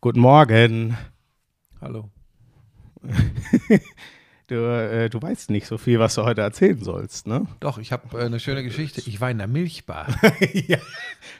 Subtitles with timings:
[0.00, 0.96] Guten Morgen.
[1.80, 2.10] Hallo.
[4.46, 7.46] Du, äh, du weißt nicht so viel, was du heute erzählen sollst, ne?
[7.60, 9.00] Doch, ich habe äh, eine schöne Geschichte.
[9.06, 10.08] Ich war in der Milchbar.
[10.66, 10.78] ja,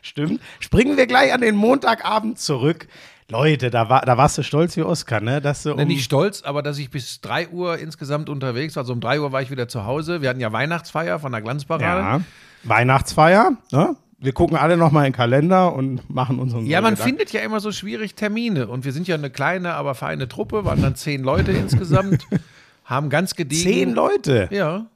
[0.01, 0.41] stimmt.
[0.61, 2.87] Springen wir gleich an den Montagabend zurück.
[3.29, 5.41] Leute, da, war, da warst du stolz wie Oskar, ne?
[5.41, 8.85] Dass du um, Ne, nicht stolz, aber dass ich bis 3 Uhr insgesamt unterwegs war.
[8.85, 10.23] Also um 3 Uhr war ich wieder zu Hause.
[10.23, 12.01] Wir hatten ja Weihnachtsfeier von der Glanzparade.
[12.01, 12.21] ja,
[12.63, 13.97] Weihnachtsfeier, ne?
[14.23, 17.59] Wir gucken alle nochmal in den Kalender und machen unseren Ja, man findet ja immer
[17.61, 18.69] so schwierig Termine.
[18.69, 22.27] Und wir sind ja eine kleine, aber feine Truppe, waren dann zehn Leute insgesamt,
[22.85, 23.63] haben ganz gediegen.
[23.63, 24.49] Zehn Leute.
[24.51, 24.87] Ja.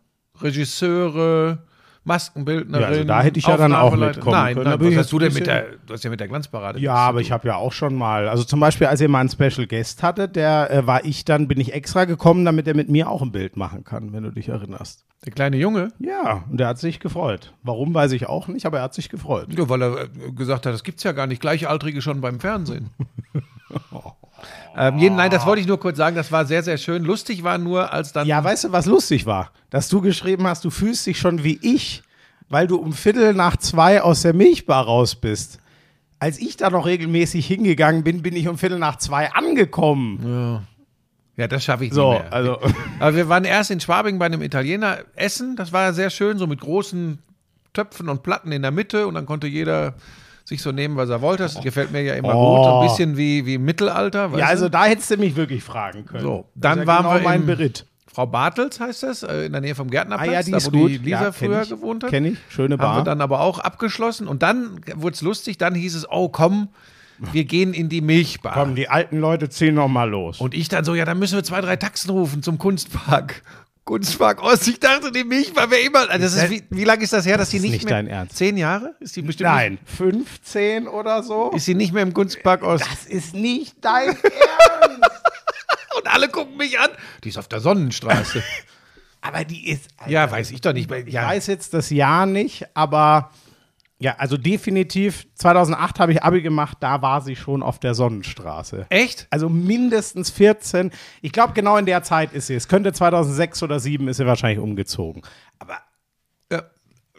[0.43, 1.61] Regisseure,
[2.05, 2.83] Maskenbildnerin.
[2.83, 4.69] Ja, also da hätte ich ja dann auch mitkommen Nein, können.
[4.69, 6.79] Nein was hast du denn mit der, du hast ja mit der Glanzparade.
[6.79, 9.31] Ja, aber ich habe ja auch schon mal, also zum Beispiel, als ihr mal einen
[9.31, 12.89] Special Guest hattet, der äh, war ich dann, bin ich extra gekommen, damit er mit
[12.91, 15.05] mir auch ein Bild machen kann, wenn du dich erinnerst.
[15.25, 17.55] Der kleine Junge, Ja, und der hat sich gefreut.
[17.63, 19.47] Warum, weiß ich auch nicht, aber er hat sich gefreut.
[19.57, 21.41] ja, weil er äh, gesagt hat, das gibt's ja gar nicht.
[21.41, 22.91] Gleichaltrige schon beim Fernsehen.
[24.77, 26.17] ähm, jeden, nein, das wollte ich nur kurz sagen.
[26.17, 27.05] Das war sehr, sehr schön.
[27.05, 28.27] Lustig war nur, als dann.
[28.27, 29.51] Ja, weißt du, was lustig war?
[29.71, 32.03] Dass du geschrieben hast, du fühlst dich schon wie ich,
[32.49, 35.59] weil du um Viertel nach zwei aus der Milchbar raus bist.
[36.19, 40.65] Als ich da noch regelmäßig hingegangen bin, bin ich um Viertel nach zwei angekommen.
[41.37, 42.33] Ja, das schaffe ich So, nicht mehr.
[42.33, 42.59] also
[43.01, 45.57] Aber wir waren erst in Schwabing bei einem Italiener essen.
[45.57, 47.19] Das war ja sehr schön, so mit großen
[47.73, 49.07] Töpfen und Platten in der Mitte.
[49.07, 49.95] Und dann konnte jeder
[50.45, 51.43] sich so nehmen, was er wollte.
[51.45, 52.57] Das gefällt mir ja immer Oh.
[52.57, 52.65] gut.
[52.65, 54.31] So ein bisschen wie, wie im Mittelalter.
[54.37, 54.71] Ja, also du?
[54.73, 56.23] da hättest du mich wirklich fragen können.
[56.23, 57.87] So, dann ja waren genau wir mein Beritt.
[58.13, 60.73] Frau Bartels heißt das, äh, in der Nähe vom Gärtnerplatz, Ah ja, die da ist
[60.73, 60.91] wo gut.
[60.91, 61.69] die Lisa Ja, früher ich.
[61.71, 62.11] gewohnt hat.
[62.11, 62.39] Kenn ich.
[62.49, 62.97] Schöne Haben Bar.
[62.99, 64.29] wir dann aber auch abgeschlossen.
[64.29, 65.59] Und dann wurde es lustig.
[65.59, 66.69] Dann hieß es, oh komm,
[67.33, 68.53] wir gehen in die Milchbar.
[68.53, 70.41] Komm, die alten Leute ziehen noch mal los.
[70.41, 73.43] Und ich dann so, ja, dann müssen wir zwei, drei Taxen rufen zum Kunstpark.
[73.85, 74.67] Kunstpark Ost.
[74.69, 76.09] Ich dachte, die Milchbar wäre immer.
[76.11, 77.95] Also das ist, wie, wie lange ist das her, dass ist nicht, nicht mehr.
[77.95, 78.37] dein Ernst.
[78.37, 78.95] Zehn Jahre?
[79.01, 81.51] Ist die bestimmt Nein, 15 oder so?
[81.51, 82.85] Ist sie nicht mehr im Kunstpark Ost?
[82.91, 85.11] das ist nicht dein Ernst.
[85.99, 86.91] Und alle gucken mich an.
[87.25, 88.43] Die ist auf der Sonnenstraße.
[89.21, 89.89] Aber die ist.
[90.07, 90.91] ja, weiß ich doch nicht.
[90.91, 93.31] Ich Ja, weiß jetzt das Jahr nicht, aber
[94.05, 98.85] ja, also definitiv 2008 habe ich Abi gemacht, da war sie schon auf der Sonnenstraße.
[98.91, 99.27] echt?
[99.31, 100.91] Also mindestens 14.
[101.23, 102.55] Ich glaube, genau in der Zeit ist sie.
[102.55, 105.23] Es könnte 2006 oder 2007 ist sie wahrscheinlich umgezogen.
[105.59, 105.79] Aber
[106.53, 106.65] Ja.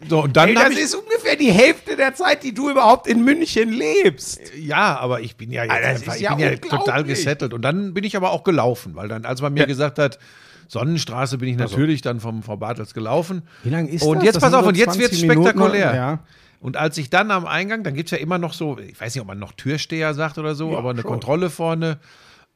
[0.08, 3.24] So, und dann ey, das ist ungefähr die Hälfte der Zeit, die du überhaupt in
[3.24, 4.42] München lebst.
[4.56, 7.54] Ja, aber ich bin ja jetzt Alter, einfach, ich ja bin ja total gesettelt.
[7.54, 10.20] Und dann bin ich aber auch gelaufen, weil dann, als man mir gesagt hat,
[10.68, 13.44] Sonnenstraße, bin ich natürlich dann vom Frau Bartels gelaufen.
[13.64, 14.26] Wie lang ist Und das?
[14.26, 15.96] jetzt Das pass auf, und jetzt 20 wird es Minuten, spektakulär.
[15.96, 16.20] ja.
[16.66, 19.14] Und als ich dann am Eingang, dann gibt es ja immer noch so, ich weiß
[19.14, 21.12] nicht, ob man noch Türsteher sagt oder so, Ja, aber eine schon.
[21.12, 22.00] Kontrolle vorne.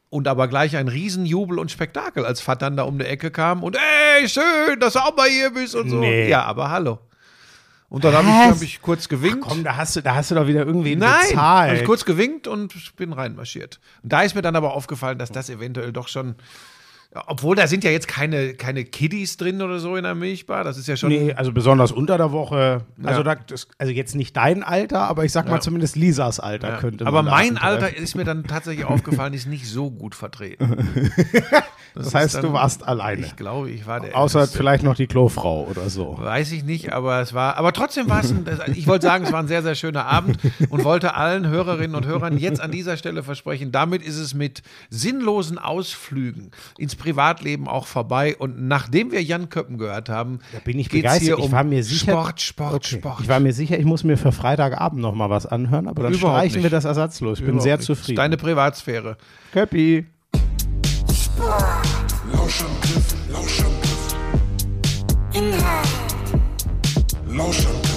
[0.09, 3.61] Und aber gleich ein Riesenjubel und Spektakel, als Fat dann da um die Ecke kam
[3.61, 5.97] und ey, schön, dass du auch mal hier bist und so.
[5.97, 6.27] Nee.
[6.27, 6.97] Ja, aber hallo.
[7.87, 9.41] Und dann habe ich, hab ich kurz gewinkt.
[9.41, 11.79] Komm, da hast du, da hast du doch wieder irgendwie Nein, habe bezahlt.
[11.81, 13.79] ich kurz gewinkt und bin reinmarschiert.
[14.01, 16.33] Und da ist mir dann aber aufgefallen, dass das eventuell doch schon,
[17.25, 20.77] obwohl da sind ja jetzt keine, keine Kiddies drin oder so in der Milchbar, das
[20.77, 22.85] ist ja schon, Nee, also besonders unter der Woche.
[23.03, 23.35] Also, Ja.
[23.35, 25.59] da, das, also jetzt nicht dein Alter, aber ich sag mal Ja.
[25.61, 26.77] zumindest Lisas Alter ja.
[26.77, 27.57] könnte man aber mein.
[27.57, 31.09] Alter ist mir dann tatsächlich aufgefallen, ist nicht so gut vertreten.
[31.95, 33.25] Das ist heißt, dann- du warst alleine.
[33.25, 34.57] Ich glaube, ich war der Außer Älteste.
[34.59, 36.17] vielleicht noch die Klofrau oder so.
[36.19, 39.25] Weiß ich nicht, aber es war, aber trotzdem war es ein, das- ich wollte sagen,
[39.25, 40.37] es war ein sehr, sehr schöner Abend
[40.69, 44.61] und wollte allen Hörerinnen und Hörern jetzt an dieser Stelle versprechen, damit ist es mit
[44.91, 50.77] sinnlosen Ausflügen ins Privatleben auch vorbei und nachdem wir Jan Köppen gehört haben, Da bin
[50.77, 51.23] ich geht's begeistert.
[51.23, 52.97] hier ich um war mir sicher, Sport, Sport, Okay.
[52.99, 53.21] Sport.
[53.21, 56.13] Ich war mir sicher, ich muss mir für Freitagabend noch mal was anhören, aber dann
[56.13, 56.73] Überhaupt streichen wir nicht.
[56.73, 57.39] das ersatzlos.
[57.39, 57.85] Ich bin Überhaupt sehr nicht.
[57.87, 58.17] zufrieden.
[58.17, 59.17] Deine Privatsphäre.
[59.51, 60.05] Köppi.
[62.33, 64.15] Lauschangriff, Lauschangriff.
[65.33, 65.87] Inhalt,
[67.27, 67.88] Lauschangriff,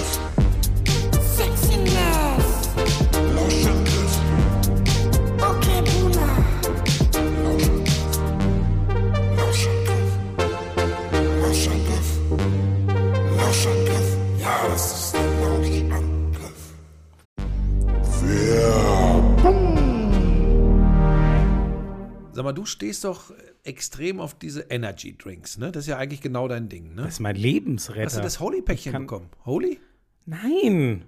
[22.33, 23.31] Sag mal, du stehst doch
[23.63, 25.71] extrem auf diese Energy Drinks, ne?
[25.71, 27.03] Das ist ja eigentlich genau dein Ding, ne?
[27.03, 28.05] Das ist mein Lebensretter.
[28.05, 29.29] Hast du das Holy-Päckchen bekommen?
[29.45, 29.79] Holy?
[30.25, 31.05] Nein.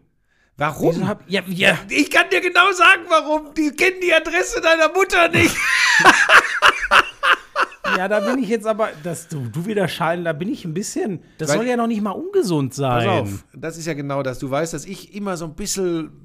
[0.58, 1.08] Warum?
[1.08, 1.78] Hab, ja, ja.
[1.90, 3.54] Ich kann dir genau sagen, warum.
[3.56, 5.56] Die kennen die Adresse deiner Mutter nicht.
[7.98, 10.74] ja, da bin ich jetzt aber, dass du, du wieder scheinen, da bin ich ein
[10.74, 13.06] bisschen, das Weil- soll ja noch nicht mal ungesund sein.
[13.06, 14.40] Pass auf, das ist ja genau das.
[14.40, 16.25] Du weißt, dass ich immer so ein bisschen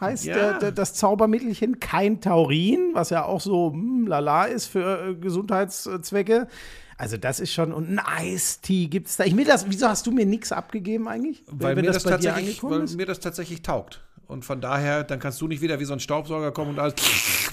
[0.00, 0.34] heißt Ja.
[0.34, 1.80] der, der, das Zaubermittelchen.
[1.80, 6.48] Kein Taurin, was ja auch so hm, lala ist für äh, Gesundheitszwecke.
[6.96, 9.24] Also das ist schon, und ein Eistee gibt's da.
[9.24, 11.44] Ich mir das, wieso hast du mir nichts abgegeben eigentlich?
[11.46, 14.02] Weil, mir das, dir tatsächlich, weil mir das tatsächlich taugt.
[14.26, 16.94] Und von daher, dann kannst du nicht wieder wie so ein Staubsauger kommen und alles.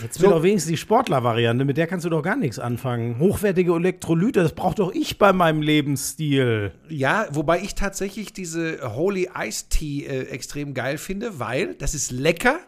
[0.02, 3.20] Jetzt will doch wenigstens die Sportler-Variante, mit der kannst du doch gar nichts anfangen.
[3.20, 6.74] Hochwertige Elektrolyte, das braucht doch ich bei meinem Lebensstil.
[6.90, 12.12] Ja, wobei ich tatsächlich diese Holy Ice Tea äh, extrem geil finde, weil das ist
[12.12, 12.60] lecker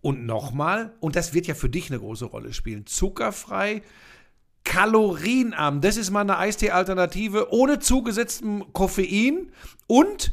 [0.00, 3.82] und nochmal, und das wird ja für dich eine große Rolle spielen, zuckerfrei,
[4.64, 5.80] kalorienarm.
[5.80, 9.52] Das ist mal eine Eistee-Alternative ohne zugesetztem Koffein
[9.86, 10.32] und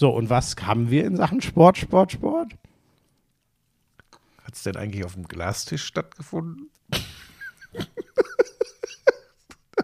[0.00, 2.52] So, und was haben wir in Sachen Sport, Sport, Sport?
[4.42, 6.70] Hat es denn eigentlich auf dem Glastisch stattgefunden?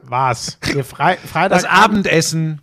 [0.02, 0.58] Was?
[0.84, 2.62] Frei Freitag Das Abendessen.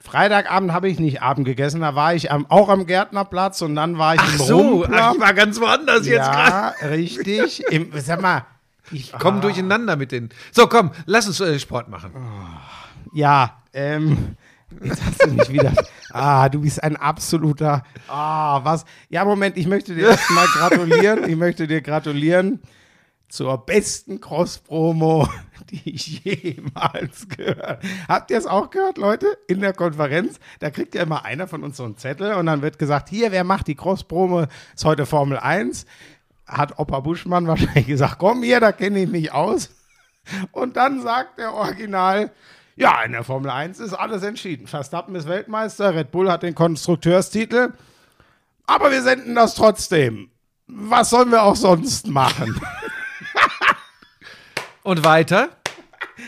[0.00, 3.98] Freitagabend habe ich nicht Abend gegessen, da war ich am, auch am Gärtnerplatz und dann
[3.98, 5.12] war ich Ach im so, Rumpler.
[5.14, 6.74] ich war ganz woanders jetzt gerade.
[6.80, 7.62] Ja, richtig.
[7.70, 8.46] Im, sag mal,
[8.90, 10.30] ich Komm durcheinander mit den.
[10.50, 12.14] So, komm, lass uns äh, Sport machen.
[13.12, 14.36] Ja, ähm,
[14.82, 15.72] jetzt hast du mich wieder.
[16.10, 17.84] Ah, du bist ein absoluter.
[18.08, 18.84] Ah, was?
[19.08, 21.28] Ja, Moment, ich möchte dir erstmal gratulieren.
[21.28, 22.60] Ich möchte dir gratulieren
[23.32, 25.26] zur besten Cross-Promo,
[25.70, 27.82] die ich jemals gehört.
[28.06, 29.26] Habt ihr es auch gehört, Leute?
[29.48, 32.60] In der Konferenz, da kriegt ja immer einer von uns so einen Zettel und dann
[32.60, 34.44] wird gesagt, hier, wer macht die Cross-Promo?
[34.74, 35.86] Ist heute Formel 1.
[36.46, 39.70] Hat Opa Buschmann wahrscheinlich gesagt, komm hier, da kenne ich mich aus.
[40.50, 42.30] Und dann sagt der Original,
[42.76, 44.66] ja, in der Formel 1 ist alles entschieden.
[44.66, 47.72] Verstappen ist Weltmeister, Red Bull hat den Konstrukteurstitel,
[48.66, 50.30] aber wir senden das trotzdem.
[50.66, 52.60] Was sollen wir auch sonst machen?
[54.82, 55.50] Und weiter.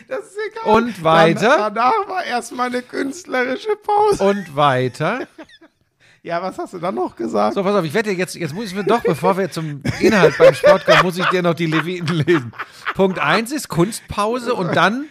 [0.09, 0.77] Das ist egal.
[0.77, 1.57] Und weiter?
[1.57, 4.25] Dann, danach war erstmal eine künstlerische Pause.
[4.25, 5.27] Und weiter.
[6.25, 7.53] Ja, was hast du dann noch gesagt?
[7.53, 10.39] So, pass auf, ich dir jetzt, jetzt muss ich mir doch, bevor wir zum Inhalt
[10.39, 12.55] beim Sport kommen, muss ich dir noch die Leviten lesen.
[12.95, 15.05] Punkt 1 ist Kunstpause und dann.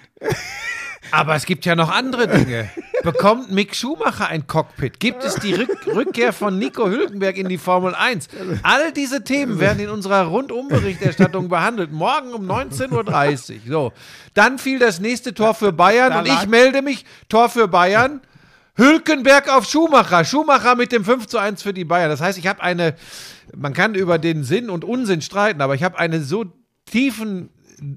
[1.13, 2.71] Aber es gibt ja noch andere Dinge.
[3.04, 5.00] Bekommt Mick Schumacher ein Cockpit?
[5.00, 8.30] Gibt es die Rück Rückkehr von Nico Hülkenberg in die Formel 1?
[8.64, 11.92] All diese Themen werden in unserer Rundumberichterstattung behandelt.
[11.92, 13.59] Morgen um 19.30 Uhr.
[13.68, 13.94] So.
[14.33, 17.06] Dann fiel das nächste Tor für Bayern und ich melde mich.
[17.30, 18.21] Tor für Bayern.
[18.76, 20.26] Hülkenberg auf Schumacher.
[20.26, 22.09] Schumacher mit dem 5 zu 1 für die Bayern.
[22.09, 22.95] Das heißt, ich habe eine,
[23.56, 26.45] man kann über den Sinn und Unsinn streiten, aber ich habe eine so
[26.85, 27.49] tiefen,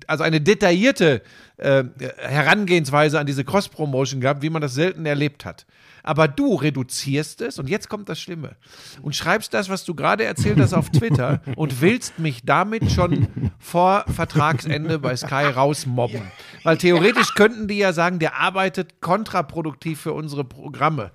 [0.06, 1.23] also eine detaillierte
[1.56, 1.85] äh,
[2.18, 5.66] Herangehensweise an diese Cross-Promotion gehabt, wie man das selten erlebt hat.
[6.02, 8.56] Aber du reduzierst es, und jetzt kommt das Schlimme,
[9.02, 13.26] und schreibst das, was du gerade erzählt hast, auf Twitter und willst mich damit schon
[13.59, 16.23] vor Vertragsende bei Sky rausmobben.
[16.62, 21.11] Weil theoretisch könnten die ja sagen, der arbeitet kontraproduktiv für unsere Programme.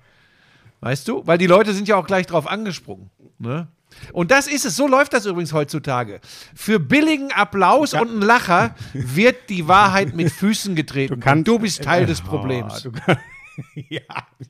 [0.80, 1.26] Weißt du?
[1.26, 3.10] Weil die Leute sind ja auch gleich drauf angesprungen.
[3.38, 3.68] Ne?
[4.12, 6.20] Und das ist es, so läuft das übrigens heutzutage.
[6.54, 11.20] Für billigen Applaus und einen Lacher wird die Wahrheit mit Füßen getreten.
[11.20, 12.82] kannst- du bist Teil des Oh, Problems.
[12.82, 13.18] du kann-
[13.74, 14.00] ja,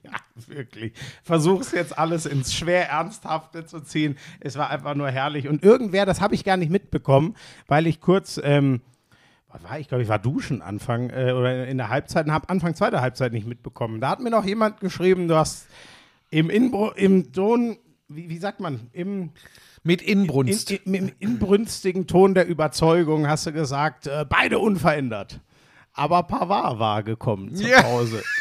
[0.04, 0.10] ja,
[0.46, 0.92] wirklich.
[1.24, 4.16] Versuch's jetzt alles ins schwer Ernsthafte zu ziehen.
[4.40, 5.48] Es war einfach nur herrlich.
[5.48, 7.34] Und irgendwer, das habe ich gar nicht mitbekommen,
[7.66, 8.80] weil ich kurz, ähm,
[9.52, 12.48] was war ich glaube, ich war duschen Anfang äh, oder in der Halbzeit und habe
[12.48, 14.00] Anfang zweiter Halbzeit nicht mitbekommen.
[14.00, 15.66] Da hat mir noch jemand geschrieben, du hast
[16.30, 17.76] im, Inbru im Ton,
[18.14, 19.30] wie, wie sagt man, im
[19.82, 20.70] Mit in, Inbrunst.
[20.70, 25.40] in, im inbrünstigen Ton der Überzeugung hast du gesagt, äh, beide unverändert.
[25.94, 27.82] Aber Pavard war gekommen zur Ja.
[27.82, 28.22] Pause.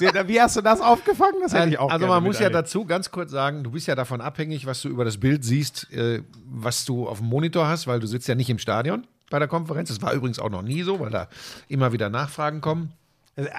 [0.00, 1.34] Wie hast du das aufgefangen?
[1.42, 3.94] Das hätte ich auch also man muss ja dazu ganz kurz sagen, du bist ja
[3.94, 7.86] davon abhängig, was du über das Bild siehst, äh, was du auf dem Monitor hast,
[7.86, 9.90] weil du sitzt ja nicht im Stadion bei der Konferenz.
[9.90, 11.28] Das war übrigens auch noch nie so, weil da
[11.68, 12.92] immer wieder Nachfragen kommen.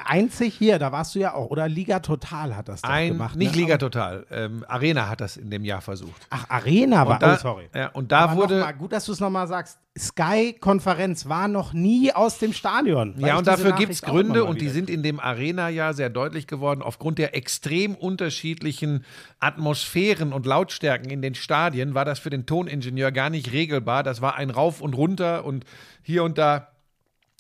[0.05, 1.49] Einzig hier, da warst du ja auch.
[1.49, 3.35] Oder Liga Total hat das Ein, gemacht.
[3.35, 3.61] nicht ne?
[3.61, 6.27] Liga Total, ähm, Arena hat das in dem Jahr versucht.
[6.29, 7.17] Ach, Arena war.
[7.19, 7.69] da, oh, sorry.
[7.73, 8.59] Ja, und da Aber wurde.
[8.59, 9.79] mal, gut, dass du es nochmal sagst.
[9.97, 13.15] Sky-Konferenz war noch nie aus dem Stadion.
[13.17, 16.81] Ja, und dafür gibt es Gründe und die sind in dem Arena-Jahr sehr deutlich geworden,
[16.81, 19.03] aufgrund der extrem unterschiedlichen
[19.39, 24.03] Atmosphären und Lautstärken in den Stadien war das für den Toningenieur gar nicht regelbar.
[24.03, 25.65] Das war ein Rauf und Runter und
[26.03, 26.67] hier und da.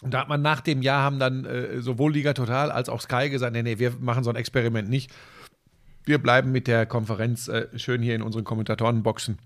[0.01, 3.01] Und da hat man nach dem Jahr haben dann äh, sowohl Liga Total als auch
[3.01, 5.11] Sky gesagt, nee, nee, wir machen so ein Experiment nicht.
[6.03, 9.37] Wir bleiben mit der Konferenz äh, schön hier in unseren Kommentatorenboxen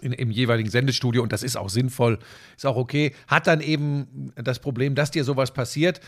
[0.00, 2.18] in, im jeweiligen Sendestudio und das ist auch sinnvoll,
[2.56, 3.14] ist auch okay.
[3.26, 6.00] Hat dann eben das Problem, dass dir sowas passiert.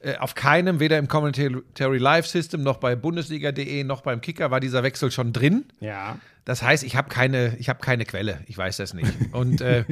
[0.00, 4.60] Äh, Auf keinem, weder im Commentary Live System noch bei Bundesliga.de noch beim Kicker war
[4.60, 5.64] dieser Wechsel schon drin.
[5.80, 6.18] Ja.
[6.44, 9.12] Das heißt, ich habe keine, ich habe keine Quelle, ich weiß das nicht.
[9.32, 9.84] Und äh,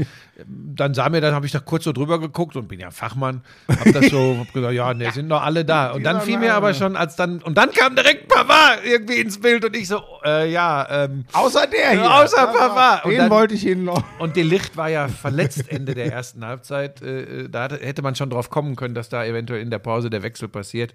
[0.47, 3.43] dann sah mir, dann habe ich da kurz so drüber geguckt und bin ja Fachmann,
[3.69, 5.93] habe das so hab gesagt, ja, ne, sind doch alle da.
[5.93, 9.41] Und dann fiel mir aber schon, als dann und dann kam direkt Pavard irgendwie ins
[9.41, 12.13] Bild und ich so, äh, ja, ähm, Außer der hier.
[12.13, 13.05] Außer Pavard.
[13.05, 14.03] Und Den dann- wollte ich Ihnen noch.
[14.19, 17.01] und De Licht war ja verletzt Ende der ersten Halbzeit.
[17.01, 20.11] Äh, da hatte, hätte man schon drauf kommen können, dass da eventuell in der Pause
[20.11, 20.95] der Wechsel passiert.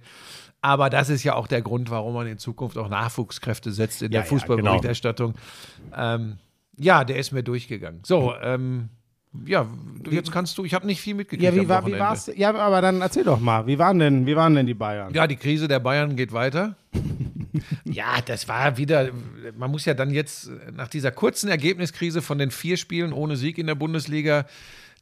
[0.61, 4.11] Aber das ist ja auch der Grund, warum man in Zukunft auch Nachwuchskräfte setzt in
[4.11, 5.35] Ja, der ja, Fußballberichterstattung.
[5.95, 6.37] ähm,
[6.77, 8.01] ja, der ist mir durchgegangen.
[8.03, 8.89] So, ähm,
[9.45, 9.67] ja,
[10.09, 11.43] jetzt kannst du, ich habe nicht viel mitgekriegt.
[11.43, 12.31] Ja, wie, war, wie war's?
[12.35, 13.67] Ja, aber dann erzähl doch mal.
[13.67, 15.13] Wie waren denn, wie waren denn die Bayern?
[15.13, 16.75] Ja, die Krise der Bayern geht weiter.
[17.85, 19.09] ja, das war wieder,
[19.57, 23.57] man muss ja dann jetzt nach dieser kurzen Ergebniskrise von den vier Spielen ohne Sieg
[23.57, 24.45] in der Bundesliga,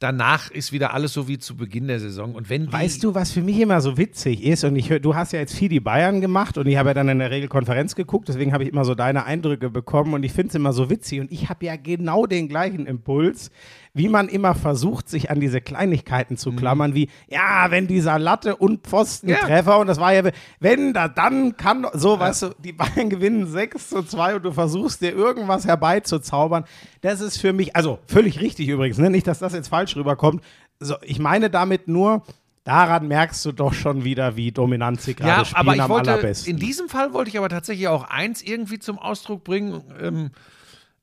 [0.04, 2.36] danach ist wieder alles so wie zu Beginn der Saison.
[2.36, 4.66] Und wenn Weißt du, was für mich immer so witzig ist?
[4.66, 6.94] Und ich hör, du hast ja jetzt viel die Bayern gemacht und ich habe ja
[6.94, 10.24] dann in der Regel Konferenz geguckt, deswegen habe ich immer so deine Eindrücke bekommen und
[10.24, 11.22] ich finde es immer so witzig.
[11.22, 13.50] Und ich habe ja genau den gleichen Impuls,
[13.96, 18.56] wie man immer versucht, sich an diese Kleinigkeiten zu klammern, wie, ja, wenn dieser Latte
[18.56, 19.38] und Pfosten Ja.
[19.38, 20.24] Treffer und das war ja,
[20.60, 24.52] wenn da, dann kann, so, weißt du, die Bayern gewinnen 6 zu 2 und du
[24.52, 26.66] versuchst dir irgendwas herbeizuzaubern.
[27.02, 29.12] Das ist für mich, also völlig richtig übrigens, ne?
[29.12, 30.44] nicht, dass das jetzt falsch rüberkommt.
[30.80, 32.24] So, ich meine damit nur,
[32.64, 35.90] daran merkst du doch schon wieder, wie dominant sie gerade ja, spielen aber ich am
[35.92, 36.52] wollte, allerbesten.
[36.52, 39.84] in diesem Fall wollte ich aber tatsächlich auch eins irgendwie zum Ausdruck bringen.
[40.02, 40.32] Ähm,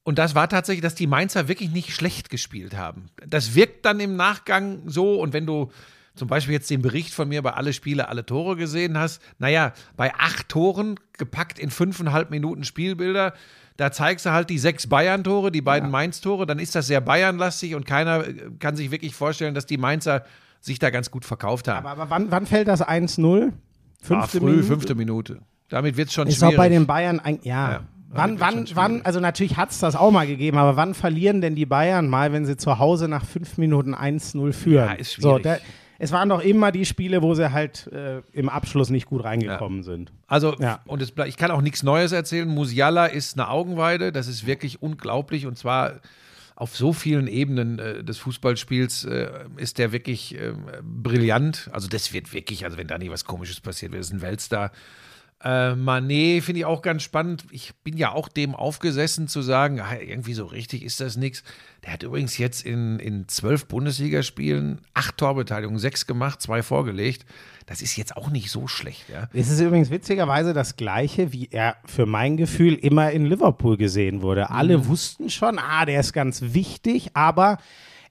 [0.04, 3.06] und das war tatsächlich, dass die Mainzer wirklich nicht schlecht gespielt haben.
[3.26, 5.20] Das wirkt dann im Nachgang so.
[5.20, 5.70] Und wenn du
[6.14, 9.72] zum Beispiel jetzt den Bericht von mir bei alle Spiele, alle Tore gesehen hast, naja,
[9.96, 13.34] bei acht Toren gepackt in fünfeinhalb Minuten Spielbilder,
[13.76, 17.74] da zeigst du halt die sechs Bayern-Tore, die beiden Mainz-Tore, dann ist das sehr Bayernlastig
[17.74, 20.24] und keiner äh, kann sich wirklich vorstellen, dass die Mainzer
[20.60, 21.86] sich da ganz gut verkauft haben.
[21.86, 23.48] aber aber wann, wann fällt das 1-0?
[23.48, 23.52] Ah,
[24.02, 24.62] Fünfte früh, Minute?
[24.66, 25.40] fünfte Minute.
[25.70, 26.54] Damit wird es schon Ist schwierig.
[26.54, 27.70] auch bei den Bayern, ein, ja.
[27.72, 31.40] Ja, Wann, wann, wann, also natürlich hat es das auch mal gegeben, aber wann verlieren
[31.40, 34.86] denn die Bayern mal, wenn sie zu Hause nach fünf Minuten 1-0 führen?
[34.88, 35.42] Ja, ist so, schwierig.
[35.44, 35.56] da,
[36.00, 39.82] es waren doch immer die Spiele, wo sie halt äh, im Abschluss nicht gut reingekommen
[39.84, 40.12] sind.
[40.26, 40.80] Also, Ja.
[40.86, 42.48] und es, ich kann auch nichts Neues erzählen.
[42.48, 44.10] Musiala ist eine Augenweide.
[44.10, 45.46] Das ist wirklich unglaublich.
[45.46, 46.00] Und zwar
[46.56, 50.52] auf so vielen Ebenen äh, des Fußballspiels äh, ist der wirklich äh,
[50.82, 51.68] brillant.
[51.72, 54.72] Also, das wird wirklich, also, wenn da nicht was Komisches passiert, wird es ein Weltstar.
[55.42, 57.44] Äh, Mané finde ich auch ganz spannend.
[57.50, 61.42] Ich bin ja auch dem aufgesessen zu sagen, ah, irgendwie so richtig ist das nichts.
[61.84, 67.24] Der hat übrigens jetzt in, in zwölf Bundesligaspielen acht Torbeteiligungen, sechs gemacht, zwei vorgelegt.
[67.66, 69.28] Das ist jetzt auch nicht so schlecht, ja.
[69.32, 74.20] Es ist übrigens witzigerweise das Gleiche, wie er für mein Gefühl immer in Liverpool gesehen
[74.22, 74.50] wurde.
[74.50, 74.86] Alle Mhm.
[74.88, 77.58] wussten schon, ah, der ist ganz wichtig, aber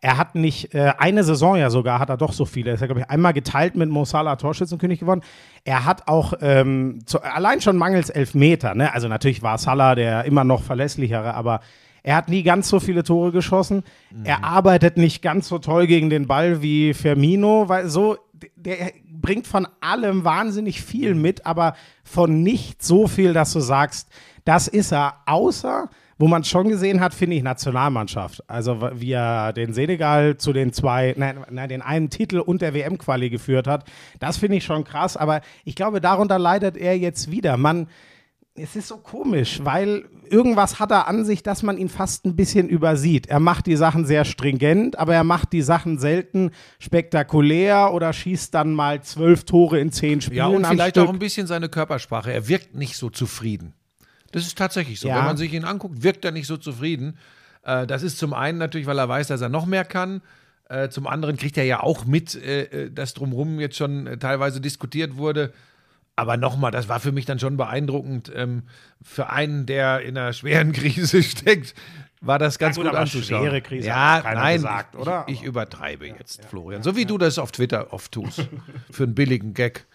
[0.01, 2.71] er hat nicht, äh, eine Saison ja sogar, hat er doch so viele.
[2.71, 5.21] Er ist ja, glaube ich, einmal geteilt mit Mo Salah Torschützenkönig geworden.
[5.65, 8.93] Er hat auch ähm, zu, allein schon mangels Elfmeter, ne?
[8.93, 11.59] Also natürlich war Salah der immer noch verlässlichere, aber
[12.01, 13.83] er hat nie ganz so viele Tore geschossen.
[14.23, 18.17] Er arbeitet nicht ganz so toll gegen den Ball wie Firmino, weil so,
[18.55, 21.75] der bringt von allem wahnsinnig viel mit, aber
[22.05, 24.09] von nicht so viel, dass du sagst,
[24.45, 25.89] das ist er, außer,
[26.19, 28.43] wo man schon gesehen hat, finde ich, Nationalmannschaft.
[28.47, 32.73] Also wie er den Senegal zu den zwei, nein, nein den einen Titel und der
[32.73, 33.85] WM-Quali geführt hat,
[34.19, 37.55] das finde ich schon krass, aber ich glaube, darunter leidet er jetzt wieder.
[37.55, 37.88] Man,
[38.53, 42.35] es ist so komisch, weil irgendwas hat er an sich, dass man ihn fast ein
[42.35, 43.27] bisschen übersieht.
[43.27, 48.53] Er macht die Sachen sehr stringent, aber er macht die Sachen selten spektakulär oder schießt
[48.53, 51.07] dann mal zwölf Tore in zehn Spielen Ja, und vielleicht Stück.
[51.07, 52.33] auch ein bisschen seine Körpersprache.
[52.33, 53.73] Er wirkt nicht so zufrieden.
[54.31, 55.07] Das ist tatsächlich so.
[55.07, 55.17] Ja.
[55.17, 57.17] Wenn man sich ihn anguckt, wirkt er nicht so zufrieden.
[57.63, 60.21] Äh, das ist zum einen natürlich, weil er weiß, dass er noch mehr kann.
[60.69, 64.17] Äh, zum anderen kriegt er ja auch mit, äh, äh, dass drumherum jetzt schon äh,
[64.17, 65.51] teilweise diskutiert wurde.
[66.15, 68.31] Aber nochmal, das war für mich dann schon beeindruckend.
[68.36, 68.63] Ähm,
[69.01, 71.74] für einen, der in einer schweren Krise steckt,
[72.21, 73.41] war das ganz gut, gut aber anzuschauen.
[73.41, 75.24] schwere Krise ja, nein, gesagt, oder?
[75.27, 76.83] Ich, ich übertreibe jetzt, Florian.
[76.83, 78.48] So wie du das auf Twitter oft tust.
[78.91, 79.86] für einen billigen Gag.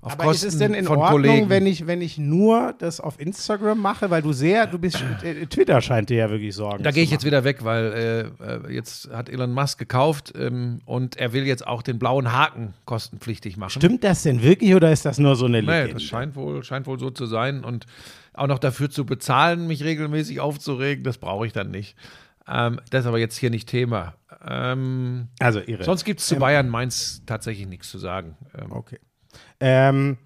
[0.00, 1.48] Auf Aber ist es denn in Ordnung, Kollegen.
[1.48, 4.08] wenn ich, wenn ich nur das auf Instagram mache?
[4.10, 7.08] Weil du sehr, du bist, äh, Twitter scheint dir ja wirklich Sorgen Da gehe ich
[7.10, 7.14] machen.
[7.16, 11.44] jetzt wieder weg, weil äh, äh, jetzt hat Elon Musk gekauft ähm, und er will
[11.46, 13.70] jetzt auch den blauen Haken kostenpflichtig machen.
[13.80, 15.86] Stimmt das denn wirklich oder ist das nur so eine Legende?
[15.88, 17.64] Nee, das scheint wohl, scheint wohl so zu sein.
[17.64, 17.86] Und
[18.32, 21.96] auch noch dafür zu bezahlen, mich regelmäßig aufzuregen, das brauche ich dann nicht.
[22.48, 24.14] Ähm, das ist aber jetzt hier nicht Thema.
[24.46, 25.82] Ähm, also irre.
[25.84, 28.36] sonst gibt es zu Bayern Mainz tatsächlich nichts zu sagen.
[28.56, 28.98] Ähm, Okay.
[29.60, 30.18] Ähm,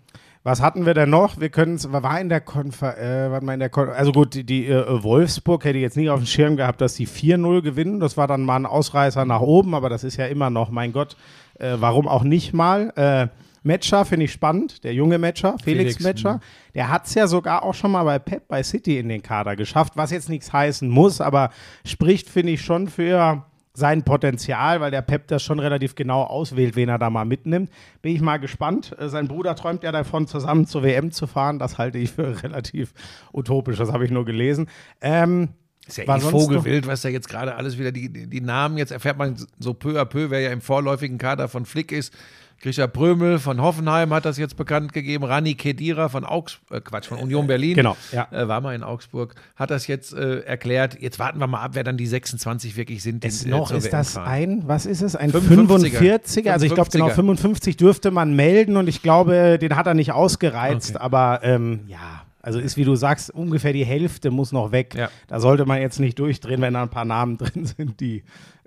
[0.43, 1.39] was hatten wir denn noch?
[1.39, 4.45] Wir können es, war in der Konfer äh, mal in der Kon also gut, die,
[4.45, 8.01] die äh, Wolfsburg hätte ich jetzt nicht auf dem Schirm gehabt, dass die 4-0 gewinnen.
[8.01, 10.93] Das war dann mal ein Ausreißer nach oben, aber das ist ja immer noch, mein
[10.93, 11.17] Gott,
[11.59, 12.91] äh, warum auch nicht mal?
[12.97, 13.29] Äh,
[13.63, 16.41] Metscher finde ich spannend, der junge Metscher, Felix, Felix, Metscher.
[16.75, 19.57] Der hat es ja sogar auch schon mal bei Pep bei City in den Kader
[19.57, 21.51] geschafft, was jetzt nichts heißen muss, aber
[21.85, 23.45] spricht, finde ich, schon für
[23.81, 27.71] sein Potenzial, weil der Pep das schon relativ genau auswählt, wen er da mal mitnimmt.
[28.03, 28.97] Bin ich mal gespannt.
[28.99, 31.59] Äh, Sein Bruder träumt ja davon, zusammen zur WM zu fahren.
[31.59, 32.93] Das halte ich für relativ
[33.33, 33.79] utopisch.
[33.79, 34.69] Das habe ich nur gelesen.
[35.01, 35.49] Ähm,
[35.87, 38.79] Ist ja War eh Vogelwild, was da jetzt gerade alles wieder die, die, die Namen,
[38.79, 42.15] jetzt erfährt man so peu à peu, wer ja im vorläufigen Kader von Flick ist.
[42.61, 45.25] Grisha Prömel von Hoffenheim hat das jetzt bekannt gegeben.
[45.25, 47.75] Rani Kedira von Augsburg, äh Quatsch, von Union Berlin.
[47.75, 48.29] genau, ja.
[48.31, 51.01] Äh, war mal in Augsburg, hat das jetzt äh, erklärt.
[51.01, 53.25] Jetzt warten wir mal ab, wer dann die 26 wirklich sind.
[53.25, 54.29] die, es äh, noch ist das fahren.
[54.29, 55.17] ein, was ist es?
[55.17, 56.21] Ein 55er.
[56.21, 56.51] 45er.
[56.51, 57.15] Also ich glaube genau 55er.
[57.15, 61.05] 55 dürfte man melden und ich glaube, den hat er nicht ausgereizt, Okay.
[61.05, 62.23] aber ähm, ja.
[62.43, 64.95] Also ist, wie du sagst, ungefähr die Hälfte muss noch weg.
[64.95, 65.11] Ja.
[65.29, 68.23] Da sollte man jetzt nicht durchdrehen, wenn da ein paar Namen drin sind, die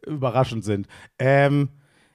[0.05, 0.87] überraschend sind.
[1.17, 1.69] Ähm,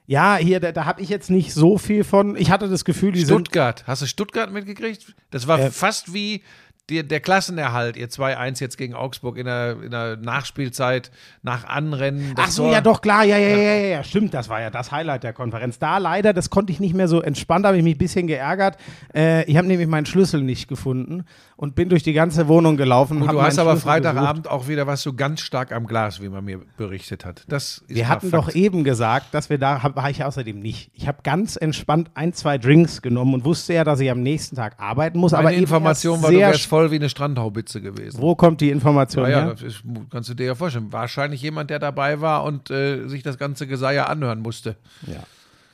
[0.09, 2.35] ja, hier, da, da habe ich jetzt nicht so viel von.
[2.35, 3.83] Ich hatte das Gefühl, die sind Stuttgart.
[3.85, 5.13] Hast du Stuttgart mitgekriegt?
[5.29, 6.41] Das war Äh, fast wie
[6.89, 11.11] der, der Klassenerhalt, ihr 2-1 jetzt gegen Augsburg in der, in der Nachspielzeit,
[11.43, 12.33] nach Anrennen.
[12.37, 14.69] Ach so, Tor- ja doch, klar, ja, ja, ja, ja, ja, stimmt, das war ja
[14.69, 15.79] das Highlight der Konferenz.
[15.79, 18.77] Da leider, das konnte ich nicht mehr so entspannt, habe ich mich ein bisschen geärgert.
[19.13, 21.25] Äh, ich habe nämlich meinen Schlüssel nicht gefunden
[21.55, 23.25] und bin durch die ganze Wohnung gelaufen.
[23.25, 24.03] Hab du hast aber Schlüssel gesucht.
[24.13, 27.43] Freitagabend auch wieder was so ganz stark am Glas, wie man mir berichtet hat.
[27.47, 28.47] Das Wir hatten Fakt.
[28.47, 30.89] doch eben gesagt, dass wir da, war ich außerdem nicht.
[30.93, 34.55] Ich habe ganz entspannt ein, zwei Drinks genommen und wusste ja, dass ich am nächsten
[34.55, 35.33] Tag arbeiten muss.
[35.33, 38.21] Meine aber Information war, du wärst voll wie eine Strandhaubitze gewesen.
[38.21, 39.51] Wo kommt die Information Ja, ja, her?
[39.51, 40.91] das ist, kannst du dir ja vorstellen.
[40.91, 44.75] Wahrscheinlich jemand, der dabei war und äh, sich das ganze Geseier anhören musste.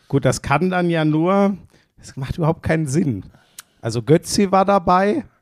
[0.07, 1.57] Gut, das kann dann ja nur,
[1.97, 3.23] das macht überhaupt keinen Sinn.
[3.81, 5.25] Also Götzi war dabei.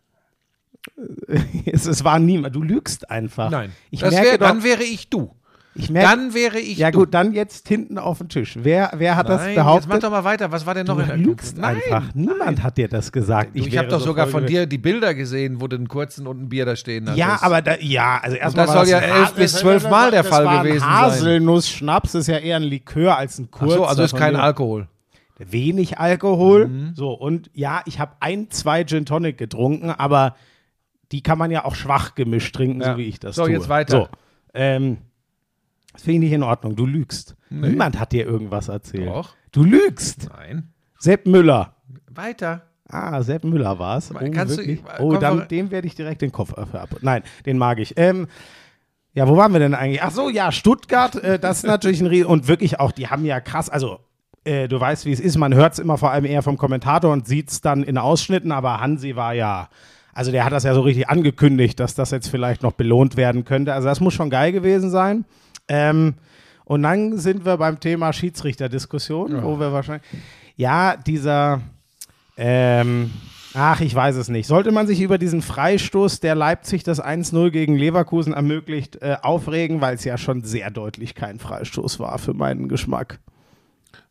[1.66, 2.56] Es, es war niemand.
[2.56, 3.50] Du lügst einfach.
[3.50, 3.72] Nein.
[3.90, 5.34] Ich wär, doch, dann wäre ich du.
[5.76, 8.58] Ich merke, Dann wäre ich ja gut, dann jetzt hinten auf dem Tisch.
[8.62, 9.84] Wer, wer hat das Nein, behauptet?
[9.86, 10.52] jetzt mach doch mal weiter.
[10.52, 12.14] Was war denn noch du in der lügst Nein, einfach.
[12.14, 13.52] Niemand hat dir das gesagt.
[13.54, 16.28] Ich wäre habe doch so sogar von dir die Bilder gesehen, wo du einen kurzen
[16.28, 17.18] und ein Bier da stehen hast.
[17.18, 20.12] Ja, aber da, ja, also erstmal das soll ja elf bis das- zwölf das- Mal
[20.12, 20.90] der das Fall gewesen sein.
[20.90, 23.76] Haselnuss-Schnaps ist ja eher ein Likör als ein kurzer.
[23.78, 24.36] so, also ist kein.
[24.36, 24.88] Alkohol.
[25.40, 26.68] wenig Alkohol.
[26.68, 26.92] Mhm.
[26.96, 30.36] So, und ja, ich habe ein, zwei Gin Tonic getrunken, aber
[31.12, 32.92] die kann man ja auch schwach gemischt trinken, Ja.
[32.94, 33.54] so wie ich das So, tue.
[33.54, 33.92] jetzt weiter.
[33.98, 34.08] So,
[34.54, 34.98] ähm,
[35.94, 36.76] das finde ich nicht in Ordnung.
[36.76, 37.36] Du lügst.
[37.50, 39.08] Niemand hat dir irgendwas erzählt.
[39.08, 39.36] Doch.
[39.52, 40.30] Du lügst.
[40.36, 40.74] Nein.
[40.98, 41.76] Sepp Müller.
[42.12, 42.64] Weiter.
[42.90, 44.12] Ah, Sepp Müller war es.
[44.14, 44.80] Oh, Kannst du- wirklich?
[44.82, 46.90] äh, oh komm, dann, dem werde ich direkt den Kopf dafür ab.
[47.02, 47.94] Nein, den mag ich.
[47.98, 48.28] Ähm,
[49.14, 50.02] ja, wo waren wir denn eigentlich?
[50.02, 52.28] Ach so, ja, Stuttgart, äh, das ist natürlich ein Riesen.
[52.28, 54.00] Und wirklich auch, die haben ja krass, also
[54.44, 57.12] äh, du weißt, wie es ist, man hört es immer vor allem eher vom Kommentator
[57.14, 59.70] und sieht es dann in Ausschnitten, aber Hansi war ja,
[60.14, 63.46] also der hat das ja so richtig angekündigt, dass das jetzt vielleicht noch belohnt werden
[63.46, 63.74] könnte.
[63.74, 65.26] Also das muss schon geil gewesen sein.
[65.68, 66.16] Ähm,
[66.66, 70.08] und dann sind wir beim Thema Schiedsrichterdiskussion, wo wir wahrscheinlich,
[70.56, 71.62] ja, dieser,
[72.38, 73.12] ähm,
[73.54, 74.48] ach, ich weiß es nicht.
[74.48, 79.82] Sollte man sich über diesen Freistoß, der Leipzig das 1-0 gegen Leverkusen ermöglicht, äh, aufregen,
[79.82, 83.20] weil es ja schon sehr deutlich kein Freistoß war für meinen Geschmack.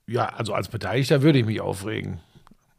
[0.07, 2.21] Ja, also als Beteiligter würde ich mich aufregen.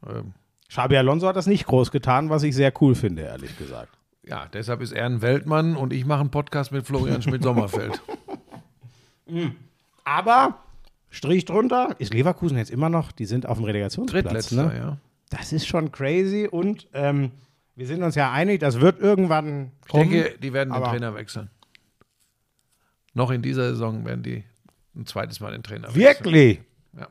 [0.07, 0.33] Ähm,
[0.69, 3.89] Xabi Alonso hat das nicht groß getan, was ich sehr cool finde, ehrlich gesagt.
[4.23, 8.01] ja, deshalb ist er ein Weltmann und ich mache einen Podcast mit Florian Schmidt-Sommerfeld.
[10.03, 10.59] Aber
[11.09, 14.51] Strich drunter, ist Leverkusen jetzt immer noch, die sind auf dem Relegationsplatz.
[14.51, 14.73] Ne?
[14.75, 14.97] ja.
[15.29, 17.31] Das ist schon crazy und ähm,
[17.75, 20.09] Wir sind uns ja einig, das wird irgendwann Ich kommen.
[20.12, 21.49] denke, die werden den Trainer wechseln.
[23.13, 24.43] Noch in dieser Saison werden die
[24.95, 26.03] ein zweites Mal den Trainer wechseln.
[26.25, 26.62] Wirklich?
[26.97, 27.07] Ja.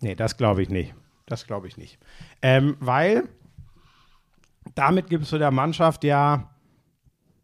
[0.00, 0.94] Nee, das glaube ich nicht.
[1.26, 1.98] Das glaube ich nicht.
[2.42, 3.28] Ähm, weil
[4.74, 6.50] damit gibst du der Mannschaft ja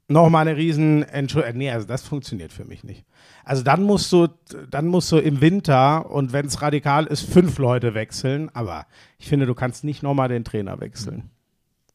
[0.09, 1.59] nochmal eine riesen Entschuldigung.
[1.59, 3.05] Nee, also das funktioniert für mich nicht.
[3.51, 4.29] Also dann musst du,
[4.71, 8.49] dann musst du im Winter und wenn es radikal ist, fünf Leute wechseln.
[8.55, 8.87] Aber
[9.19, 11.31] ich finde, du kannst nicht nochmal den Trainer wechseln.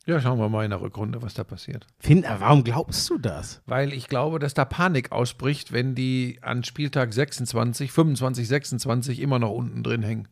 [0.05, 1.87] Ja, schauen wir mal in der Rückrunde, was da passiert.
[1.97, 3.61] Find, warum glaubst du das?
[3.67, 9.39] Weil ich glaube, dass da Panik ausbricht, wenn die an Spieltag 26, 25, 26 immer
[9.39, 10.27] noch unten drin hängen.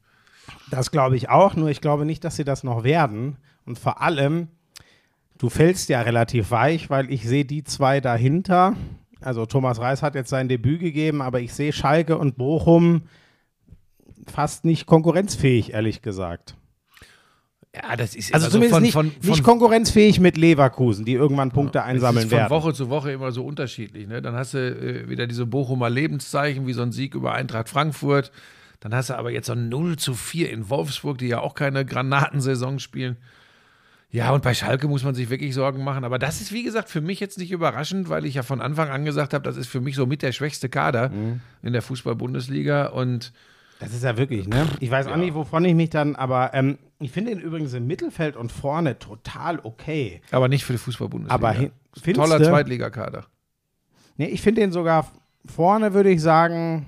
[0.72, 3.38] Das glaube ich auch, nur ich glaube nicht, dass sie das noch werden.
[3.66, 4.50] Und vor allem,
[5.38, 8.76] du fällst ja relativ weich, weil ich sehe die zwei dahinter.
[9.26, 13.04] Also Thomas Reis hat jetzt sein Debüt gegeben, aber ich sehe Schalke und Bochum
[14.28, 16.56] fast nicht konkurrenzfähig, ehrlich gesagt.
[17.76, 21.06] Ja, das ist Also immer so zumindest von, nicht, von, von, nicht konkurrenzfähig mit Leverkusen,
[21.06, 22.52] die irgendwann Punkte Das einsammeln ist von werden.
[22.52, 24.08] Woche zu Woche immer so unterschiedlich.
[24.08, 24.22] Ne?
[24.22, 28.32] Dann hast du äh, wieder diese Bochumer Lebenszeichen, wie so ein Sieg über Eintracht Frankfurt.
[28.80, 31.56] Dann hast du aber jetzt so ein 0 zu 4 in Wolfsburg, die ja auch
[31.56, 33.18] keine Granatensaison spielen.
[34.14, 36.04] Ja, und bei Schalke muss man sich wirklich Sorgen machen.
[36.04, 38.90] Aber das ist, wie gesagt, für mich jetzt nicht überraschend, weil ich ja von Anfang
[38.90, 41.42] an gesagt habe, das ist für mich so mit der schwächste Kader Mhm.
[41.64, 42.86] in der Fußball-Bundesliga.
[42.90, 43.34] Und
[43.80, 44.68] Das ist ja wirklich, ne?
[44.80, 47.88] Ich weiß auch nicht, wovon ich mich dann, aber ähm, ich finde ihn übrigens im
[47.88, 50.22] Mittelfeld und vorne total okay.
[50.30, 51.34] aber nicht für die Fußball-Bundesliga.
[51.34, 51.72] Aber hin-
[52.14, 52.42] Toller?
[52.42, 53.26] Zweitligakader.
[54.18, 55.12] Nee, ich finde ihn sogar
[55.44, 56.86] vorne, würde ich sagen,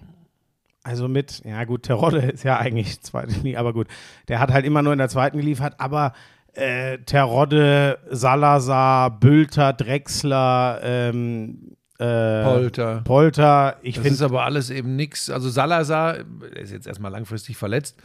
[0.84, 3.88] also mit, ja gut, Terodde ist ja eigentlich zweite Liga, aber gut,
[4.28, 6.14] der hat halt immer nur in der zweiten geliefert, aber
[6.56, 13.02] äh, Terodde, Salazar, Bülter, Drexler, ähm, äh, Polter.
[13.04, 15.30] Polter, ich Das finde ist aber alles eben nichts.
[15.30, 16.18] Also Salazar
[16.56, 17.98] ist jetzt erstmal langfristig verletzt.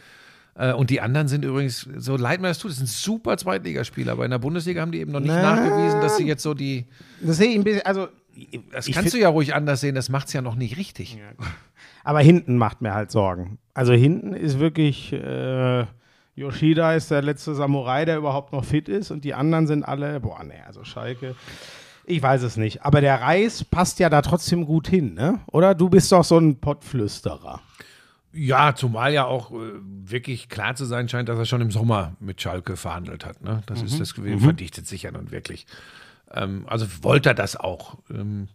[0.55, 4.13] Äh, Und die anderen sind übrigens, so leid mir das tut, das sind super Zweitligaspieler,
[4.13, 5.55] aber in der Bundesliga haben die eben noch nicht Na.
[5.55, 6.85] nachgewiesen, dass sie jetzt so die.
[7.21, 8.07] das sehe ich ein bisschen, also
[8.71, 11.17] Das kannst du ja ruhig anders sehen, das macht es ja noch nicht richtig.
[12.03, 13.59] Aber hinten macht mir halt Sorgen.
[13.73, 15.85] Also hinten ist wirklich äh,
[16.35, 20.19] Yoshida ist der letzte Samurai, der überhaupt noch fit ist und die anderen sind alle,
[20.19, 21.35] boah, nee, also Schalke.
[22.05, 22.83] Ich weiß es nicht.
[22.83, 25.39] Aber der Reis passt ja da trotzdem gut hin, ne?
[25.51, 25.75] Oder?
[25.75, 27.61] Du bist doch so ein Pottflüsterer.
[28.33, 32.15] Ja, zumal ja auch äh, wirklich klar zu sein scheint, dass er schon im Sommer
[32.19, 33.41] mit Schalke verhandelt hat.
[33.43, 33.61] Ne?
[33.65, 35.65] Das ist das verdichtet sich ja nun wirklich.
[36.31, 37.97] Ähm, also wollte er das auch.
[38.09, 38.47] Ähm,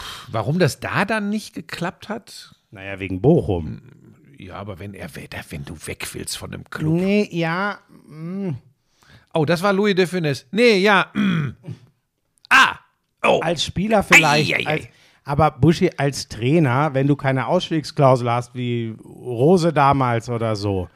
[0.00, 2.54] pff, warum das da dann nicht geklappt hat?
[2.70, 3.82] Naja, wegen Bochum.
[4.38, 6.94] Ja, aber wenn er wenn du weg willst von dem Club.
[6.94, 7.78] Nee, ja.
[9.32, 10.44] Oh, das war Louis de Funès.
[10.50, 11.10] Nee, ja.
[11.14, 11.56] mm.
[12.48, 12.78] Ah.
[13.22, 13.40] Oh.
[13.42, 14.52] Als Spieler vielleicht.
[14.52, 14.72] Ei, ei, ei.
[14.72, 14.88] Als,
[15.24, 20.88] aber Buschi, als Trainer, wenn du keine Ausstiegsklausel hast, wie Rose damals oder so,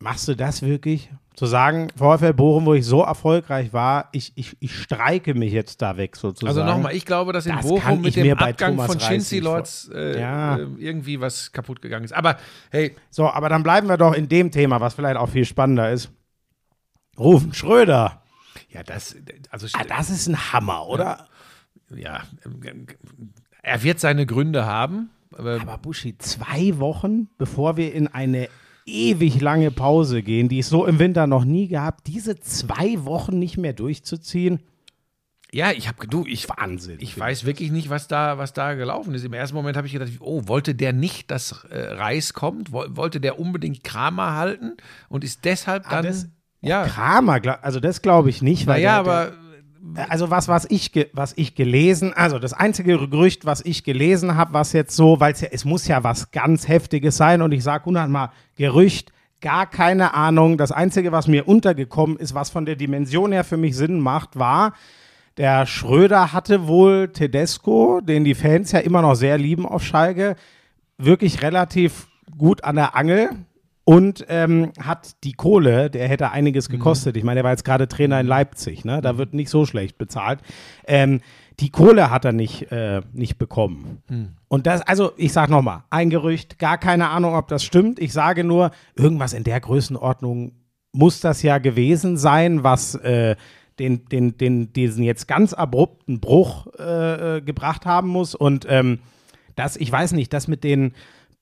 [0.00, 1.10] machst du das wirklich?
[1.34, 5.80] Zu sagen, VfL Bochum, wo ich so erfolgreich war, ich, ich, ich streike mich jetzt
[5.80, 6.48] da weg sozusagen.
[6.48, 9.88] Also nochmal, ich glaube, dass in Das Bochum mit dem Abgang Thomas von Shinzi Lords
[9.94, 10.56] äh, Ja.
[10.58, 12.12] äh, irgendwie was kaputt gegangen ist.
[12.12, 12.36] Aber
[12.70, 15.90] hey, So, aber dann bleiben wir doch in dem Thema, was vielleicht auch viel spannender
[15.90, 16.10] ist.
[17.18, 18.22] Rufen Schröder.
[18.68, 19.16] ja, das,
[19.50, 21.26] also Ah, das ist ein Hammer, oder?
[21.94, 22.86] ja, ähm,
[23.62, 25.10] er wird seine Gründe haben.
[25.36, 28.48] Aber Aber Buschi, zwei Wochen, bevor wir in eine
[28.90, 33.38] ewig lange Pause gehen, die es so im Winter noch nie gab, diese zwei Wochen
[33.38, 34.60] nicht mehr durchzuziehen,
[35.52, 36.98] ja, ich habe du, ich Wahnsinn.
[37.00, 39.24] Ich weiß wirklich nicht, was da, was da gelaufen ist.
[39.24, 42.70] Im ersten Moment habe ich gedacht, oh, wollte der nicht, dass äh, Reis kommt?
[42.70, 44.76] Woll- Wollte der unbedingt Kramer halten
[45.08, 46.04] und ist deshalb Ah, dann.
[46.04, 46.28] das-
[46.60, 48.68] ja, Kramer, also das glaube ich nicht.
[48.68, 49.32] Weil der, aber der,
[50.08, 54.52] also was, was ich, was ich gelesen, also das einzige Gerücht, was ich gelesen habe,
[54.52, 57.62] was jetzt so, weil es ja, es muss ja was ganz Heftiges sein und ich
[57.62, 60.58] sage hundertmal Gerücht, gar keine Ahnung.
[60.58, 64.38] Das einzige, was mir untergekommen ist, was von der Dimension her für mich Sinn macht,
[64.38, 64.74] war,
[65.36, 70.36] der Schröder hatte wohl Tedesco, den die Fans ja immer noch sehr lieben auf Schalke,
[70.98, 73.30] wirklich relativ gut an der Angel
[73.90, 77.16] und ähm, hat die Kohle, der hätte einiges gekostet.
[77.16, 79.00] Ich meine, der war jetzt gerade Trainer in Leipzig, ne?
[79.00, 80.38] da wird nicht so schlecht bezahlt.
[80.86, 81.20] Ähm,
[81.58, 84.00] die Kohle hat er nicht, äh, nicht bekommen.
[84.46, 87.98] Und das, also ich sage nochmal, ein Gerücht, gar keine Ahnung, ob das stimmt.
[87.98, 90.52] Ich sage nur, irgendwas in der Größenordnung
[90.92, 93.34] muss das ja gewesen sein, was äh,
[93.80, 98.36] den, den, den, diesen jetzt ganz abrupten Bruch äh, äh, gebracht haben muss.
[98.36, 99.00] Und ähm,
[99.56, 100.92] das, ich weiß nicht, das mit den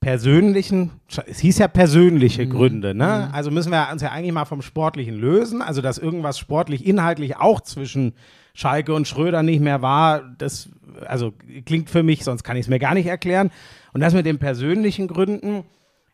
[0.00, 0.92] persönlichen,
[1.26, 3.30] es hieß ja persönliche Gründe, ne?
[3.32, 5.60] Also müssen wir uns ja eigentlich mal vom Sportlichen lösen.
[5.62, 8.14] Also, dass irgendwas sportlich, inhaltlich auch zwischen
[8.54, 10.68] Schalke und Schröder nicht mehr war, das,
[11.06, 11.32] also
[11.66, 13.50] klingt für mich, sonst kann ich es mir gar nicht erklären.
[13.92, 15.64] Und das mit den persönlichen Gründen,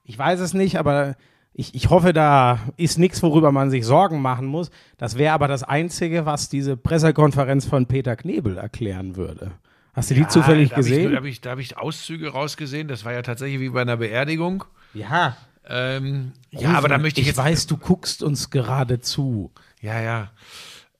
[0.05, 1.16] ich weiß es nicht, aber
[1.57, 4.73] Ich, ich hoffe, da ist nichts, worüber man sich Sorgen machen muss.
[4.99, 9.53] Das wäre aber das Einzige, was diese Pressekonferenz von Peter Knebel erklären würde.
[9.95, 11.11] Hast du die zufällig da hab ich- gesehen?
[11.13, 12.89] Da habe ich, hab ich Auszüge rausgesehen.
[12.89, 14.65] Das war ja tatsächlich wie bei einer Beerdigung.
[14.93, 15.37] ja.
[15.67, 17.39] Ähm, ja, aber da möchte ich, jetzt.
[17.39, 19.51] weiß, du guckst uns gerade zu.
[19.81, 20.31] Ja, ja.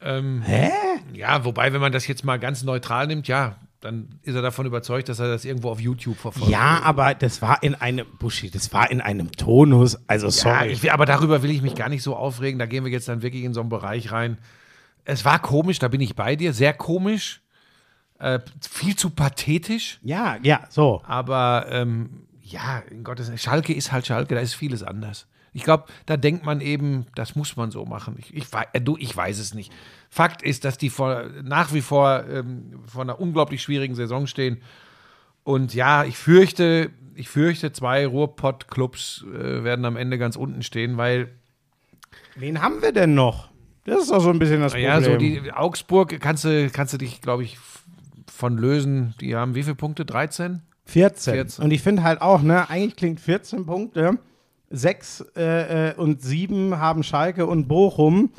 [0.01, 0.71] Ähm, Hä?
[1.13, 4.65] ja, wobei, wenn man das jetzt mal ganz neutral nimmt, ja, dann ist er davon
[4.65, 6.49] überzeugt, dass er das irgendwo auf YouTube verfolgt.
[6.51, 9.99] Ja, aber das war in einem, Buschi, das war in einem Tonus.
[10.07, 10.69] Also, Ja, sorry.
[10.69, 12.59] ich will, aber darüber will ich mich gar nicht so aufregen.
[12.59, 14.39] Da gehen wir jetzt dann wirklich in so einen Bereich rein.
[15.05, 17.43] Es war komisch, da bin ich bei dir, sehr komisch,
[18.18, 19.98] äh, viel zu pathetisch.
[20.03, 21.03] ja, ja, so.
[21.07, 25.27] Aber ähm, ja, in Gottes Schalke ist halt Schalke, da ist vieles anders.
[25.53, 28.16] Ich glaube, da denkt man eben, das muss man so machen.
[28.18, 29.72] Ich, ich, äh, du, ich weiß es nicht.
[30.11, 34.61] Fakt ist, dass die vor, nach wie vor ähm, vor einer unglaublich schwierigen Saison stehen.
[35.44, 40.96] Und ja, ich fürchte, ich fürchte, zwei Ruhrpott-Clubs äh, werden am Ende ganz unten stehen,
[40.96, 41.31] weil
[42.37, 43.50] Wen haben wir denn noch?
[43.85, 44.88] Das ist doch so ein bisschen das Problem.
[44.88, 47.59] ja, so die Augsburg kannst du, kannst du dich, glaube ich,
[48.35, 49.14] von lösen.
[49.20, 50.05] Die haben wie viele Punkte?
[50.05, 50.61] 13?
[50.87, 51.35] 14.
[51.35, 51.64] 14.
[51.64, 54.18] Und ich finde halt auch, ne, eigentlich klingt 14 Punkte.
[54.70, 58.33] Sechs äh, äh, und sieben haben Schalke und Bochum.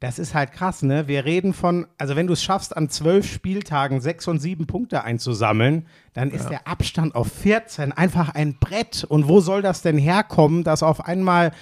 [0.00, 1.08] Das ist halt krass, ne?
[1.08, 5.02] Wir reden von, also wenn du es schaffst, an zwölf Spieltagen sechs und sieben Punkte
[5.02, 9.04] einzusammeln, dann ist der Abstand auf 14 einfach ein Brett.
[9.04, 11.52] Und wo soll das denn herkommen, dass auf einmal,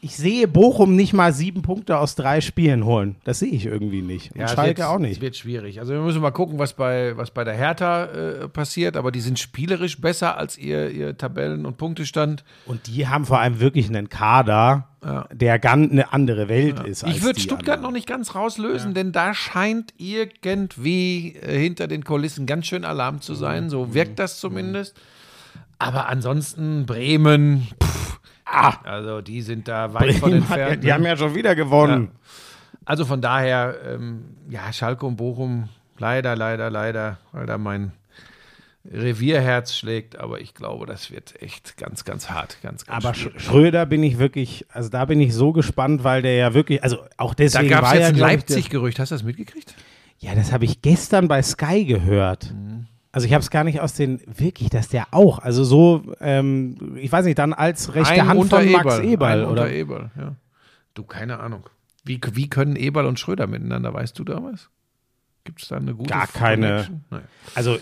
[0.00, 3.16] ich sehe Bochum nicht mal sieben Punkte aus drei Spielen holen.
[3.24, 4.32] Das sehe ich irgendwie nicht.
[4.34, 5.20] Und es Schalke wird, auch Es nicht.
[5.20, 5.78] wird schwierig.
[5.80, 8.96] Also wir müssen mal gucken, was bei, was bei der Hertha äh, passiert.
[8.96, 12.44] Aber die sind spielerisch besser als ihr, ihr Tabellen- und Punktestand.
[12.66, 14.86] Und die haben vor allem wirklich einen Kader,
[15.32, 17.04] der ganz eine andere Welt ist.
[17.04, 17.82] als Ich würde Stuttgart anderen.
[17.84, 23.22] noch nicht ganz rauslösen, denn da scheint irgendwie äh, hinter den Kulissen ganz schön Alarm
[23.22, 23.64] zu sein.
[23.64, 23.70] Mhm.
[23.70, 24.94] So wirkt das zumindest.
[25.78, 27.89] Aber ansonsten Bremen, pff,
[28.50, 30.82] ah, also die sind da weit von Bremen ja, entfernt.
[30.82, 30.94] die ne?
[30.94, 32.10] haben ja schon wieder gewonnen.
[32.84, 37.92] Also von daher, ähm, ja, Schalke und Bochum, leider, leider, leider, weil da mein
[38.90, 43.20] Revierherz schlägt, aber ich glaube, das wird echt ganz, ganz hart, ganz, ganz Aber Sch
[43.22, 43.42] schwierig.
[43.42, 46.98] Schröder bin ich wirklich, also da bin ich so gespannt, weil der ja wirklich, also
[47.18, 49.74] auch Da deswegen gab es war jetzt ja, ein Leipzig-Gerücht, hast du das mitgekriegt?
[50.18, 52.52] Ja, das habe ich gestern bei Sky gehört.
[52.52, 52.86] Mhm.
[53.12, 56.96] Also ich habe es gar nicht aus den, wirklich, dass der auch, also so, ähm,
[56.96, 59.62] ich weiß nicht, dann als rechte Ein Hand unter von Max Eberl, Eberl, ein oder?
[59.62, 60.36] Unter Eberl, ja.
[60.94, 61.68] Du, keine Ahnung.
[62.04, 64.70] Wie, wie können Eberl und Schröder miteinander, weißt du da was?
[65.44, 67.02] Gibt es da eine gute Gar keine.
[67.10, 67.22] Nein.
[67.54, 67.78] Also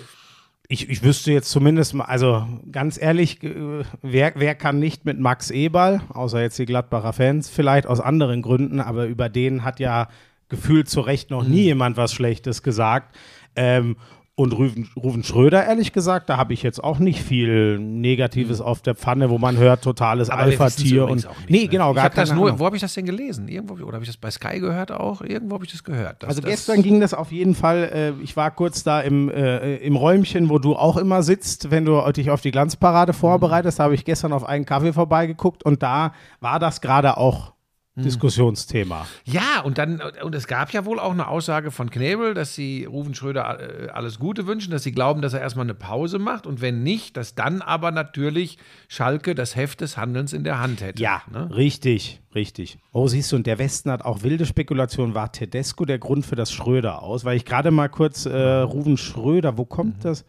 [0.68, 5.18] ich, ich wüsste jetzt zumindest mal, also ganz ehrlich, äh, wer, wer kann nicht mit
[5.18, 9.80] Max Eberl, außer jetzt die Gladbacher Fans, vielleicht aus anderen Gründen, aber über den hat
[9.80, 10.08] ja
[10.48, 13.16] gefühlt zu Recht noch nie jemand was Schlechtes gesagt.
[13.56, 13.96] Ähm,
[14.38, 18.80] und Ruven, Ruven Schröder, ehrlich gesagt, da habe ich jetzt auch nicht viel Negatives auf
[18.82, 21.16] der Pfanne, wo man hört, totales Alpha-Tier und.
[21.16, 21.68] nicht, nee, ne?
[21.68, 22.56] genau, gar keine nur.
[22.60, 23.48] Wo habe ich das denn gelesen?
[23.48, 25.22] Irgendwo, oder habe ich das bei Sky gehört auch?
[25.22, 26.24] Irgendwo habe ich das gehört.
[26.24, 29.78] Also das, gestern ging das auf jeden Fall, äh, ich war kurz da im, äh,
[29.78, 33.84] im Räumchen, wo du auch immer sitzt, wenn du dich auf die Glanzparade vorbereitest, da
[33.84, 37.54] habe ich gestern auf einen Kaffee vorbeigeguckt und da war das gerade auch
[38.04, 39.06] Diskussionsthema.
[39.24, 42.84] Ja, und dann, und es gab ja wohl auch eine Aussage von Knebel, dass sie
[42.84, 46.46] Rufen Schröder äh, alles Gute wünschen, dass sie glauben, dass er erstmal eine Pause macht
[46.46, 48.58] und wenn nicht, dass dann aber natürlich
[48.88, 51.02] Schalke das Heft des Handelns in der Hand hätte.
[51.02, 51.48] Ja, Ne?
[51.54, 52.78] richtig, richtig.
[52.92, 55.14] Oh, siehst du, und der Westen hat auch wilde Spekulationen.
[55.14, 57.24] War Tedesco der Grund für das Schröder aus?
[57.24, 60.24] Weil ich gerade mal kurz, äh, Ruven Schröder, wo kommt das?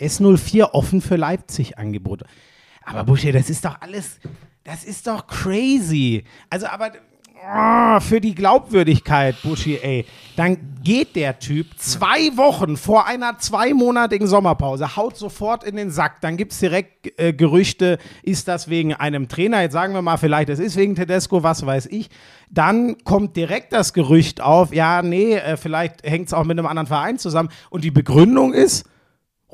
[0.00, 2.26] S04 offen für Leipzig Angebote.
[2.84, 4.18] Aber Busche, das ist doch alles,
[4.64, 6.24] das ist doch crazy.
[6.48, 6.92] Also, aber
[7.42, 14.26] oh, für die Glaubwürdigkeit, Buschi, ey, dann geht der Typ zwei Wochen vor einer zweimonatigen
[14.26, 16.20] Sommerpause, haut sofort in den Sack.
[16.20, 19.62] Dann gibt es direkt äh, Gerüchte, ist das wegen einem Trainer?
[19.62, 22.08] Jetzt sagen wir mal, vielleicht es ist wegen Tedesco, was weiß ich.
[22.50, 26.66] Dann kommt direkt das Gerücht auf, ja, nee, äh, vielleicht hängt es auch mit einem
[26.66, 27.48] anderen Verein zusammen.
[27.70, 28.86] Und die Begründung ist,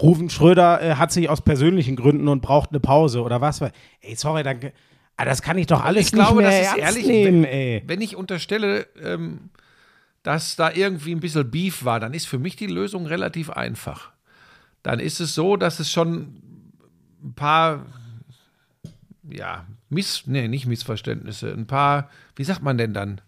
[0.00, 3.60] Ruven Schröder äh, hat sich aus persönlichen Gründen und braucht eine Pause oder was.
[3.60, 4.72] Ey, sorry, danke.
[5.18, 7.42] Ah, das kann ich doch alles ich glaube, nicht mehr das ist ernst ehrlich, nehmen,
[7.42, 7.82] wenn, ey.
[7.86, 9.50] wenn ich unterstelle, ähm,
[10.22, 14.12] dass da irgendwie ein bisschen Beef war, dann ist für mich die Lösung relativ einfach.
[14.84, 16.40] Dann ist es so, dass es schon
[17.24, 17.84] ein paar,
[19.28, 23.20] ja, Miss, nee, nicht Missverständnisse, ein paar, wie sagt man denn dann,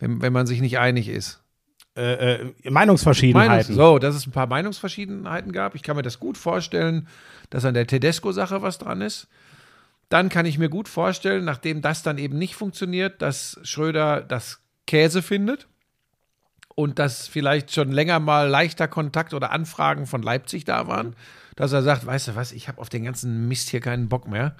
[0.00, 1.40] wenn, wenn man sich nicht einig ist?
[1.96, 3.76] Äh, äh, Meinungsverschiedenheiten.
[3.76, 5.76] Meinungs so, dass es ein paar Meinungsverschiedenheiten gab.
[5.76, 7.06] Ich kann mir das gut vorstellen,
[7.48, 9.28] dass an der Tedesco-Sache was dran ist.
[10.08, 14.60] Dann kann ich mir gut vorstellen, nachdem das dann eben nicht funktioniert, dass Schröder das
[14.86, 15.66] Käse findet
[16.74, 21.16] und dass vielleicht schon länger mal leichter Kontakt oder Anfragen von Leipzig da waren,
[21.56, 24.28] dass er sagt, weißt du was, ich habe auf den ganzen Mist hier keinen Bock
[24.28, 24.54] mehr.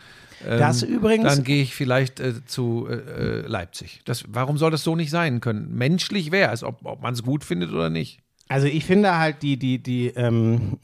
[0.45, 4.01] Ähm, Das übrigens- Dann gehe ich vielleicht äh, zu äh, äh, Leipzig.
[4.07, 5.75] Das, warum soll das so nicht sein können?
[5.77, 8.21] Menschlich wäre es, ob, ob man es gut findet oder nicht.
[8.49, 10.79] Also ich finde halt die, die, die, ähm,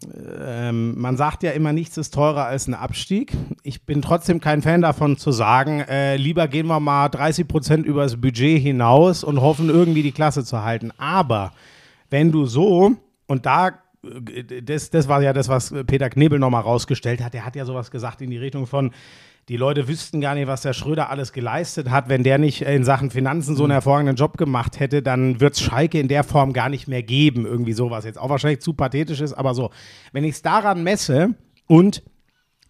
[0.45, 3.33] ähm, man sagt ja immer, nichts ist teurer als ein Abstieg.
[3.63, 7.87] Ich bin trotzdem kein Fan davon zu sagen, äh, lieber gehen wir mal 30 Prozent
[7.87, 10.91] übers Budget hinaus und hoffen irgendwie die Klasse zu halten.
[10.99, 11.53] Aber
[12.11, 12.97] wenn du so,
[13.29, 13.69] und da,
[14.03, 17.65] äh, das, das war ja das, was Peter Knebel nochmal rausgestellt hat, der hat ja
[17.65, 18.91] sowas gesagt in die Richtung von,
[19.49, 22.09] die Leute wüssten gar nicht, was der Schröder alles geleistet hat.
[22.09, 25.61] Wenn der nicht in Sachen Finanzen so einen hervorragenden Job gemacht hätte, dann wird es
[25.61, 27.45] Schalke in der Form gar nicht mehr geben.
[27.45, 29.71] Irgendwie sowas jetzt auch wahrscheinlich zu pathetisch ist, aber so.
[30.13, 31.35] Wenn ich es daran messe
[31.67, 32.03] und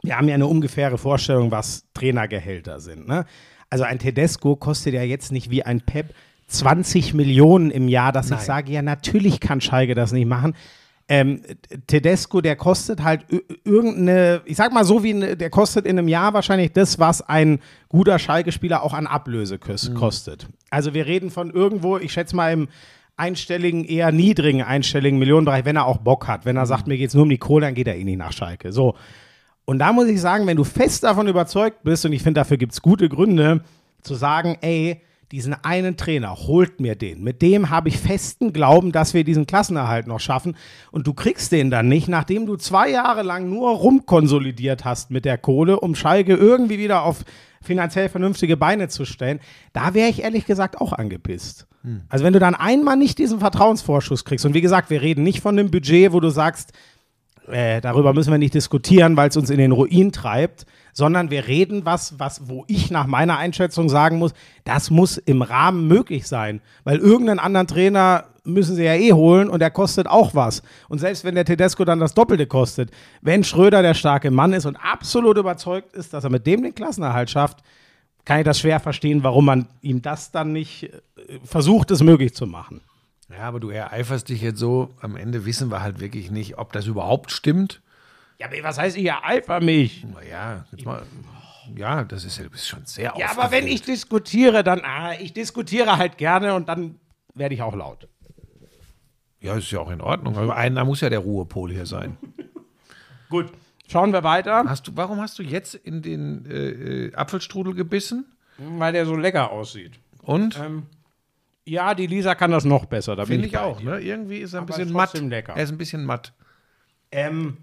[0.02, 3.06] wir haben ja eine ungefähre Vorstellung, was Trainergehälter sind.
[3.06, 3.26] Ne?
[3.70, 6.14] Also ein Tedesco kostet ja jetzt nicht wie ein Pep
[6.48, 10.54] 20 Millionen im Jahr, dass ich sage, ja, natürlich kann Schalke das nicht machen.
[11.14, 11.42] Ähm,
[11.88, 15.98] Tedesco, der kostet halt ir- irgendeine, ich sag mal so wie, eine, der kostet in
[15.98, 17.58] einem Jahr wahrscheinlich das, was ein
[17.90, 20.46] guter Schalke-Spieler auch an Ablöse kos- kostet.
[20.70, 22.68] Also wir reden von irgendwo, ich schätze mal im
[23.18, 26.46] einstelligen, eher niedrigen einstelligen Millionenbereich, wenn er auch Bock hat.
[26.46, 28.32] Wenn er sagt, mir geht's nur um die Kohle, dann geht er eh nicht nach
[28.32, 28.72] Schalke.
[28.72, 28.94] So.
[29.66, 32.56] Und da muss ich sagen, wenn du fest davon überzeugt bist, und ich finde, dafür
[32.56, 33.60] gibt es gute Gründe,
[34.00, 37.24] zu sagen, ey, diesen einen Trainer, holt mir den.
[37.24, 40.56] Mit dem habe ich festen Glauben, dass wir diesen Klassenerhalt noch schaffen.
[40.90, 45.24] Und du kriegst den dann nicht, nachdem du zwei Jahre lang nur rumkonsolidiert hast mit
[45.24, 47.24] der Kohle, um Schalke irgendwie wieder auf
[47.62, 49.40] finanziell vernünftige Beine zu stellen.
[49.72, 51.66] Da wäre ich ehrlich gesagt auch angepisst.
[52.08, 55.40] Also wenn du dann einmal nicht diesen Vertrauensvorschuss kriegst, und wie gesagt, wir reden nicht
[55.40, 56.72] von dem Budget, wo du sagst,
[57.48, 61.46] äh, darüber müssen wir nicht diskutieren, weil es uns in den Ruin treibt, sondern wir
[61.46, 66.26] reden was, was, wo ich nach meiner Einschätzung sagen muss, das muss im Rahmen möglich
[66.26, 70.62] sein, weil irgendeinen anderen Trainer müssen sie ja eh holen und der kostet auch was.
[70.88, 74.66] Und selbst wenn der Tedesco dann das Doppelte kostet, wenn Schröder der starke Mann ist
[74.66, 77.62] und absolut überzeugt ist, dass er mit dem den Klassenerhalt schafft,
[78.24, 80.90] kann ich das schwer verstehen, warum man ihm das dann nicht äh,
[81.44, 82.80] versucht, es möglich zu machen.
[83.30, 84.90] Ja, aber du ereiferst dich jetzt so.
[85.00, 87.80] Am Ende wissen wir halt wirklich nicht, ob das überhaupt stimmt.
[88.38, 90.04] Ja, aber was heißt, ich ereifer mich?
[90.04, 91.02] Naja, jetzt mal.
[91.76, 95.12] Ja, das ist ja du bist schon sehr Ja, aber wenn ich diskutiere, dann, ah,
[95.18, 96.98] ich diskutiere halt gerne und dann
[97.34, 98.08] werde ich auch laut.
[99.40, 100.36] Ja, ist ja auch in Ordnung.
[100.36, 102.16] Aber einer muss ja der Ruhepol hier sein.
[103.30, 103.52] Gut.
[103.88, 108.26] Schauen wir weiter, Hast du, warum hast du jetzt in den äh, äh, Apfelstrudel gebissen?
[108.58, 109.98] weil der so lecker aussieht.
[110.22, 110.58] Und?
[110.58, 110.84] Ähm,
[111.64, 113.16] ja, die Lisa kann das noch besser.
[113.16, 113.98] Da bin Finde ich bei auch, ne?
[114.00, 115.14] Irgendwie ist er ein Aber bisschen ist matt.
[115.14, 115.54] lecker.
[115.56, 116.32] Er ist ein bisschen matt.
[117.10, 117.56] Ähm,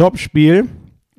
[0.00, 0.66] Topspiel.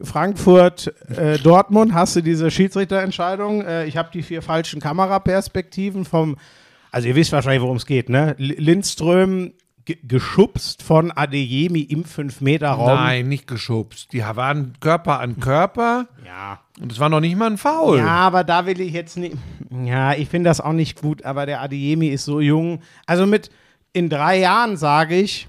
[0.02, 3.62] Frankfurt, äh, Dortmund, hast du diese Schiedsrichterentscheidung?
[3.62, 6.36] Äh, ich habe die vier falschen Kameraperspektiven vom,
[6.90, 8.36] also ihr wisst wahrscheinlich, worum es geht, ne?
[8.40, 9.54] L Lindström
[9.86, 12.88] ge- geschubst von Adeyemi im 5-Meter-Raum.
[12.88, 14.12] Nein, nicht geschubst.
[14.14, 16.60] Die waren Körper an Körper Ja.
[16.82, 18.00] und es war noch nicht mal ein Foul.
[18.00, 19.36] Ja, aber da will ich jetzt nicht.
[19.86, 22.80] Ja, ich finde das auch nicht gut, aber der Adiemi ist so jung.
[23.06, 23.52] Also mit
[23.94, 25.48] in drei Jahren sage ich,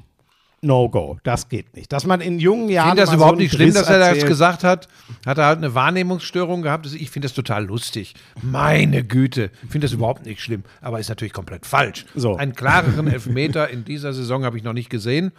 [0.63, 1.19] no go.
[1.25, 1.93] Das geht nicht.
[1.93, 2.91] Dass man in jungen Ich Jahren.
[2.91, 4.29] finde das überhaupt so nicht schlimm, Driss dass er das erzählt.
[4.29, 4.89] gesagt hat.
[5.27, 6.87] Hat er halt eine Wahrnehmungsstörung gehabt.
[6.87, 8.15] Das- Ich finde das total lustig.
[8.43, 9.51] Meine Güte.
[9.65, 10.63] Ich finde das überhaupt nicht schlimm.
[10.81, 12.07] Aber ist natürlich komplett falsch.
[12.15, 12.37] So.
[12.37, 15.33] Einen klareren Elfmeter in dieser Saison habe ich noch nicht gesehen.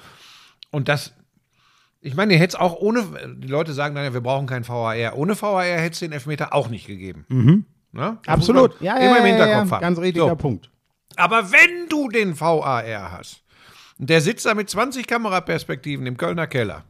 [0.71, 1.13] Und das.
[2.01, 3.05] Ich meine, ihr hättet es auch ohne.
[3.37, 5.15] Die Leute sagen dann ja, wir brauchen keinen VAR.
[5.17, 7.25] Ohne VAR hätte es den Elfmeter auch nicht gegeben.
[7.29, 7.63] Ne?
[7.93, 8.17] Das Mhm.
[8.25, 8.71] Absolut.
[8.71, 9.81] muss man Ja, immer ja, im ja, Hinterkopf ja, haben.
[9.81, 10.35] Ganz richtiger So.
[10.35, 10.69] Punkt.
[11.15, 13.42] Aber wenn du den VAR hast,
[13.97, 16.83] der sitzt da mit 20 Kameraperspektiven im Kölner Keller.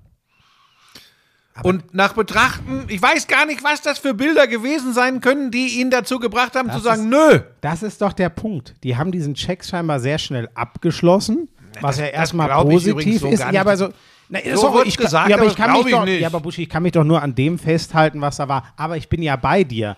[1.61, 5.79] und nach Betrachten, ich weiß gar nicht, was das für Bilder gewesen sein können, die
[5.79, 7.41] ihn dazu gebracht haben, zu sagen, nö.
[7.61, 8.73] Das ist doch der Punkt.
[8.83, 11.49] Die haben diesen Check scheinbar sehr schnell abgeschlossen,
[11.81, 13.53] was ja das erstmal glaub ich übrigens positiv so ist.
[13.53, 13.89] Ja, aber so.
[14.29, 16.05] Na, ist So doch- ich, gesagt, ja, aber aber ich kann das mich ich doch,
[16.05, 16.21] nicht.
[16.21, 18.73] ja, aber Buschi, ich kann mich doch nur an dem festhalten, was da war.
[18.77, 19.95] Aber ich bin ja bei dir.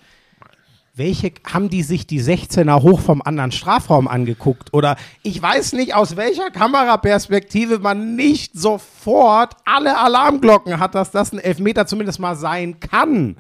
[0.98, 4.74] Welche haben die sich die 16er hoch vom anderen Strafraum angeguckt?
[4.74, 11.34] Oder ich weiß nicht, aus welcher Kameraperspektive man nicht sofort alle Alarmglocken hat, dass das
[11.34, 13.36] ein Elfmeter zumindest mal sein kann.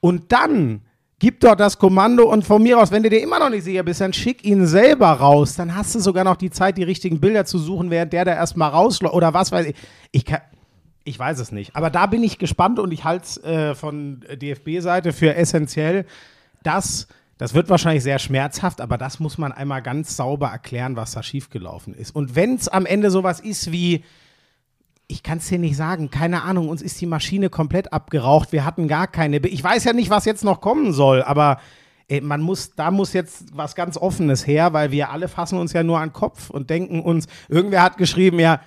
[0.00, 0.80] Und dann
[1.18, 3.82] gib doch das Kommando und von mir aus, wenn du dir immer noch nicht sicher
[3.82, 5.56] bist, dann schick ihn selber raus.
[5.56, 8.32] Dann hast du sogar noch die Zeit, die richtigen Bilder zu suchen, während der da
[8.32, 9.74] erstmal rausläuft oder was weiß ich.
[10.12, 10.40] Ich kann.
[11.04, 11.74] Ich weiß es nicht.
[11.76, 16.04] Aber da bin ich gespannt und ich halte es äh, von DFB-Seite für essentiell,
[16.62, 21.12] dass, das wird wahrscheinlich sehr schmerzhaft, aber das muss man einmal ganz sauber erklären, was
[21.12, 22.14] da schiefgelaufen ist.
[22.14, 24.04] Und wenn es am Ende sowas ist wie,
[25.06, 28.64] ich kann es dir nicht sagen, keine Ahnung, uns ist die Maschine komplett abgeraucht, wir
[28.64, 29.40] hatten gar keine.
[29.40, 31.58] Be ich weiß ja nicht, was jetzt noch kommen soll, aber
[32.08, 35.72] ey, man muss, da muss jetzt was ganz Offenes her, weil wir alle fassen uns
[35.72, 38.60] ja nur an den Kopf und denken uns, irgendwer hat geschrieben, ja,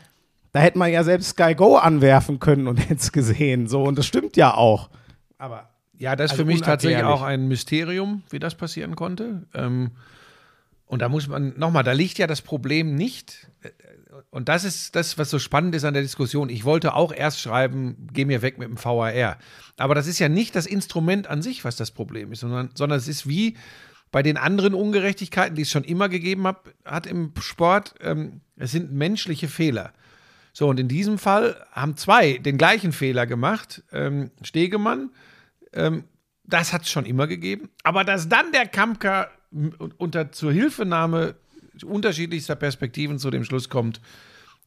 [0.51, 3.67] da hätte man ja selbst Sky Go anwerfen können und hätte es gesehen.
[3.67, 4.89] So, und das stimmt ja auch.
[5.37, 9.43] Aber Ja, das ist Also für mich tatsächlich auch ein Mysterium, wie das passieren konnte.
[9.53, 9.91] Ähm,
[10.85, 13.47] und da muss man, nochmal, da liegt ja das Problem nicht.
[13.61, 13.69] äh,
[14.29, 16.49] Und das ist das, was so spannend ist an der Diskussion.
[16.49, 19.37] Ich wollte auch erst schreiben, geh mir weg mit dem VAR.
[19.77, 22.97] Aber das ist ja nicht das Instrument an sich, was das Problem ist, sondern, sondern
[22.97, 23.57] es ist wie
[24.11, 27.95] bei den anderen Ungerechtigkeiten, die es schon immer gegeben hat, hat im Sport.
[28.01, 29.93] Ähm, es sind menschliche Fehler.
[30.51, 33.83] So, und in diesem Fall haben zwei den gleichen Fehler gemacht.
[33.91, 35.09] Ähm, Stegemann,
[35.73, 36.03] ähm,
[36.45, 37.69] das hat es schon immer gegeben.
[37.83, 39.29] Aber dass dann der Kampker
[39.97, 41.35] unter Zuhilfenahme
[41.85, 44.01] unterschiedlichster Perspektiven zu dem Schluss kommt,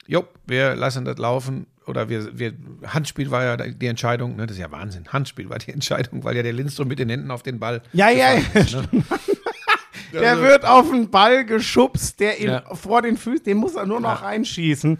[0.06, 1.66] jo, wir lassen das laufen.
[1.86, 2.52] Oder wir, wir,
[2.86, 5.06] Handspiel war ja die Entscheidung, ne, das ist ja Wahnsinn.
[5.12, 7.82] Handspiel war die Entscheidung, weil ja der Lindström mit den Händen auf den Ball.
[7.92, 8.42] ja, ja, ja.
[10.12, 12.74] Der wird auf den Ball geschubst, der ihm Ja.
[12.74, 14.98] vor den Füßen, den muss er nur noch reinschießen.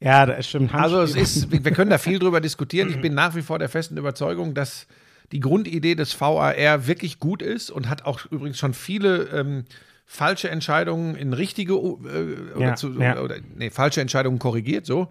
[0.00, 0.74] Ja, das stimmt.
[0.74, 1.58] Also es Handspiel.
[1.58, 2.88] ist, wir können da viel drüber diskutieren.
[2.88, 4.86] Ich bin nach wie vor der festen Überzeugung, dass
[5.32, 9.64] die Grundidee des VAR wirklich gut ist und hat auch übrigens schon viele ähm,
[10.06, 13.20] falsche Entscheidungen in richtige äh, oder, Ja, zu, ja.
[13.20, 15.08] oder nee, falsche Entscheidungen korrigiert, so.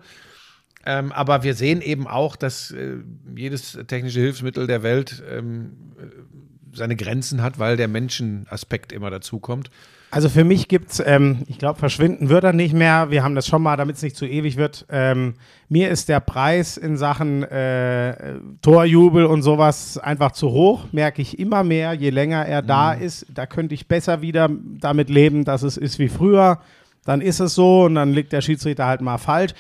[0.86, 2.98] Ähm, aber wir sehen eben auch, dass äh,
[3.36, 9.70] jedes technische Hilfsmittel der Welt ähm, äh, seine Grenzen hat, weil der Menschenaspekt immer dazukommt.
[10.10, 13.12] Also für mich gibt es, ähm, ich glaube, verschwinden wird er nicht mehr.
[13.12, 14.86] Wir haben das schon mal, damit es nicht zu ewig wird.
[14.90, 15.34] Ähm,
[15.68, 21.38] mir ist der Preis in Sachen äh, Torjubel und sowas einfach zu hoch, merke ich
[21.40, 23.26] immer mehr, je länger er da ist.
[23.34, 24.50] Da könnte ich besser wieder
[24.80, 26.60] damit leben, dass es ist wie früher.
[27.04, 29.54] Dann ist es so und dann liegt der Schiedsrichter halt mal falsch.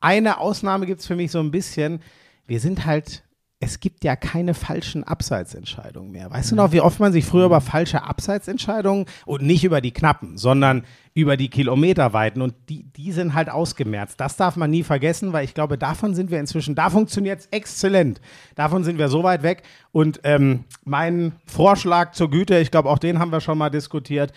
[0.00, 2.00] Eine Ausnahme gibt es für mich so ein bisschen.
[2.46, 3.24] Wir sind halt
[3.60, 6.30] es gibt ja keine falschen Abseitsentscheidungen mehr.
[6.30, 9.90] Weißt du noch, wie oft man sich früher über falsche Abseitsentscheidungen und nicht über die
[9.90, 14.20] knappen, sondern über die Kilometerweiten und die, die sind halt ausgemerzt.
[14.20, 17.46] Das darf man nie vergessen, weil ich glaube, davon sind wir inzwischen, da funktioniert es
[17.46, 18.20] exzellent.
[18.54, 22.98] Davon sind wir so weit weg und ähm, mein Vorschlag zur Güte, ich glaube, auch
[22.98, 24.32] den haben wir schon mal diskutiert,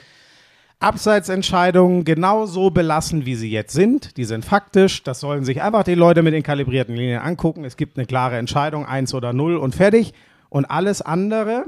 [0.82, 4.18] Abseitsentscheidungen genau so belassen, wie sie jetzt sind.
[4.18, 5.04] Die sind faktisch.
[5.04, 7.64] Das sollen sich einfach die Leute mit den kalibrierten Linien angucken.
[7.64, 10.14] Es gibt eine klare Entscheidung, eins oder null und fertig.
[10.50, 11.66] Und alles andere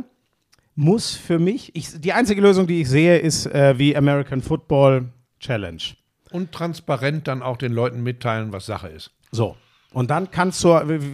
[0.75, 5.09] muss für mich, ich, die einzige Lösung, die ich sehe, ist äh, wie American Football
[5.39, 5.83] Challenge.
[6.31, 9.11] Und transparent dann auch den Leuten mitteilen, was Sache ist.
[9.31, 9.55] So.
[9.91, 10.69] Und dann kannst du,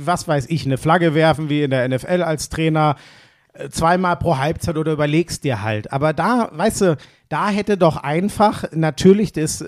[0.06, 2.96] was weiß ich, eine Flagge werfen, wie in der NFL als Trainer,
[3.54, 5.92] äh, zweimal pro Halbzeit oder überlegst dir halt.
[5.92, 6.98] Aber da, weißt du,
[7.30, 9.64] da hätte doch einfach natürlich das,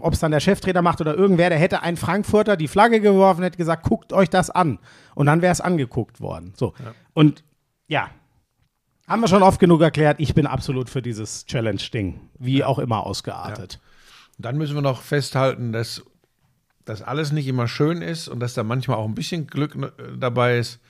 [0.00, 3.42] ob es dann der Cheftrainer macht oder irgendwer, der hätte ein Frankfurter die Flagge geworfen,
[3.42, 4.78] hätte gesagt, guckt euch das an.
[5.14, 6.54] Und dann wäre es angeguckt worden.
[6.56, 6.72] So.
[7.12, 7.44] Und
[7.88, 8.08] ja,
[9.06, 13.04] haben wir schon oft genug erklärt, ich bin absolut für dieses Challenge-Ding, wie auch immer
[13.04, 13.80] ausgeartet.
[14.38, 16.02] Dann müssen wir noch festhalten, dass
[16.86, 19.90] das alles nicht immer schön ist und dass da manchmal auch ein bisschen Glück äh,
[20.18, 20.80] dabei ist.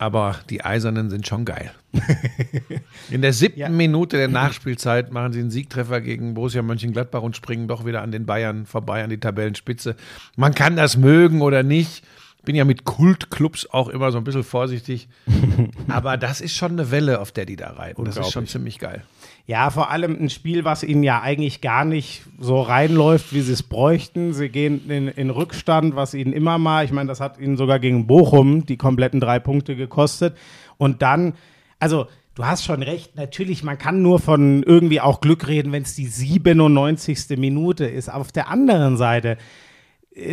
[0.00, 1.72] Aber die Eisernen sind schon geil.
[3.10, 3.68] In der siebten Ja.
[3.68, 8.12] Minute der Nachspielzeit machen sie einen Siegtreffer gegen Borussia Mönchengladbach und springen doch wieder an
[8.12, 9.96] den Bayern vorbei, an die Tabellenspitze.
[10.36, 12.04] Man kann das mögen oder nicht.
[12.44, 15.08] Bin ja mit Kultclubs auch immer so ein bisschen vorsichtig.
[15.88, 18.04] Aber das ist schon eine Welle, auf der die da reiten.
[18.04, 19.02] Das ist schon ziemlich geil.
[19.46, 23.54] Ja, vor allem ein Spiel, was ihnen ja eigentlich gar nicht so reinläuft, wie sie
[23.54, 24.34] es bräuchten.
[24.34, 27.78] Sie gehen in, in Rückstand, was ihnen immer mal, ich meine, das hat ihnen sogar
[27.78, 30.36] gegen Bochum die kompletten drei Punkte gekostet.
[30.76, 31.32] Und dann,
[31.78, 35.82] also du hast schon recht, natürlich, man kann nur von irgendwie auch Glück reden, wenn
[35.82, 37.38] es die 97.
[37.38, 38.12] Minute ist.
[38.12, 39.38] Auf der anderen Seite,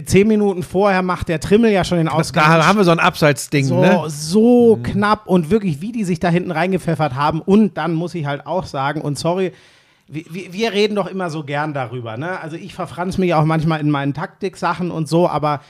[0.06, 2.46] zehn Minuten vorher macht der Trimmel ja schon den Ausgang.
[2.46, 4.04] Da haben wir so ein Abseitsding, So, ne?
[4.08, 7.42] so knapp und wirklich, wie die sich da hinten reingepfeffert haben.
[7.42, 9.52] Und dann muss ich halt auch sagen, und sorry,
[10.08, 12.18] wir, wir reden doch immer so gern darüber.
[12.18, 12.40] Ne?
[12.40, 15.62] Also ich verfranz mich auch manchmal in meinen Taktiksachen und so, aber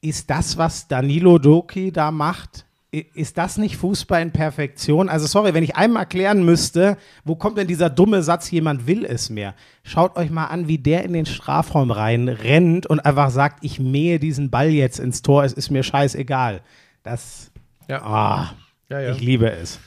[0.00, 5.08] ist das, was Danilo Doki da macht, ist das nicht Fußball in Perfektion?
[5.08, 9.06] Also sorry, wenn ich einmal erklären müsste, wo kommt denn dieser dumme Satz, jemand will
[9.06, 9.54] es mehr?
[9.82, 13.80] Schaut euch mal an, wie der in den Strafraum rein rennt und einfach sagt, ich
[13.80, 16.60] mähe diesen Ball jetzt ins Tor, es ist mir scheißegal.
[17.02, 17.50] Das,
[17.88, 18.02] Ja.
[18.02, 18.50] ah,
[18.90, 19.12] Ja, ja.
[19.12, 19.80] ich liebe es.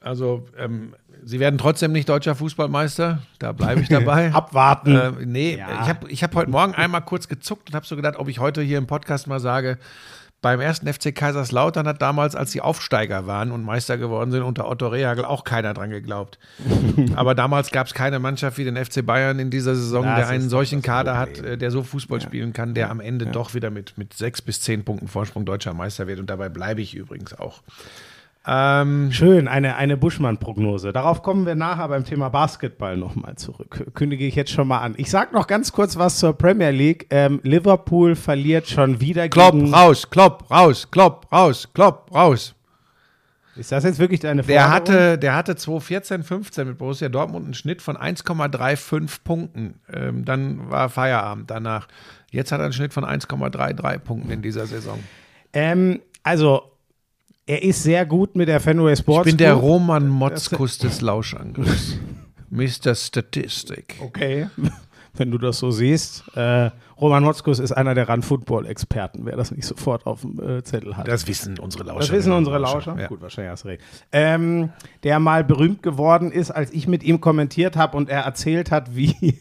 [0.00, 0.94] Also, ähm,
[1.24, 3.20] sie werden trotzdem nicht deutscher Fußballmeister.
[3.40, 4.32] Da bleibe ich dabei.
[4.32, 4.94] Abwarten.
[4.94, 5.82] Äh, nee, Ja.
[5.82, 8.38] ich habe ich hab heute Morgen einmal kurz gezuckt und habe so gedacht, ob ich
[8.38, 9.78] heute hier im Podcast mal sage,
[10.44, 14.68] beim ersten FC Kaiserslautern hat damals, als sie Aufsteiger waren und Meister geworden sind, unter
[14.68, 16.38] Otto Rehagel auch keiner dran geglaubt.
[17.16, 20.28] Aber damals gab es keine Mannschaft wie den FC Bayern in dieser Saison, Das der
[20.28, 21.52] einen solchen Kader hat, Problem.
[21.54, 24.60] äh, der so Fußball spielen kann, der am Ende doch wieder mit, mit sechs bis
[24.60, 26.20] zehn Punkten Vorsprung deutscher Meister wird.
[26.20, 27.62] Und dabei bleibe ich übrigens auch.
[28.46, 30.92] Ähm, Schön, eine, eine Buschmann-Prognose.
[30.92, 33.90] Darauf kommen wir nachher beim Thema Basketball nochmal zurück.
[33.94, 34.94] Kündige ich jetzt schon mal an.
[34.98, 37.06] Ich sag noch ganz kurz was zur Premier League.
[37.10, 39.72] Ähm, Liverpool verliert schon wieder Klopp, gegen.
[39.72, 42.54] raus, Klopp, raus, Klopp, raus, Klopp, raus.
[43.56, 44.74] Ist das jetzt wirklich deine Der Forderung?
[44.74, 49.80] hatte, der hatte 2014, 15 mit Borussia Dortmund einen Schnitt von 1,35 Punkten.
[49.90, 51.86] Ähm, dann war Feierabend danach.
[52.30, 54.98] Jetzt hat er einen Schnitt von 1,33 Punkten in dieser Saison.
[55.52, 56.72] Ähm, also,
[57.46, 59.54] er ist sehr gut mit der Fenway Ich Sports bin der.
[59.54, 61.98] Roman Motzkus des Lauschangriffs.
[62.50, 62.94] Mr.
[62.94, 63.96] Statistic.
[64.00, 64.48] Okay,
[65.14, 66.24] wenn du das so siehst.
[66.36, 66.70] Äh,
[67.00, 71.08] Roman Motzkus ist einer der Run-Football-Experten, wer das nicht sofort auf dem äh, Zettel hat.
[71.08, 72.00] Das wissen unsere Lauscher.
[72.00, 72.96] Das wissen unsere Lauscher.
[72.98, 73.06] Ja.
[73.08, 73.82] Gut, wahrscheinlich hast du recht.
[74.12, 74.70] Ähm,
[75.02, 78.94] der mal berühmt geworden ist, als ich mit ihm kommentiert habe und er erzählt hat,
[78.94, 79.40] wie,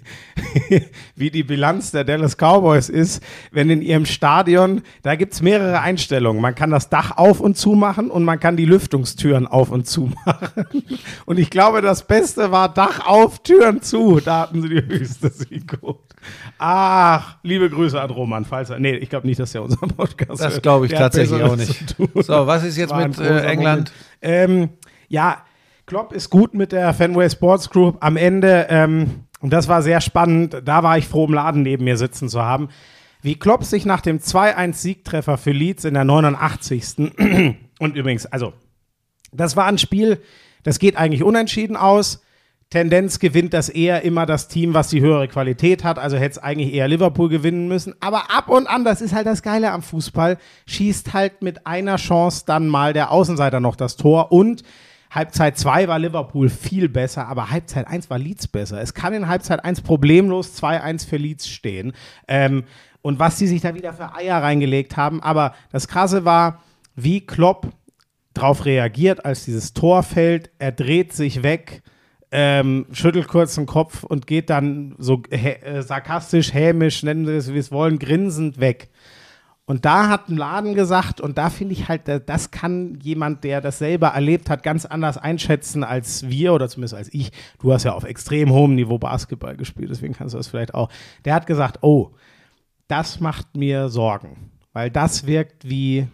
[1.16, 5.80] wie die Bilanz der Dallas Cowboys ist, wenn in ihrem Stadion, da gibt es mehrere
[5.82, 6.42] Einstellungen.
[6.42, 9.88] Man kann das Dach auf und zu machen und man kann die Lüftungstüren auf und
[9.88, 10.66] zu machen.
[11.26, 14.20] Und ich glaube, das Beste war Dach auf, Türen zu.
[14.20, 16.00] Da hatten sie die höchste Siegquote.
[16.58, 18.80] Ach, liebe Grüße an Roman, falls er.
[18.80, 21.96] Nee, ich glaube nicht, dass er unseren Podcast Das glaube ich Der tatsächlich auch nicht.
[22.16, 23.92] So, was ist jetzt War mit äh, England?
[24.22, 24.70] Ähm,
[25.10, 25.44] ja,
[25.86, 27.98] Klopp ist gut mit der Fenway Sports Group.
[28.00, 31.84] Am Ende, ähm, und das war sehr spannend, da war ich froh, im Laden neben
[31.84, 32.70] mir sitzen zu haben,
[33.22, 37.12] wie Klopp sich nach dem 2-1-Siegtreffer für Leeds in der 89.
[37.80, 38.54] und übrigens, also,
[39.32, 40.22] das war ein Spiel,
[40.64, 42.23] das geht eigentlich unentschieden aus.
[42.74, 46.00] Tendenz gewinnt das eher immer das Team, was die höhere Qualität hat.
[46.00, 47.94] Also hätte es eigentlich eher Liverpool gewinnen müssen.
[48.00, 51.98] Aber ab und an, das ist halt das Geile am Fußball, schießt halt mit einer
[51.98, 54.32] Chance dann mal der Außenseiter noch das Tor.
[54.32, 54.64] Und
[55.12, 58.82] Halbzeit 2 war Liverpool viel besser, aber Halbzeit 1 war Leeds besser.
[58.82, 61.94] Es kann in Halbzeit 1 problemlos 2-1 für Leeds stehen.
[62.28, 62.64] Ähm,
[63.04, 65.22] und was die sich da wieder für Eier reingelegt haben.
[65.22, 66.64] Aber das Krasse war,
[66.96, 67.68] wie Klopp
[68.34, 70.50] drauf reagiert, als dieses Tor fällt.
[70.58, 71.84] Er dreht sich weg,
[72.36, 77.54] ähm, schüttelt kurz den Kopf und geht dann so äh, sarkastisch, hämisch, nennen wir es,
[77.54, 78.90] wie es wollen, grinsend weg.
[79.66, 83.44] Und da hat ein Laden gesagt, und da finde ich halt, da- das kann jemand,
[83.44, 87.32] der das selber erlebt hat, ganz anders einschätzen als wir oder zumindest als ich.
[87.62, 90.90] Du hast ja auf extrem hohem Niveau Basketball gespielt, deswegen kannst du das vielleicht auch.
[91.24, 92.10] Der hat gesagt, oh,
[92.88, 96.08] das macht mir Sorgen, weil das wirkt wie,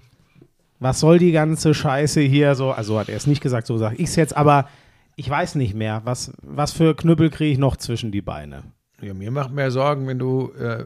[0.80, 3.96] was soll die ganze Scheiße hier so, also hat er es nicht gesagt, so sage
[3.96, 4.68] ich es jetzt, aber
[5.20, 8.64] ich weiß nicht mehr, was, was für Knüppel kriege ich noch zwischen die Beine.
[9.02, 10.86] Ja, mir macht mehr Sorgen, wenn du äh,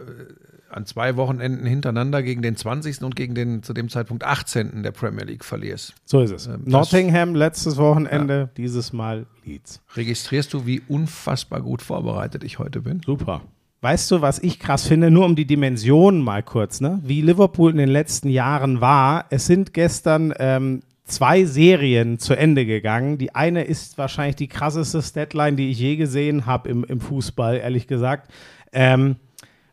[0.72, 3.04] an zwei Wochenenden hintereinander gegen den 20.
[3.04, 4.82] und gegen den zu dem Zeitpunkt 18.
[4.82, 5.94] der Premier League verlierst.
[6.06, 6.48] So ist es.
[6.48, 9.82] Ähm, Nottingham letztes Wochenende, dieses Mal Leeds.
[9.96, 13.02] Registrierst du, wie unfassbar gut vorbereitet ich heute bin?
[13.06, 13.42] Super.
[13.82, 17.02] Weißt du, was ich krass finde, nur um die Dimensionen mal kurz, ne?
[17.04, 19.26] wie Liverpool in den letzten Jahren war.
[19.30, 23.18] Es sind gestern ähm, zwei Serien zu Ende gegangen.
[23.18, 27.58] Die eine ist wahrscheinlich die krasseste Statline, die ich je gesehen habe im, im Fußball,
[27.58, 28.32] ehrlich gesagt.
[28.72, 29.18] Ähm,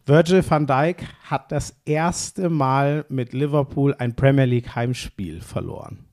[0.07, 6.07] Virgil van Dijk hat das erste Mal mit Liverpool ein Premier League Heimspiel verloren.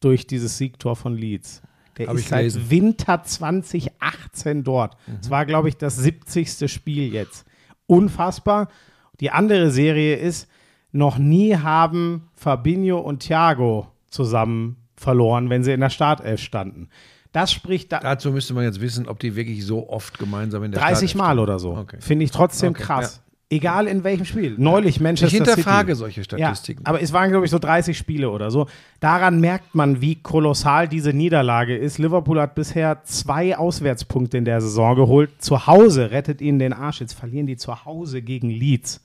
[0.00, 1.62] Durch dieses Siegtor von Leeds.
[1.96, 2.70] Der Hab ist seit gelesen.
[2.70, 4.96] Winter 2018 dort.
[5.20, 6.70] Es war, glaube ich, das 70.
[6.70, 7.46] Spiel jetzt.
[7.86, 8.68] Unfassbar.
[9.20, 10.48] Die andere Serie ist,
[10.90, 16.88] noch nie haben Fabinho und Thiago zusammen verloren, wenn sie in der Startelf standen.
[17.32, 20.70] Das spricht da Dazu müsste man jetzt wissen, ob die wirklich so oft gemeinsam in
[20.70, 21.76] der 30 Startelf Mal oder so.
[21.76, 21.96] Okay.
[22.00, 23.20] Finde ich trotzdem Okay, krass.
[23.50, 24.54] Egal in welchem Spiel.
[24.56, 25.98] Neulich Manchester Ich hinterfrage City.
[25.98, 26.82] solche Statistiken.
[26.84, 28.66] Ja, aber es waren, glaube ich, so 30 Spiele oder so.
[29.00, 31.98] Daran merkt man, wie kolossal diese Niederlage ist.
[31.98, 35.30] Liverpool hat bisher zwei Auswärtspunkte in der Saison geholt.
[35.38, 37.00] Zu Hause rettet ihnen den Arsch.
[37.00, 39.04] Jetzt verlieren die zu Hause gegen Leeds.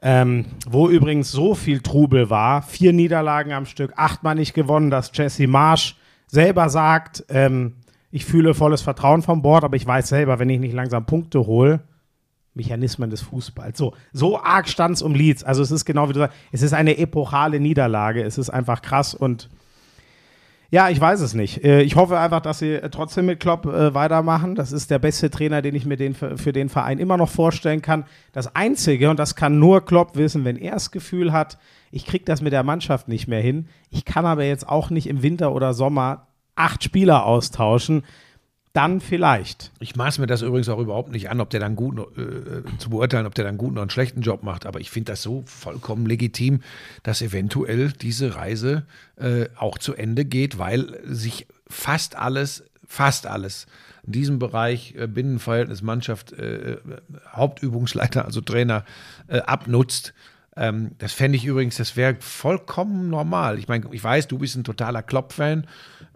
[0.00, 2.62] Ähm, wo übrigens so viel Trubel war.
[2.62, 5.96] Vier Niederlagen am Stück, achtmal nicht gewonnen, dass Jesse Marsch
[6.28, 7.74] selber sagt, ähm,
[8.10, 11.46] ich fühle volles Vertrauen vom Bord, aber ich weiß selber, wenn ich nicht langsam Punkte
[11.46, 11.80] hole,
[12.54, 13.76] Mechanismen des Fußballs.
[13.76, 15.44] So, so arg stand es um Leeds.
[15.44, 18.22] Also es ist genau wie du sagst, es ist eine epochale Niederlage.
[18.22, 19.48] Es ist einfach krass und
[20.70, 21.64] ja, ich weiß es nicht.
[21.64, 24.54] Äh, Ich hoffe einfach, dass sie äh, trotzdem mit Klopp äh, weitermachen.
[24.54, 27.30] Das ist der beste Trainer, den ich mir den, für für den Verein immer noch
[27.30, 28.04] vorstellen kann.
[28.32, 31.58] Das Einzige, und das kann nur Klopp wissen, wenn er das Gefühl hat,
[31.90, 33.68] ich kriege das mit der Mannschaft nicht mehr hin.
[33.90, 38.02] Ich kann aber jetzt auch nicht im Winter oder Sommer acht Spieler austauschen.
[38.78, 39.72] Dann vielleicht.
[39.80, 42.90] Ich maß mir das übrigens auch überhaupt nicht an, ob der dann gut äh, zu
[42.90, 44.66] beurteilen, ob der dann guten oder einen schlechten Job macht.
[44.66, 46.60] Aber ich finde das so vollkommen legitim,
[47.02, 53.66] dass eventuell diese Reise äh, auch zu Ende geht, weil sich fast alles, fast alles
[54.06, 56.76] in diesem Bereich äh, Binnenverhältnis, Mannschaft, äh,
[57.32, 58.84] Hauptübungsleiter, also Trainer,
[59.26, 60.14] äh, abnutzt.
[60.56, 63.58] Ähm, das fände ich übrigens, das wäre vollkommen normal.
[63.58, 65.66] Ich meine, ich weiß, du bist ein totaler Klopp-Fan.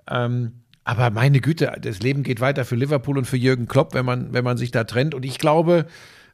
[0.08, 0.52] Ähm,
[0.84, 4.32] aber meine Güte, das Leben geht weiter für Liverpool und für Jürgen Klopp, wenn man,
[4.32, 5.14] wenn man sich da trennt.
[5.14, 5.86] Und ich glaube,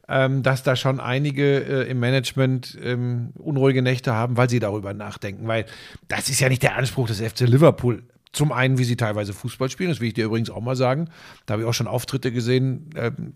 [0.09, 4.95] ähm, dass da schon einige äh, im Management ähm, unruhige Nächte haben, weil sie darüber
[4.95, 5.47] nachdenken.
[5.47, 5.67] Weil
[6.09, 8.03] das ist ja nicht der Anspruch des FC Liverpool.
[8.33, 11.11] Zum einen, wie sie teilweise Fußball spielen, das will ich dir übrigens auch mal sagen.
[11.45, 13.35] Da habe ich auch schon Auftritte gesehen, ähm,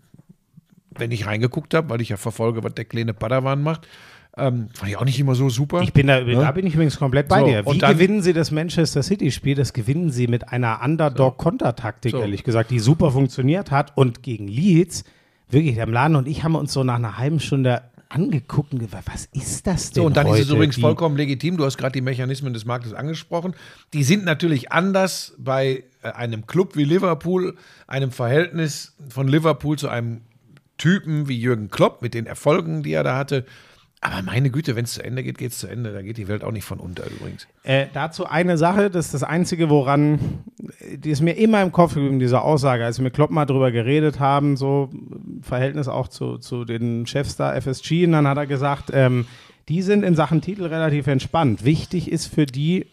[0.89, 3.87] wenn ich reingeguckt habe, weil ich ja verfolge, was der kleine Padawan macht.
[4.35, 5.81] Ähm, fand ich auch nicht immer so super.
[5.83, 7.65] Ich bin da, da bin ich übrigens komplett bei So, dir.
[7.65, 9.53] Wie und dann- gewinnen sie das Manchester City-Spiel?
[9.55, 12.19] Das gewinnen sie mit einer Underdog-Kontertaktik, So.
[12.21, 13.95] ehrlich gesagt, die super funktioniert hat.
[13.95, 15.03] Und gegen Leeds,
[15.49, 19.07] wirklich, der Laden und ich haben uns so nach einer halben Stunde angeguckt und gesagt,
[19.11, 20.41] was ist das denn So, und dann heute?
[20.41, 21.57] ist es übrigens Die- vollkommen legitim.
[21.57, 23.53] Du hast gerade die Mechanismen des Marktes angesprochen.
[23.93, 27.55] Die sind natürlich anders bei äh, einem Club wie Liverpool,
[27.87, 30.21] einem Verhältnis von Liverpool zu einem
[30.77, 33.45] Typen wie Jürgen Klopp mit den Erfolgen, die er da hatte.
[34.03, 35.93] Aber meine Güte, wenn es zu Ende geht, geht es zu Ende.
[35.93, 37.47] Da geht die Welt auch nicht von unter übrigens.
[37.63, 40.43] Äh, dazu eine Sache, das ist das Einzige, woran,
[40.93, 43.71] die ist mir immer im Kopf geblieben, diese Aussage, als wir mit Klopp mal drüber
[43.71, 48.37] geredet haben, so im Verhältnis auch zu, zu den Chefs da, FSG, und dann hat
[48.37, 49.25] er gesagt, ähm,
[49.69, 51.63] die sind in Sachen Titel relativ entspannt.
[51.63, 52.87] Wichtig ist für die,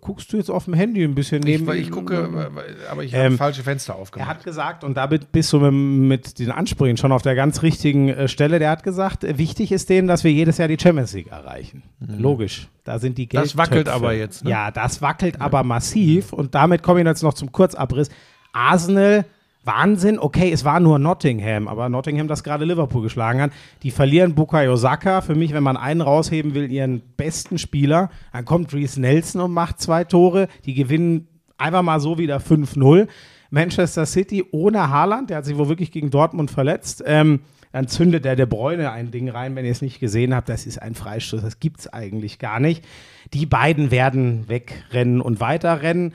[0.00, 1.72] guckst du jetzt auf dem Handy ein bisschen Ich, neben.
[1.74, 4.28] ich gucke, äh, aber ich habe Ähm, falsche Fenster Er aufgemacht.
[4.28, 8.28] hat gesagt, und damit bist du mit, den Ansprüchen schon auf der ganz richtigen äh,
[8.28, 11.28] Stelle, der hat gesagt, äh, wichtig ist denen, dass wir jedes Jahr die Champions League
[11.30, 11.82] erreichen.
[11.98, 13.42] Logisch, da sind die Geld.
[13.44, 13.48] Mhm.
[13.48, 14.50] Das wackelt aber jetzt, ne?
[14.50, 18.10] Ja, das wackelt aber massiv und damit komme ich jetzt noch zum Kurzabriss.
[18.52, 19.24] Arsenal,
[19.64, 23.52] Wahnsinn, okay, es war nur Nottingham, aber Nottingham, das gerade Liverpool geschlagen hat.
[23.82, 28.10] Die verlieren Bukayo Saka, für mich, wenn man einen rausheben will, ihren besten Spieler.
[28.32, 30.48] Dann kommt Reece Nelson und macht zwei Tore.
[30.64, 33.06] Die gewinnen einfach mal so wieder 5-0.
[33.50, 37.02] Manchester City ohne Haaland, der hat sich wohl wirklich gegen Dortmund verletzt.
[37.04, 37.40] Ähm,
[37.72, 40.48] dann zündet der De Bruyne ein Ding rein, wenn ihr es nicht gesehen habt.
[40.48, 42.84] Das ist ein Freistoß, das gibt es eigentlich gar nicht.
[43.32, 46.14] Die beiden werden wegrennen und weiterrennen.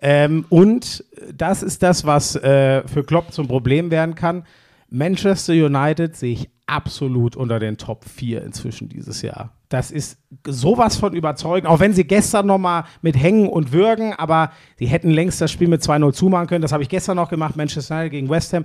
[0.00, 4.44] Ähm, und das ist das, was äh, für Klopp zum Problem werden kann.
[4.90, 9.54] Manchester United sehe ich absolut unter den Top 4 inzwischen dieses Jahr.
[9.68, 14.14] Das ist sowas von überzeugend, auch wenn sie gestern noch mal mit Hängen und Würgen,
[14.14, 16.62] aber sie hätten längst das Spiel mit 2-0 zumachen können.
[16.62, 18.64] Das habe ich gestern noch gemacht, Manchester United gegen West Ham.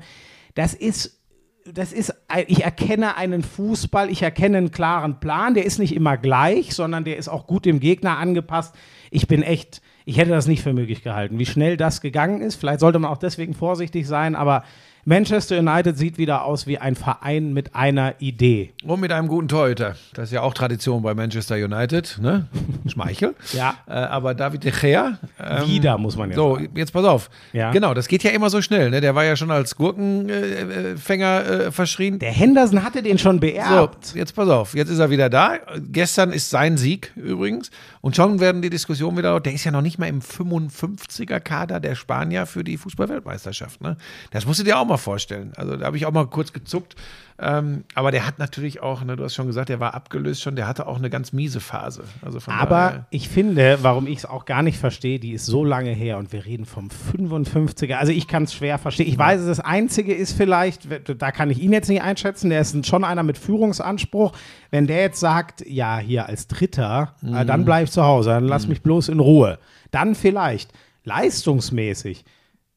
[0.55, 1.19] Das ist
[1.65, 2.13] das ist,
[2.47, 7.05] ich erkenne einen Fußball, ich erkenne einen klaren Plan, der ist nicht immer gleich, sondern
[7.05, 8.75] der ist auch gut dem Gegner angepasst.
[9.11, 12.55] Ich bin echt, ich hätte das nicht für möglich gehalten, wie schnell das gegangen ist.
[12.55, 14.63] Vielleicht sollte man auch deswegen vorsichtig sein, aber
[15.05, 18.71] Manchester United sieht wieder aus wie ein Verein mit einer Idee.
[18.85, 19.95] Und mit einem guten Torhüter.
[20.13, 22.47] Das ist ja auch Tradition bei Manchester United, ne?
[22.87, 23.35] Schmeichel.
[23.53, 23.75] Ja.
[23.87, 25.17] Äh, aber David de Gea.
[25.39, 26.69] ähm, Wieder, muss man ja So, sagen.
[26.75, 27.29] jetzt pass auf.
[27.51, 27.71] Ja.
[27.71, 28.89] Genau, das geht ja immer so schnell.
[28.91, 29.01] Ne?
[29.01, 32.19] Der war ja schon als Gurkenfänger äh, verschrien.
[32.19, 34.05] Der Henderson hatte den schon beerbt.
[34.05, 35.57] So, jetzt pass auf, jetzt ist er wieder da.
[35.91, 37.71] Gestern ist sein Sieg übrigens.
[38.01, 41.95] Und schon werden die Diskussionen wieder, der ist ja noch nicht mal im 55er-Kader der
[41.95, 43.81] Spanier für die Fußball-Weltmeisterschaft.
[43.81, 43.97] Ne?
[44.31, 45.53] Das musst du dir auch mal vorstellen.
[45.55, 46.95] Also da habe ich auch mal kurz gezuckt.
[47.39, 50.55] Ähm, aber der hat natürlich auch, ne, du hast schon gesagt, der war abgelöst schon,
[50.55, 52.03] der hatte auch eine ganz miese Phase.
[52.21, 55.65] Also von Aber ich finde, warum ich es auch gar nicht verstehe, die ist so
[55.65, 57.95] lange her und wir reden vom 55er.
[57.95, 59.07] Also ich kann es schwer verstehen.
[59.07, 60.87] Ich weiß, das Einzige ist vielleicht,
[61.19, 64.33] da kann ich ihn jetzt nicht einschätzen, der ist schon einer mit Führungsanspruch.
[64.69, 68.47] Wenn der jetzt sagt, ja, hier als Dritter, äh, dann bleib ich zu Hause, dann
[68.47, 69.57] lass mich bloß in Ruhe.
[69.89, 70.71] Dann vielleicht
[71.03, 72.25] leistungsmäßig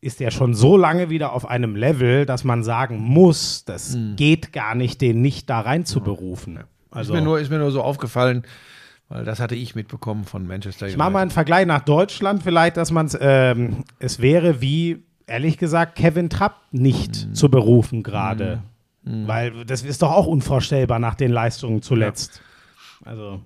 [0.01, 4.53] ist er schon so lange wieder auf einem Level, dass man sagen muss, das geht
[4.53, 6.61] gar nicht, den nicht da rein zu berufen.
[6.91, 8.45] Also, ist, mir nur, ist mir nur so aufgefallen,
[9.09, 12.77] weil das hatte ich mitbekommen von Manchester Ich mache mal einen Vergleich nach Deutschland, vielleicht,
[12.77, 18.63] dass man es, ähm, es wäre wie, ehrlich gesagt, Kevin Trapp nicht zu berufen gerade.
[19.09, 22.41] Weil das ist doch auch unvorstellbar nach den Leistungen zuletzt.
[23.05, 23.41] Also,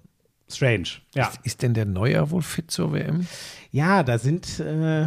[0.48, 0.88] strange.
[1.14, 3.26] Ja, Ist denn der Neuer wohl fit zur WM?
[3.70, 5.06] ja da sind, äh,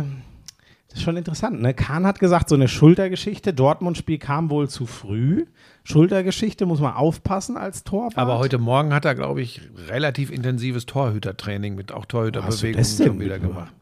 [0.93, 1.59] das ist schon interessant.
[1.59, 1.73] Ne?
[1.73, 5.47] Kahn hat gesagt, so eine Schultergeschichte, Dortmund-Spiel kam wohl zu früh.
[5.83, 8.15] Schultergeschichte muss man aufpassen als Torwart.
[8.15, 13.39] Aber heute Morgen hat er, glaube ich, relativ intensives Torhütertraining mit auch Torhüterbewegungen schon wieder
[13.39, 13.73] gemacht.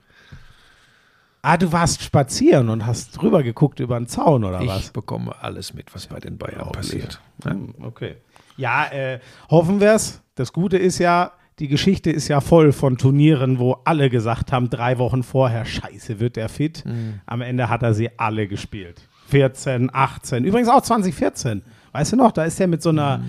[1.41, 4.89] Ah, du warst spazieren und hast drüber geguckt über den Zaun oder Ich was?
[4.91, 7.19] bekomme alles mit, was bei den Bayern passiert.
[7.43, 7.51] Ja.
[7.51, 8.15] Hm, Okay.
[8.57, 10.21] Ja, äh, hoffen wir es.
[10.35, 11.31] Das Gute ist ja,
[11.61, 16.19] die Geschichte ist ja voll von Turnieren, wo alle gesagt haben, drei Wochen vorher, scheiße,
[16.19, 16.83] wird der fit.
[17.27, 19.07] Am Ende hat er sie alle gespielt.
[19.27, 21.61] 14, 18, übrigens auch 2014.
[21.91, 23.23] Weißt du noch, da ist er mit so einer,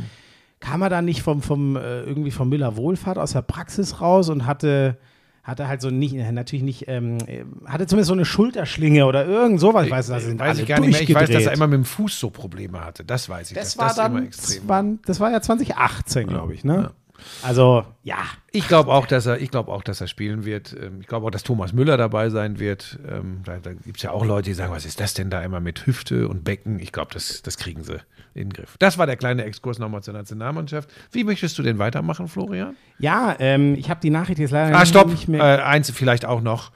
[0.60, 4.30] kam er da nicht vom, vom äh, irgendwie vom Müller Wohlfahrt aus der Praxis raus
[4.30, 4.96] und hatte,
[5.42, 9.26] hatte halt so nicht, äh, natürlich nicht, ähm, äh, hatte zumindest so eine Schulterschlinge oder
[9.26, 9.84] irgend sowas.
[9.84, 11.02] Ich weiß, da sind weiß ich gar nicht mehr.
[11.02, 13.04] Ich weiß, dass er immer mit dem Fuß so Probleme hatte.
[13.04, 13.58] Das weiß ich.
[13.58, 16.92] Das dass war das immer dann, das war ja 2018, glaube ich, ne?
[17.42, 18.18] Also, ja.
[18.50, 20.74] Ich glaube auch, dass er, ich glaube auch, dass er spielen wird.
[20.80, 22.98] Ähm, Ich glaube auch, dass Thomas Müller dabei sein wird.
[23.08, 25.42] Ähm, Da, da gibt es ja auch Leute, die sagen, was ist das denn da
[25.42, 26.78] immer mit Hüfte und Becken?
[26.78, 27.94] Ich glaube, das, das kriegen sie
[28.34, 28.76] in den Griff.
[28.78, 30.88] Das war der kleine Exkurs nochmal zur Nationalmannschaft.
[31.10, 32.76] Wie möchtest du denn weitermachen, Florian?
[32.98, 35.08] Ja, ähm, ich habe die Nachricht jetzt leider Ah, stopp.
[35.08, 35.66] nicht Äh, mehr.
[35.66, 36.72] eins vielleicht auch noch.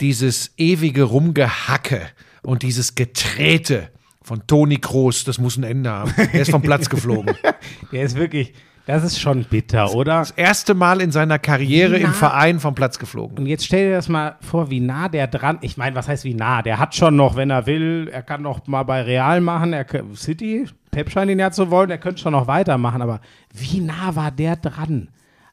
[0.00, 2.02] Dieses ewige Rumgehacke
[2.42, 3.88] und dieses Geträte
[4.22, 6.12] von Toni Kroos, das muss ein Ende haben.
[6.16, 7.34] Er ist vom Platz geflogen.
[7.92, 8.52] Der ist wirklich,
[8.88, 10.18] das ist schon bitter, oder?
[10.20, 13.36] Das erste Mal in seiner Karriere Wie im nah- Verein vom Platz geflogen.
[13.38, 15.58] Und jetzt stell dir das mal vor, wie nah der dran.
[15.60, 16.62] Ich meine, was heißt wie nah?
[16.62, 19.84] Der hat schon noch, wenn er will, er kann noch mal bei Real machen, er
[20.14, 23.20] City, Pep scheint ihn ja zu wollen, er könnte schon noch weitermachen, aber
[23.52, 25.08] wie nah war der dran?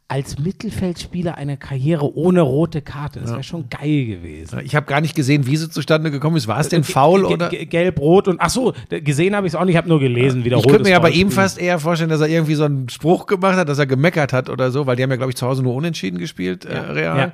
[0.08, 3.22] Als Mittelfeldspieler eine Karriere ohne rote Karte.
[3.22, 4.60] Das wäre schon geil gewesen.
[4.64, 6.48] Ich habe gar nicht gesehen, wie sie zustande gekommen ist.
[6.48, 7.50] War es denn faul Ge- oder?
[7.50, 10.44] ge- Gelb-Rot und ach so, gesehen habe ich es auch nicht, ich habe nur gelesen,
[10.44, 12.66] wie der Ich könnte mir ja bei ihm fast eher vorstellen, dass er irgendwie so
[12.66, 15.32] einen Spruch gemacht hat, dass er gemeckert hat oder so, weil die haben ja, glaube
[15.32, 17.34] ich, zu Hause nur unentschieden gespielt, äh, Real.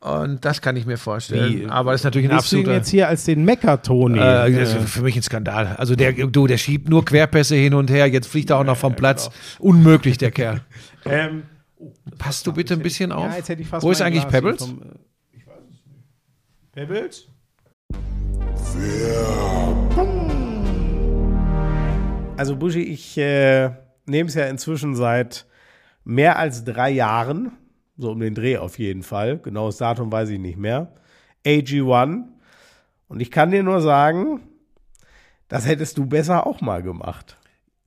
[0.00, 1.60] Und das kann ich mir vorstellen.
[1.60, 1.66] Wie?
[1.68, 2.76] Aber das ist natürlich ein Siehst du ihn absoluter.
[2.78, 4.18] jetzt hier als den Mecker-Toni.
[4.18, 5.76] Äh, das ist für mich ein Skandal.
[5.78, 8.08] Also der, du, der schiebt nur Querpässe hin und her.
[8.08, 9.30] Jetzt fliegt er auch noch vom Platz.
[9.60, 10.62] Unmöglich, der Kerl.
[11.04, 11.44] ähm,
[12.18, 13.30] Passt du bitte ein bisschen auf?
[13.30, 14.64] ja, jetzt hätte ich fast Wo ist eigentlich Glas Pebbles?
[14.64, 14.86] vom, äh,
[15.32, 16.72] ich weiß es nicht.
[16.72, 17.28] Pebbles?
[22.36, 23.70] Also Buschi, ich äh,
[24.06, 25.46] nehme es ja inzwischen seit
[26.04, 27.52] mehr als drei Jahren,
[27.96, 30.92] so um den Dreh auf jeden Fall, genaues Datum weiß ich nicht mehr,
[31.44, 32.24] AG1
[33.08, 34.40] und ich kann dir nur sagen,
[35.48, 37.38] das hättest du besser auch mal gemacht.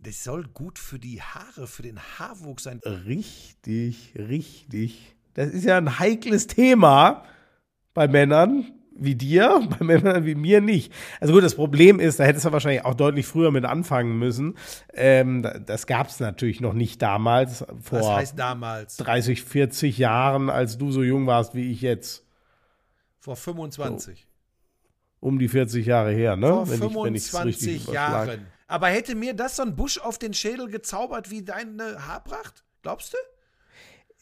[0.05, 2.79] Das soll gut für die Haare, für den Haarwuchs sein.
[2.85, 5.15] Richtig, richtig.
[5.33, 7.23] Das ist ja ein heikles Thema
[7.93, 10.93] bei Männern wie dir, bei Männern wie mir nicht.
[11.19, 14.55] Also gut, das Problem ist, da hättest du wahrscheinlich auch deutlich früher mit anfangen müssen.
[14.93, 18.95] Ähm, da- das gab es natürlich noch nicht damals, vor Was heißt damals?
[18.97, 22.23] 30, 40 Jahren, als du so jung warst wie ich jetzt.
[23.19, 24.25] Vor 25.
[25.19, 26.47] Um die 40 Jahre her, ne?
[26.47, 28.31] Vor Wenn ich- wenn ich's 25 richtig überschlage.
[28.31, 28.47] Jahren.
[28.67, 32.63] Aber hätte mir das so ein Busch auf den Schädel gezaubert wie deine Haarpracht?
[32.81, 33.17] Glaubst du?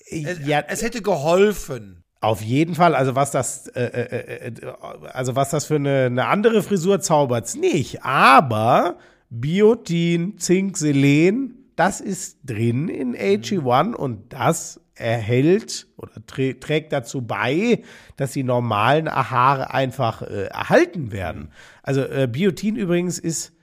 [0.10, 2.04] Es, Ja, es hätte geholfen.
[2.20, 4.74] Auf jeden Fall, also was das, äh, äh, äh,
[5.12, 8.04] also was das für eine, eine andere Frisur zaubert's nicht.
[8.04, 8.98] Aber
[9.30, 17.22] Biotin, Zink, Selen, das ist drin in AG1 und das erhält oder trä trägt dazu
[17.22, 17.84] bei,
[18.16, 21.52] dass die normalen Haare einfach äh, erhalten werden.
[21.82, 23.53] Also äh, Biotin übrigens ist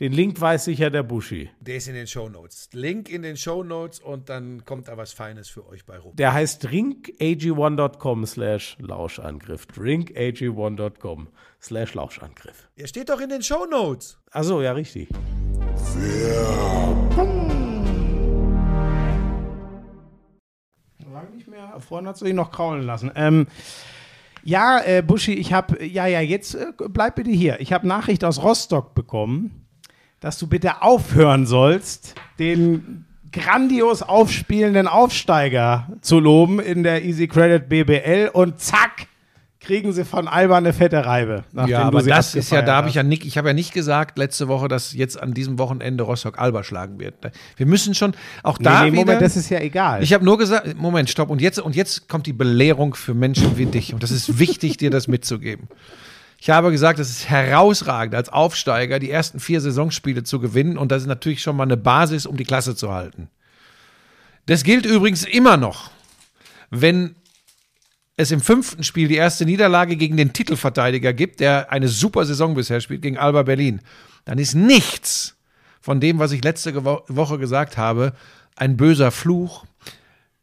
[0.00, 1.50] den Link weiß sicher der Buschi.
[1.60, 2.68] Der ist in den Shownotes.
[2.72, 6.14] Link in den Shownotes und dann kommt da was Feines für euch bei rum.
[6.14, 9.66] Der heißt drinkag1.com slash Lauschangriff.
[9.66, 11.28] drinkag1.com
[11.60, 12.68] slash Lauschangriff.
[12.76, 14.20] Er steht doch in den Shownotes.
[14.30, 15.08] Achso, ja, richtig.
[21.12, 21.74] Lange nicht mehr.
[21.80, 23.10] Vorhin hat sie sich noch kraulen lassen.
[23.16, 23.48] Ähm,
[24.44, 27.60] ja, äh, Buschi, ich habe, ja, ja, jetzt äh, bleib bitte hier.
[27.60, 29.67] Ich habe Nachricht aus Rostock bekommen,
[30.20, 37.68] dass du bitte aufhören sollst, den grandios aufspielenden Aufsteiger zu loben in der Easy Credit
[37.68, 39.06] BBL und zack,
[39.60, 41.44] kriegen sie von Alba eine fette Reibe.
[41.52, 43.74] nachdem Ja, aber das ist ja, da habe ich ja nicht, ich habe ja nicht
[43.74, 47.14] gesagt letzte Woche, dass jetzt an diesem Wochenende Rostock Alba schlagen wird.
[47.56, 49.04] Wir müssen schon auch da nee, nee, wieder.
[49.04, 50.02] Moment, das ist ja egal.
[50.02, 51.28] ich habe nur gesagt, Moment, stopp.
[51.28, 53.92] Und jetzt, und jetzt kommt die Belehrung für Menschen wie dich.
[53.92, 55.68] Und das ist wichtig, dir das mitzugeben.
[56.40, 60.78] Ich habe gesagt, es ist herausragend, als Aufsteiger die ersten vier Saisonspiele zu gewinnen.
[60.78, 63.28] Und das ist natürlich schon mal eine Basis, um die Klasse zu halten.
[64.46, 65.90] Das gilt übrigens immer noch,
[66.70, 67.16] wenn
[68.16, 72.54] es im fünften Spiel die erste Niederlage gegen den Titelverteidiger gibt, der eine super Saison
[72.54, 73.80] bisher spielt, gegen Alba Berlin,
[74.24, 75.36] dann ist nichts
[75.80, 78.12] von dem, was ich letzte Woche gesagt habe,
[78.56, 79.64] ein böser Fluch,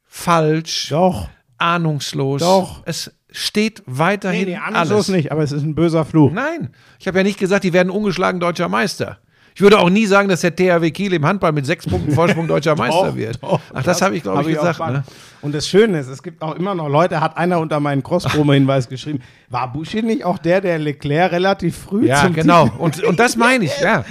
[0.05, 1.29] falsch, Doch.
[1.57, 2.41] ahnungslos.
[2.41, 2.81] Doch.
[2.85, 4.91] Es steht weiterhin Nee, nee, alles.
[4.91, 6.31] alles nicht, aber es ist ein böser Fluch.
[6.31, 6.69] Nein,
[6.99, 9.19] ich habe ja nicht gesagt, die werden ungeschlagen deutscher Meister.
[9.57, 12.45] Ich würde auch nie sagen, dass der THW Kiel im Handball mit sechs Punkten Vorsprung
[12.45, 13.41] deutscher Meister wird.
[13.41, 14.79] doch, Ach, das, habe ich, glaube hab ich, gesagt.
[14.79, 15.03] Ne?
[15.41, 18.89] Und das Schöne ist, es gibt auch immer noch Leute, hat einer unter meinen Cross-Promo-Hinweis
[18.89, 22.69] geschrieben, war Buschi nicht auch der, der Leclerc relativ früh Ja, zum genau.
[22.79, 24.03] Und, und das meine ich, ja.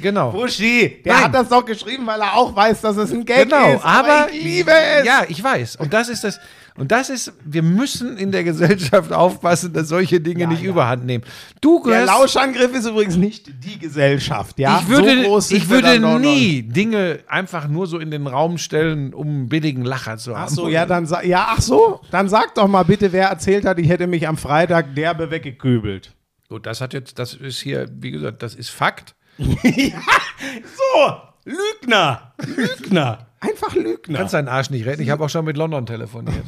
[0.00, 0.30] Genau.
[0.30, 1.24] Buschi, der Nein.
[1.24, 3.84] hat das doch geschrieben, weil er auch weiß, dass es ein Gag Genau, ist.
[3.84, 4.70] aber ich liebe
[5.00, 5.04] es.
[5.06, 5.76] Ja, ich weiß.
[5.76, 6.40] Und das ist das.
[6.76, 10.68] Und das ist, wir müssen in der Gesellschaft aufpassen, dass solche Dinge nicht ja.
[10.68, 11.24] überhand nehmen.
[11.60, 12.04] Du Der.
[12.04, 14.80] Lauschangriff ist übrigens nicht die Gesellschaft, ja?
[14.80, 19.14] ich würde, so ich würde noch nie Dinge einfach nur so in den Raum stellen,
[19.14, 20.44] um einen billigen Lacher zu haben.
[20.46, 23.78] Ach so, ja, dann ja, ach so, dann sag doch mal bitte, wer erzählt hat,
[23.78, 26.14] ich hätte mich am Freitag derbe weggekübelt.
[26.48, 29.14] Gut, das hat jetzt, das ist hier, wie gesagt, das ist Fakt.
[29.38, 34.18] So, Lügner, Lügner, einfach Lügner.
[34.18, 35.02] Kannst deinen Arsch nicht retten.
[35.02, 36.44] Ich habe auch schon mit London telefoniert.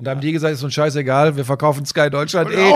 [0.00, 2.72] Und da haben die gesagt, ist uns scheißegal, wir verkaufen Sky Deutschland eh.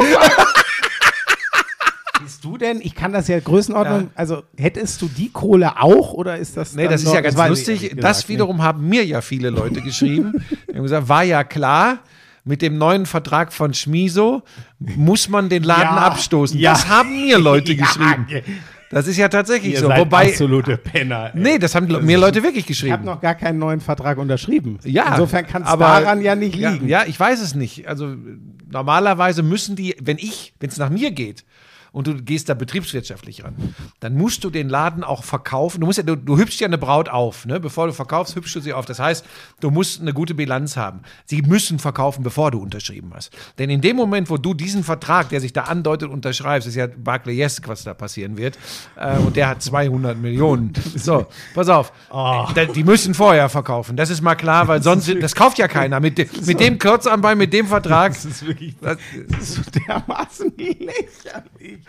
[2.23, 6.37] Bist du denn, ich kann das ja Größenordnung, also hättest du die Kohle auch oder
[6.37, 7.83] ist das Nee, das ist noch- ja ganz ich lustig.
[7.85, 10.45] ehrlich Das gesagt wiederum haben mir ja viele Leute geschrieben.
[10.69, 12.01] Die haben gesagt, war ja klar,
[12.45, 14.43] mit dem neuen Vertrag von Schmiso
[14.79, 16.59] muss man den Laden Ja, abstoßen.
[16.61, 16.73] ja.
[16.73, 18.27] Das haben mir Leute Ja, geschrieben.
[18.29, 18.43] ge-
[18.95, 19.89] Das ist ja tatsächlich Ihr so.
[19.89, 21.33] seid Wobei, absolute Penner.
[21.35, 21.41] ey.
[21.41, 23.05] nee, das haben mir Leute wirklich ich habe geschrieben.
[23.05, 24.79] noch gar keinen neuen Vertrag unterschrieben.
[24.85, 26.89] Ja, Insofern kann es daran ja nicht Ja, liegen.
[26.89, 27.89] ja, ich weiß es nicht.
[27.89, 28.15] Also
[28.71, 31.45] normalerweise müssen die, wenn ich, wenn es nach mir geht
[31.95, 33.55] und du gehst da betriebswirtschaftlich ran,
[34.01, 35.81] dann musst du den Laden auch verkaufen.
[35.81, 37.59] Du musst ja, du, du hübschst ja eine Braut auf, ne?
[37.61, 38.85] Bevor du verkaufst, hübschst du sie auf.
[38.85, 39.25] Das heißt,
[39.61, 41.01] du musst eine gute Bilanz haben.
[41.25, 43.31] Sie müssen verkaufen, bevor du unterschrieben hast.
[43.59, 46.87] Denn in dem Moment, wo du diesen Vertrag, der sich da andeutet, unterschreibst, ist ja
[46.89, 48.59] Barclayesk, was da passieren wird.
[48.97, 50.73] Äh, und der hat 200 Millionen.
[50.97, 51.93] So, pass auf.
[52.11, 52.47] Oh.
[52.75, 53.97] Die müssen vorher verkaufen.
[53.97, 56.01] Das ist mal klar, weil sonst, das kauft ja keiner.
[56.01, 58.13] Mit, de, mit dem Kurzanbein, mit dem Vertrag.
[58.15, 61.84] Das ist wirklich Das- das ist so dermaßen lächerlich.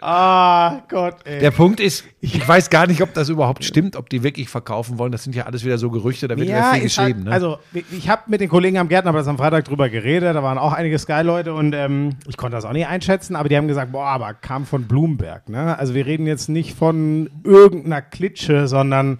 [0.00, 1.40] Ah, Gott, ey.
[1.40, 4.98] Der Punkt ist, ich weiß gar nicht, ob das überhaupt stimmt, ob die wirklich verkaufen
[4.98, 5.12] wollen.
[5.12, 7.22] Das sind ja alles wieder so Gerüchte, da wird ja, viel halt- geschrieben.
[7.24, 7.32] ne?
[7.32, 7.58] Also,
[7.90, 10.34] ich habe mit den Kollegen am Gärtnerplatz am Freitag drüber geredet.
[10.34, 13.56] Da waren auch einige Sky-Leute und ähm, ich konnte das auch nicht einschätzen, aber die
[13.56, 15.48] haben gesagt: Boah, aber kam von Bloomberg.
[15.48, 15.78] Ne?
[15.78, 19.18] Also, wir reden jetzt nicht von irgendeiner Klitsche, sondern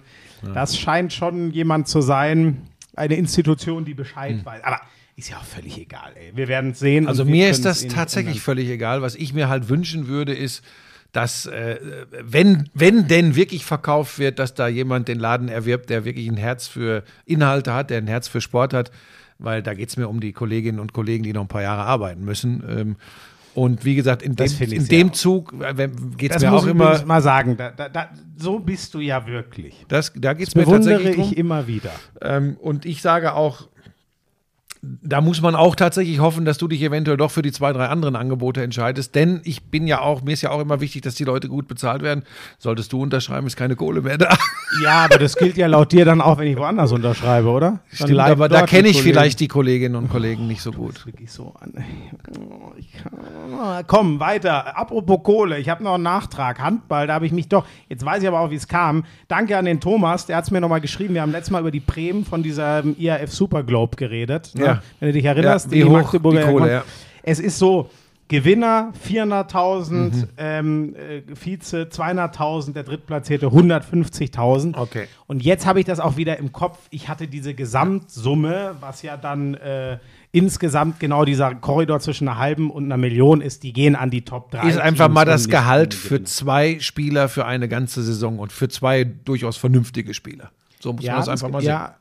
[0.53, 2.61] das scheint schon jemand zu sein,
[2.95, 4.63] eine Institution, die Bescheid weiß.
[4.63, 4.79] Aber
[5.17, 6.31] ist ja auch völlig egal, ey.
[6.35, 7.07] Wir werden es sehen.
[7.07, 9.01] Also mir ist das tatsächlich völlig egal.
[9.01, 10.63] Was ich mir halt wünschen würde, ist,
[11.11, 11.79] dass, äh,
[12.23, 16.37] wenn, wenn denn wirklich verkauft wird, dass da jemand den Laden erwirbt, der wirklich ein
[16.37, 18.91] Herz für Inhalte hat, der ein Herz für Sport hat,
[19.39, 21.81] weil da geht es mir um die Kolleginnen und Kollegen, die noch ein paar Jahre
[21.83, 22.63] arbeiten müssen.
[22.69, 22.95] Ähm,
[23.55, 25.13] und wie gesagt, in dem, Das ich in dem auch.
[25.13, 25.53] Zug
[26.17, 26.85] geht es Das mir muss auch ich immer.
[26.89, 27.57] übrigens mal sagen.
[27.57, 29.83] Da, da, da, so bist du ja wirklich.
[29.87, 31.31] Das, da geht es Das mir bewundere tatsächlich drum.
[31.31, 31.91] ich immer wieder.
[32.21, 33.67] Ähm, und ich sage auch,
[35.01, 37.87] da muss man auch tatsächlich hoffen, dass du dich eventuell doch für die zwei, drei
[37.87, 39.15] anderen Angebote entscheidest.
[39.15, 41.67] Denn ich bin ja auch, mir ist ja auch immer wichtig, dass die Leute gut
[41.67, 42.23] bezahlt werden.
[42.57, 44.37] Solltest du unterschreiben, ist keine Kohle mehr da.
[44.83, 47.79] Ja, aber das gilt ja laut dir dann auch, wenn ich woanders unterschreibe, oder?
[47.97, 51.05] Dann Stimmt, aber da kenne ich vielleicht die Kolleginnen und Kollegen nicht so gut.
[51.05, 51.73] wirklich so an.
[52.37, 54.77] Oh, kann, komm, weiter.
[54.77, 56.59] Apropos Kohle, ich habe noch einen Nachtrag.
[56.59, 59.05] Handball, da habe ich mich doch, jetzt weiß ich aber auch, wie es kam.
[59.29, 61.13] Danke an den Thomas, der hat es mir nochmal geschrieben.
[61.13, 64.51] Wir haben letztes Mal über die Prämien von dieser ähm, IAF Super Globe geredet.
[64.55, 64.65] Ne?
[64.65, 64.76] Ja.
[64.99, 66.83] Wenn du dich erinnerst, Ja, wie die hoch Magdeburger die Kohle, ja.
[67.23, 67.89] Es ist so,
[68.29, 70.27] Gewinner 400.000, Mhm.
[70.37, 74.75] ähm, äh, Vize 200.000, der Drittplatzierte 150.000.
[74.77, 75.07] Okay.
[75.27, 76.77] Und jetzt habe ich das auch wieder im Kopf.
[76.89, 79.97] Ich hatte diese Gesamtsumme, was ja dann äh,
[80.31, 84.23] insgesamt genau dieser Korridor zwischen einer halben und einer Million ist, die gehen an die
[84.23, 84.69] Top 3.
[84.69, 88.39] Ist einfach mal das Teams und nicht Gehalt für zwei Spieler für eine ganze Saison
[88.39, 90.51] und für zwei durchaus vernünftige Spieler.
[90.79, 91.69] So muss man das einfach mal sehen.
[91.69, 91.95] ja,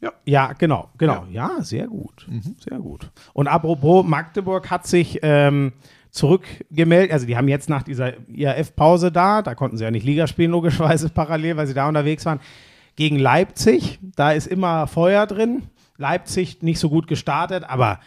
[0.00, 0.12] Ja.
[0.24, 1.26] ja, genau, genau.
[1.30, 2.26] Ja, sehr gut.
[2.58, 3.10] Sehr gut.
[3.34, 5.72] Und apropos, Magdeburg hat sich ähm,
[6.10, 7.12] zurückgemeldet.
[7.12, 10.52] Also, die haben jetzt nach dieser IAF-Pause da, da konnten sie ja nicht Liga spielen,
[10.52, 12.40] logischerweise parallel, weil sie da unterwegs waren,
[12.96, 13.98] gegen Leipzig.
[14.16, 15.64] Da ist immer Feuer drin.
[15.98, 18.00] Leipzig nicht so gut gestartet, aber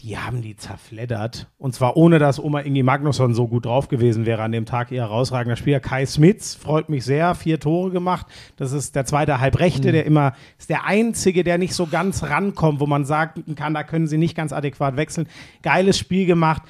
[0.00, 1.48] die haben die zerfleddert.
[1.56, 4.92] Und zwar ohne, dass Oma Ingi Magnusson so gut drauf gewesen wäre an dem Tag.
[4.92, 5.80] Ihr herausragender Spieler.
[5.80, 7.34] Kai Smits freut mich sehr.
[7.34, 8.26] Vier Tore gemacht.
[8.56, 12.80] Das ist der zweite Halbrechte, der immer, ist der einzige, der nicht so ganz rankommt,
[12.80, 15.28] wo man sagen kann, da können sie nicht ganz adäquat wechseln.
[15.62, 16.62] Geiles Spiel gemacht.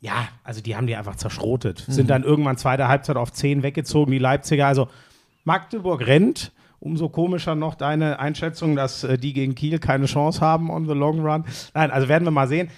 [0.00, 1.84] Ja, also die haben die einfach zerschrotet.
[1.88, 4.68] Sind dann irgendwann zweite Halbzeit auf zehn weggezogen, die Leipziger.
[4.68, 4.86] Also
[5.42, 6.52] Magdeburg rennt.
[6.80, 10.94] Umso komischer noch deine Einschätzung, dass äh, die gegen Kiel keine Chance haben on the
[10.94, 11.44] long run.
[11.74, 12.68] Nein, also werden wir mal sehen.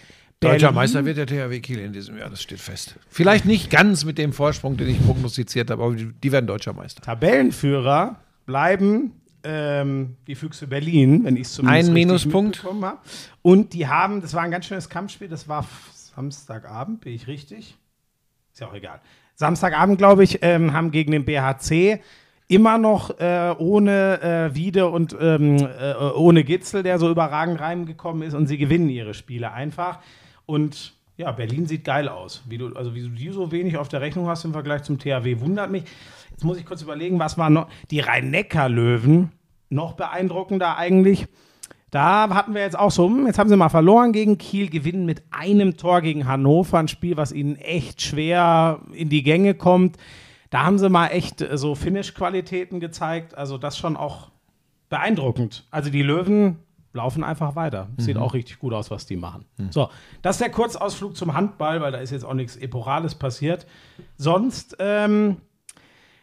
[0.40, 2.96] Deutscher Berlin- Meister wird der THW Kiel in diesem Jahr, das steht fest.
[3.10, 7.02] Vielleicht nicht ganz mit dem Vorsprung, den ich prognostiziert habe, aber die, werden Deutscher Meister.
[7.02, 9.12] Tabellenführer bleiben
[9.44, 12.64] ähm, die Füchse Berlin, wenn ich es zumindest Ein Minuspunkt.
[12.64, 12.98] habe.
[13.42, 15.66] Und die haben, das war ein ganz schönes Kampfspiel, das war
[16.14, 17.76] Samstagabend, bin ich richtig?
[18.52, 19.00] Ist ja auch egal.
[19.34, 22.00] Samstagabend, glaube ich, ähm, haben gegen den BHC
[22.50, 28.22] immer noch äh, ohne äh, Wiede und ähm, äh, ohne Gitzel, der so überragend reingekommen
[28.22, 30.00] ist und sie gewinnen ihre Spiele einfach.
[30.46, 32.42] Und ja, Berlin sieht geil aus.
[32.48, 34.98] Wie du, also wie du die so wenig auf der Rechnung hast im Vergleich zum
[34.98, 35.84] THW, wundert mich.
[36.32, 37.68] Jetzt muss ich kurz überlegen, was war noch.
[37.92, 39.30] Die Rhein-Neckar-Löwen,
[39.68, 41.28] noch beeindruckender eigentlich.
[41.92, 45.06] Da hatten wir jetzt auch so, hm, jetzt haben sie mal verloren gegen Kiel, gewinnen
[45.06, 49.96] mit einem Tor gegen Hannover, ein Spiel, was ihnen echt schwer in die Gänge kommt.
[50.50, 53.36] Da haben sie mal echt äh, so Finish-Qualitäten gezeigt.
[53.36, 54.30] Also das schon auch
[54.88, 55.64] beeindruckend.
[55.70, 56.58] Also die Löwen
[56.92, 57.88] laufen einfach weiter.
[57.98, 59.44] Sieht auch richtig gut aus, was die machen.
[59.70, 59.90] So,
[60.22, 63.64] das ist der Kurzausflug zum Handball, weil da ist jetzt auch nichts Eporales passiert.
[64.16, 65.36] Sonst, ähm,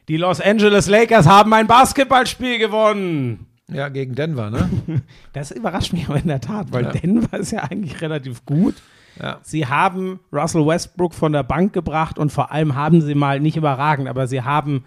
[0.09, 3.45] die Los Angeles Lakers haben ein Basketballspiel gewonnen.
[3.71, 4.69] Ja, gegen Denver, ne?
[5.33, 6.91] Das überrascht mich aber in der Tat, weil Ja.
[6.91, 8.75] Denver ist ja eigentlich relativ gut.
[9.21, 9.39] Ja.
[9.41, 13.57] Sie haben Russell Westbrook von der Bank gebracht und vor allem haben sie mal nicht
[13.57, 14.83] überragend, aber sie haben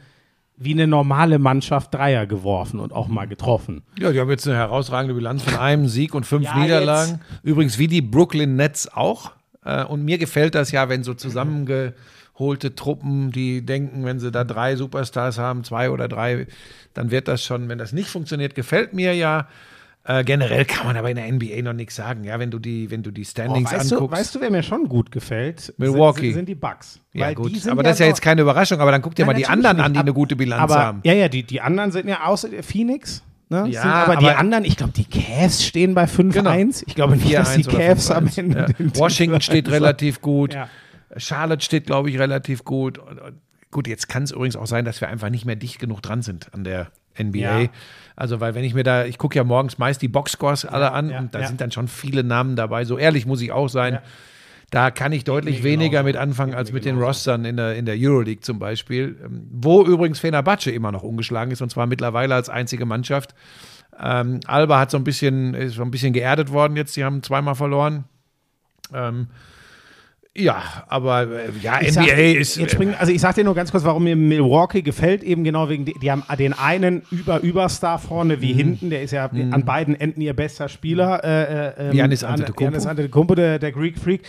[0.62, 3.82] wie eine normale Mannschaft Dreier geworfen und auch mal getroffen.
[3.98, 7.20] Ja, die haben jetzt eine herausragende Bilanz von einem Sieg und fünf Ja, Niederlagen.
[7.42, 9.32] Übrigens wie die Brooklyn Nets auch.
[9.64, 14.44] Äh, Und mir gefällt das ja, wenn so zusammengeholte Truppen, die denken, wenn sie da
[14.44, 16.46] drei Superstars haben, zwei oder drei,
[16.92, 19.48] dann wird das schon, wenn das nicht funktioniert, gefällt mir ja.
[20.05, 22.24] Äh, generell kann man aber in der NBA noch nichts sagen.
[22.24, 24.18] Ja, wenn du die, wenn du die Oh, Standings weißt, du, anguckst.
[24.18, 25.74] weißt du, wer mir schon gut gefällt?
[25.76, 26.28] Milwaukee.
[26.28, 27.01] Sind, sind die Bucks.
[27.12, 27.53] ja, Weil gut.
[27.55, 28.80] die Aber das ist ja jetzt keine Überraschung.
[28.80, 29.84] Aber dann guck dir Nein, mal die anderen nicht.
[29.86, 31.01] an, die Ab- eine gute Bilanz aber, haben.
[31.05, 33.22] Ja, ja, die, die anderen sind ja außer Phoenix.
[33.51, 33.66] Ne?
[33.68, 36.84] Ja, sind aber, die aber- anderen, ich glaube, die Cavs stehen bei 5-1.
[36.86, 38.38] Ich glaube nicht, dass die 4-1 oder Cavs am 5-1.
[38.38, 38.66] Ende.
[38.78, 38.86] Ja.
[39.01, 40.55] Washington steht relativ gut.
[40.55, 40.68] Ja.
[41.16, 43.01] Charlotte steht, glaube ich, relativ gut.
[43.70, 46.22] Gut, jetzt kann es übrigens auch sein, dass wir einfach nicht mehr dicht genug dran
[46.22, 46.88] sind an der
[47.22, 47.60] NBA.
[47.60, 47.68] Ja.
[48.16, 51.10] Also, weil wenn ich mir da, ich gucke ja morgens meist die Boxscores alle an
[51.10, 51.46] ja, und da ja.
[51.46, 52.84] sind dann schon viele Namen dabei.
[52.84, 53.94] So ehrlich muss ich auch sein.
[53.94, 54.02] Ja.
[54.70, 56.04] Da kann ich deutlich mir weniger genauso.
[56.04, 57.08] mit anfangen als mit den genauso.
[57.08, 59.16] Rostern in der, in der Euroleague zum Beispiel.
[59.24, 63.34] Ähm, Wo übrigens Fenerbahce immer noch ungeschlagen ist und zwar mittlerweile als einzige Mannschaft.
[63.98, 66.96] Ähm, Alba hat so ein bisschen, ist so ein bisschen geerdet worden jetzt.
[66.96, 68.04] Die haben zweimal verloren.
[68.94, 69.28] Ähm,
[70.36, 72.56] ja, aber äh, ja, Ich NBA sag, ist.
[72.56, 75.68] Jetzt spring, also ich sag dir nur ganz kurz, warum mir Milwaukee gefällt, eben genau
[75.68, 78.40] wegen, die, die haben den einen Über-Überstar vorne Mhm.
[78.40, 81.24] wie hinten, der ist ja an beiden Enden ihr bester Spieler.
[81.24, 81.92] Äh, äh, ähm,
[82.24, 82.54] An- Antetokounmpo.
[82.58, 84.22] Giannis Antetokounmpo, der, der Greek Freak.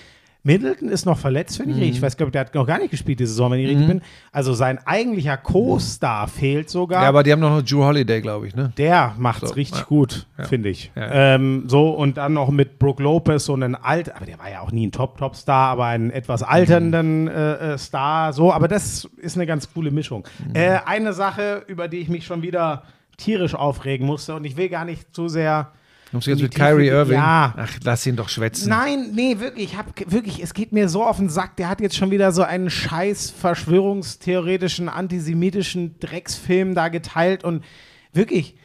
[0.43, 1.77] Middleton ist noch verletzt, finde ich.
[1.79, 1.83] Mhm.
[1.83, 4.01] Ich weiß, glaube der hat noch gar nicht gespielt diese Saison, wenn ich richtig bin.
[4.31, 7.03] Also sein eigentlicher Co-Star fehlt sogar.
[7.03, 8.73] ja, aber die haben noch Drew Holiday, glaube ich, ne?
[8.77, 9.85] Der macht's So, richtig ja.
[9.85, 10.91] gut, finde ich.
[10.95, 11.35] Ja.
[11.35, 14.61] Ähm, so, und dann noch mit Brook Lopez, so einen alt, aber der war ja
[14.61, 19.35] auch nie ein Top-Top-Star, aber einen etwas alternden äh, äh, Star, so, aber das ist
[19.37, 20.27] eine ganz coole Mischung.
[20.53, 22.83] Äh, eine Sache, über die ich mich schon wieder
[23.17, 25.71] tierisch aufregen musste, und ich will gar nicht zu sehr.
[26.11, 26.87] Kommst du jetzt mit Kyrie.
[26.87, 27.15] Irving?
[27.15, 27.53] Ja.
[27.57, 28.69] Ach, lass ihn doch schwätzen.
[28.69, 31.55] Nein, nee, wirklich, ich hab wirklich, es geht mir so auf den Sack.
[31.55, 37.63] Der hat jetzt schon wieder so einen scheiß verschwörungstheoretischen, antisemitischen Drecksfilm da geteilt und
[38.11, 38.55] wirklich,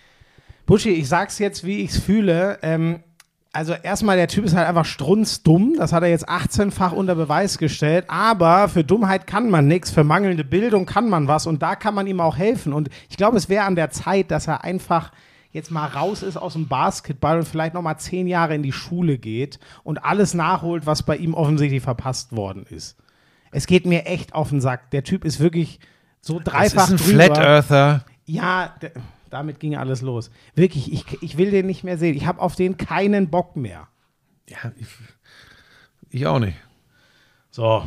[0.66, 2.58] Buschi, ich sag's jetzt, wie ich's fühle.
[2.62, 3.04] Ähm,
[3.52, 5.76] also erstmal, der Typ ist halt einfach strunzdumm.
[5.78, 8.04] Das hat er jetzt 18-fach unter Beweis gestellt.
[8.08, 11.94] Aber für Dummheit kann man nichts, für mangelnde Bildung kann man was und da kann
[11.94, 12.72] man ihm auch helfen.
[12.72, 15.10] Und ich glaube, es wäre an der Zeit, dass er einfach
[15.52, 18.72] jetzt mal raus ist aus dem Basketball und vielleicht noch mal zehn Jahre in die
[18.72, 22.96] Schule geht und alles nachholt, was bei ihm offensichtlich verpasst worden ist.
[23.52, 24.90] Es geht mir echt auf den Sack.
[24.90, 25.80] Der Typ ist wirklich
[26.20, 27.24] so das dreifach ist ein drüber.
[27.24, 28.04] Flat Earther.
[28.26, 28.74] Ja,
[29.30, 30.30] damit ging alles los.
[30.54, 32.16] Wirklich, ich, ich will den nicht mehr sehen.
[32.16, 33.88] Ich habe auf den keinen Bock mehr.
[34.48, 34.86] Ja, ich,
[36.10, 36.56] ich auch nicht.
[37.50, 37.84] So.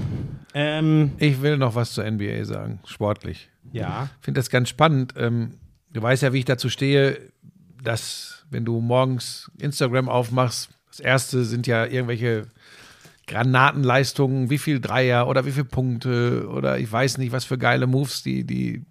[0.54, 3.50] Ähm, Ich will noch was zur NBA sagen, sportlich.
[3.72, 4.10] ja.
[4.20, 5.14] Ich finde das ganz spannend.
[5.18, 5.56] Ähm,
[5.94, 7.20] du weißt ja, wie ich dazu stehe,
[7.84, 12.48] dass, wenn du morgens Instagram aufmachst, das erste sind ja irgendwelche
[13.28, 17.88] Granatenleistungen, wie viel Dreier oder wie viele Punkte oder ich weiß nicht, was für geile
[17.88, 18.84] Moves die, die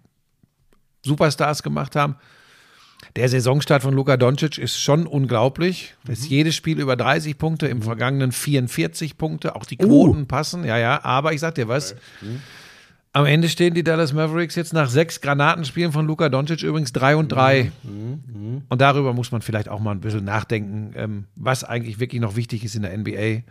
[1.03, 2.15] Superstars gemacht haben.
[3.15, 5.95] Der Saisonstart von Luka Doncic ist schon unglaublich.
[6.05, 9.55] Das ist jedes Spiel über 30 Punkte, im vergangenen 44 Punkte.
[9.55, 11.03] Auch die Quoten passen, ja, ja.
[11.03, 11.95] Aber ich sag dir was.
[13.11, 17.15] Am Ende stehen die Dallas Mavericks jetzt nach sechs Granatenspielen von Luka Doncic übrigens 3
[17.15, 17.71] und 3.
[18.69, 22.35] Und darüber muss man vielleicht auch mal ein bisschen nachdenken, ähm, was eigentlich wirklich noch
[22.35, 23.41] wichtig ist in der NBA.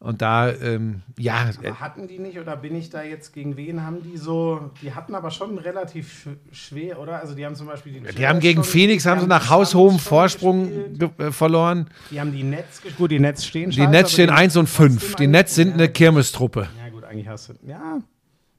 [0.00, 3.82] Und da, ähm, ja, äh, Hatten die nicht oder bin ich da jetzt gegen wen
[3.82, 4.70] haben die so?
[4.80, 7.20] Die hatten aber schon relativ sch schwer, oder?
[7.20, 8.14] Also die haben zum Beispiel die.
[8.14, 10.70] die haben gegen schon- Phoenix, haben die sie nach die haushohem schon Vorsprung
[11.18, 11.88] äh, verloren.
[12.12, 12.96] Die haben die Netz gespielt.
[12.96, 15.14] Gut, die Netz stehen Die scheiße, Nets aber stehen die 1 und 5.
[15.16, 16.68] Die Nets sind eine Kirmestruppe.
[16.80, 17.54] Ja, gut, eigentlich hast du.
[17.66, 17.98] Ja,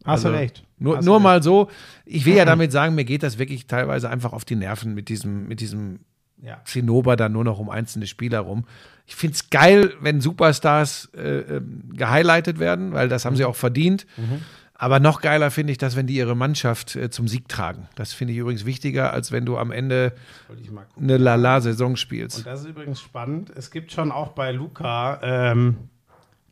[0.06, 0.64] hast Also, du recht.
[0.78, 1.44] Nur, Hast nur du mal recht.
[1.44, 1.70] so,
[2.06, 5.10] ich will ja damit sagen, mir geht das wirklich teilweise einfach auf die Nerven mit
[5.10, 6.00] diesem, mit diesem
[6.42, 6.62] Ja.
[6.64, 8.66] Zinnober dann nur noch um einzelne Spieler rum.
[9.06, 13.56] Ich finde es geil, wenn Superstars äh, ähm, gehighlightet werden, weil das haben sie auch
[13.58, 14.06] verdient.
[14.82, 17.90] Aber noch geiler finde ich das, wenn die ihre Mannschaft äh, zum Sieg tragen.
[17.96, 20.14] Das finde ich übrigens wichtiger, als wenn du am Ende
[20.98, 22.38] eine Lala-Saison spielst.
[22.38, 23.52] Und das ist übrigens spannend.
[23.54, 25.76] Es gibt schon auch bei Luca, ähm,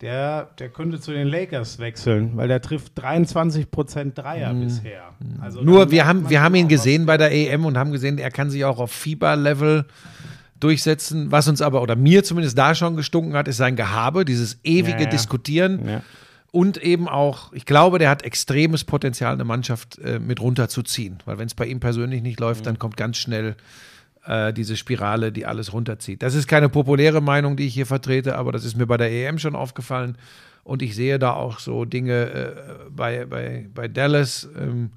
[0.02, 5.14] der, der könnte zu den Lakers wechseln, weil der trifft 23 Prozent Dreier bisher.
[5.41, 5.66] Also Mhm.
[5.66, 8.32] Nur da wir haben, wir haben ihn gesehen bei der EM und haben gesehen, er
[8.32, 9.86] kann sich auch auf Fieber-Level
[10.60, 11.32] durchsetzen.
[11.32, 14.98] Was uns aber, oder mir zumindest da schon gestunken hat, ist sein Gehabe, dieses ewige
[14.98, 15.10] Ja, ja.
[15.10, 15.88] Diskutieren.
[15.88, 16.02] Ja.
[16.52, 21.18] Und eben auch, ich glaube, der hat extremes Potenzial, eine Mannschaft äh, mit runterzuziehen.
[21.26, 23.56] Weil wenn es bei ihm persönlich nicht läuft, dann kommt ganz schnell
[24.28, 26.21] äh, diese Spirale, die alles runterzieht.
[26.21, 29.11] Das ist keine populäre Meinung, die ich hier vertrete, aber das ist mir bei der
[29.11, 30.17] EM schon aufgefallen.
[30.63, 34.49] Und ich sehe da auch so Dinge äh, bei, bei, bei Dallas.
[34.57, 34.91] Ähm,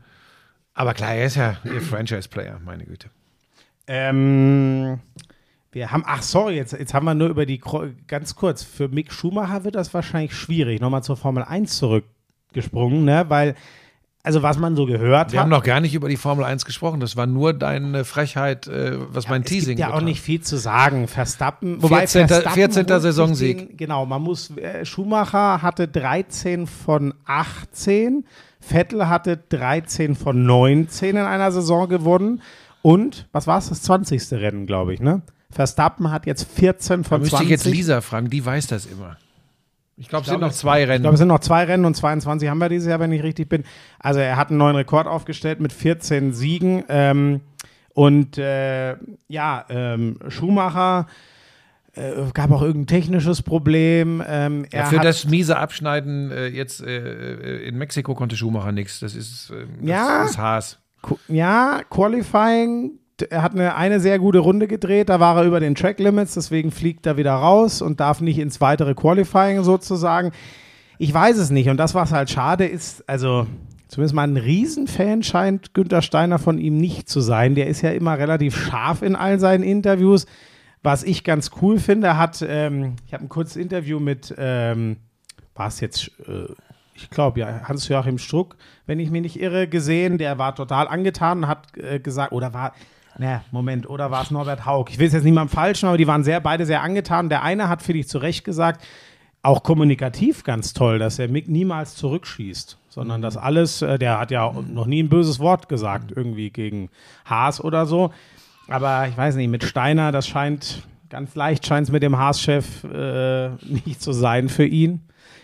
[0.74, 3.08] aber klar, er ist ja ihr Franchise-Player, meine Güte.
[3.86, 4.98] Ähm,
[5.72, 7.60] wir haben, ach sorry, jetzt, jetzt haben wir nur über die,
[8.08, 13.26] ganz kurz, für Mick Schumacher wird das wahrscheinlich schwierig, nochmal zur Formel 1 zurückgesprungen, ne,
[13.28, 13.54] weil,
[14.22, 16.66] also was man so gehört Wir hat, haben noch gar nicht über die Formel 1
[16.66, 17.00] gesprochen.
[17.00, 20.04] Das war nur deine Frechheit, äh, was mein es Teasing gibt ja auch betraf.
[20.04, 21.08] nicht viel zu sagen.
[21.08, 22.28] Verstappen, 14.
[22.28, 22.76] Verstappen 14.
[22.86, 23.68] holt sich Saisonsieg.
[23.68, 28.24] Den, genau, man muss, äh, Schumacher hatte 13 von 18,
[28.60, 32.42] Vettel hatte 13 von 19 in einer Saison gewonnen
[32.82, 34.32] und, was war es, das 20.
[34.32, 35.22] Rennen, glaube ich, ne?
[35.50, 37.44] Verstappen hat jetzt 14 Da von müsste 20.
[37.46, 39.16] ich jetzt Lisa fragen, die weiß das immer.
[40.00, 41.02] Ich glaube, es sind noch zwei Ich Rennen.
[41.02, 43.48] glaube, es sind noch zwei Rennen und 22 haben wir dieses Jahr, wenn ich richtig
[43.50, 43.64] bin.
[43.98, 46.84] Also er hat einen neuen Rekord aufgestellt mit 14 Siegen.
[46.88, 47.42] Ähm,
[47.92, 48.96] und äh,
[49.28, 51.06] ja, ähm, Schumacher
[51.94, 54.22] äh, gab auch irgendein technisches Problem.
[54.26, 59.00] Ähm, Ja, für das miese Abschneiden äh, jetzt äh, äh, in Mexiko konnte Schumacher nichts.
[59.00, 60.24] Das ist, äh, das Ja.
[60.24, 60.78] ist Haas.
[61.28, 62.92] Ja, Qualifying.
[63.22, 66.34] Er hat eine, eine sehr gute Runde gedreht, da war er über den Track Limits,
[66.34, 70.32] deswegen fliegt er wieder raus und darf nicht ins weitere Qualifying sozusagen.
[70.98, 73.46] Ich weiß es nicht und das, was halt schade ist, also
[73.88, 77.54] zumindest mal ein Riesenfan scheint Günther Steiner von ihm nicht zu sein.
[77.54, 80.26] Der ist ja immer relativ scharf in all seinen Interviews.
[80.82, 84.96] Was ich ganz cool finde, hat, ähm, ich habe ein kurzes Interview mit, ähm,
[85.54, 86.52] war es jetzt, äh,
[86.94, 88.56] ich glaube, ja, Hans-Joachim Struck,
[88.86, 90.16] wenn ich mich nicht irre, gesehen.
[90.18, 92.72] Der war total angetan und hat äh, gesagt, oder war,
[93.20, 94.86] ne, Moment, oder war es Norbert Haug?
[94.90, 97.28] Ich will es jetzt niemandem falschen, aber die waren sehr, beide sehr angetan.
[97.28, 98.82] Der eine hat, finde ich, zu Recht gesagt,
[99.42, 104.30] auch kommunikativ ganz toll, dass er Mick niemals zurückschießt, sondern das alles, äh, der hat
[104.30, 106.90] ja noch nie ein böses Wort gesagt, irgendwie gegen
[107.24, 108.10] Haas oder so.
[108.68, 112.84] Aber ich weiß nicht, mit Steiner, das scheint, ganz leicht scheint es mit dem Haas-Chef
[112.84, 115.02] äh, nicht zu sein für ihn.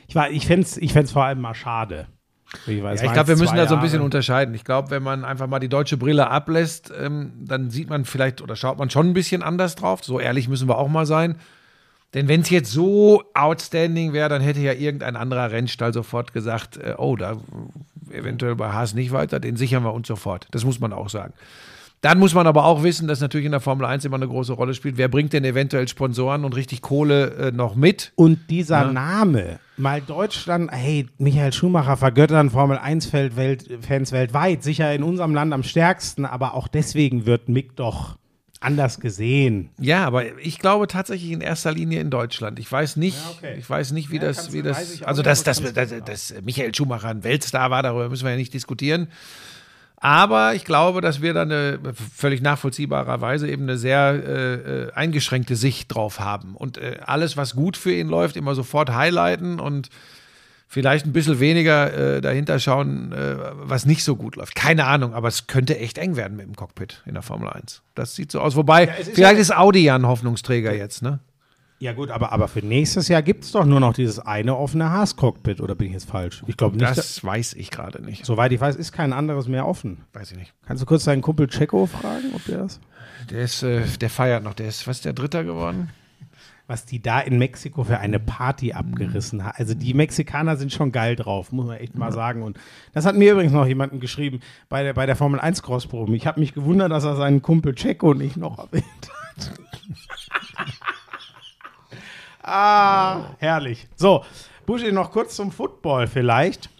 [0.08, 2.06] Ich, ich fände es ich vor allem mal schade.
[2.66, 4.54] Ich, Ja, ich glaube, wir müssen da so ein bisschen unterscheiden.
[4.54, 8.40] Ich glaube, wenn man einfach mal die deutsche Brille ablässt, ähm, dann sieht man vielleicht
[8.40, 10.04] oder schaut man schon ein bisschen anders drauf.
[10.04, 11.36] So ehrlich müssen wir auch mal sein.
[12.14, 16.76] Denn wenn es jetzt so outstanding wäre, dann hätte ja irgendein anderer Rennstall sofort gesagt,
[16.76, 17.36] äh, oh, da
[18.10, 20.46] eventuell bei Haas nicht weiter, den sichern wir uns sofort.
[20.52, 21.34] Das muss man auch sagen.
[22.06, 24.52] Dann muss man aber auch wissen, dass natürlich in der Formel 1 immer eine große
[24.52, 24.96] Rolle spielt.
[24.96, 28.12] Wer bringt denn eventuell Sponsoren und richtig Kohle äh, noch mit?
[28.14, 35.02] Und dieser Name, mal Deutschland, hey, Michael Schumacher vergöttern Formel 1-Fans Welt, weltweit, sicher in
[35.02, 38.18] unserem Land am stärksten, aber auch deswegen wird Mick doch
[38.60, 39.70] anders gesehen.
[39.80, 42.60] Ja, aber ich glaube tatsächlich in erster Linie in Deutschland.
[42.60, 43.56] Ich weiß nicht, Ja, okay.
[43.58, 47.08] ich weiß nicht, wie Ja, das, wie das, also dass, dass, dass, dass Michael Schumacher
[47.08, 49.08] ein Weltstar war, darüber müssen wir ja nicht diskutieren.
[50.06, 51.80] Aber ich glaube, dass wir da eine
[52.14, 54.54] völlig nachvollziehbarerweise eben eine sehr äh,
[54.84, 56.54] äh, eingeschränkte Sicht drauf haben.
[56.54, 59.88] Und äh, alles, was gut für ihn läuft, immer sofort highlighten und
[60.68, 63.34] vielleicht ein bisschen weniger äh, dahinter schauen, äh,
[63.64, 64.54] was nicht so gut läuft.
[64.54, 67.82] Keine Ahnung, aber es könnte echt eng werden mit dem Cockpit in der Formel 1.
[67.96, 68.54] Das sieht so aus.
[68.54, 71.18] Wobei, es ist vielleicht ja- ist Audi ja ein Hoffnungsträger jetzt, ne?
[71.78, 74.90] Ja gut, aber, aber für nächstes Jahr gibt es doch nur noch dieses eine offene
[74.90, 76.42] Haas-Cockpit, oder bin ich jetzt falsch?
[76.46, 76.96] Ich glaube nicht.
[76.96, 78.24] Das weiß ich gerade nicht.
[78.24, 79.98] soweit ich weiß, ist kein anderes mehr offen.
[80.14, 80.54] Weiß ich nicht.
[80.64, 82.80] Kannst du kurz deinen Kumpel Checo fragen, ob der das?
[83.30, 84.54] Der ist, äh, der feiert noch.
[84.54, 85.90] Der ist, was ist der Dritter geworden?
[86.66, 89.54] Was die da in Mexiko für eine Party abgerissen haben.
[89.56, 92.42] Also die Mexikaner sind schon geil drauf, muss man echt mal sagen.
[92.42, 92.58] Und
[92.92, 96.16] das hat mir übrigens noch jemanden geschrieben bei der, bei der Formel 1 Crossprobe.
[96.16, 98.84] Ich habe mich gewundert, dass er seinen Kumpel Checo nicht noch erwähnt
[99.36, 99.52] hat.
[102.46, 103.86] ah, herrlich.
[103.96, 104.24] So,
[104.64, 106.70] Buschi, noch kurz zum Football vielleicht.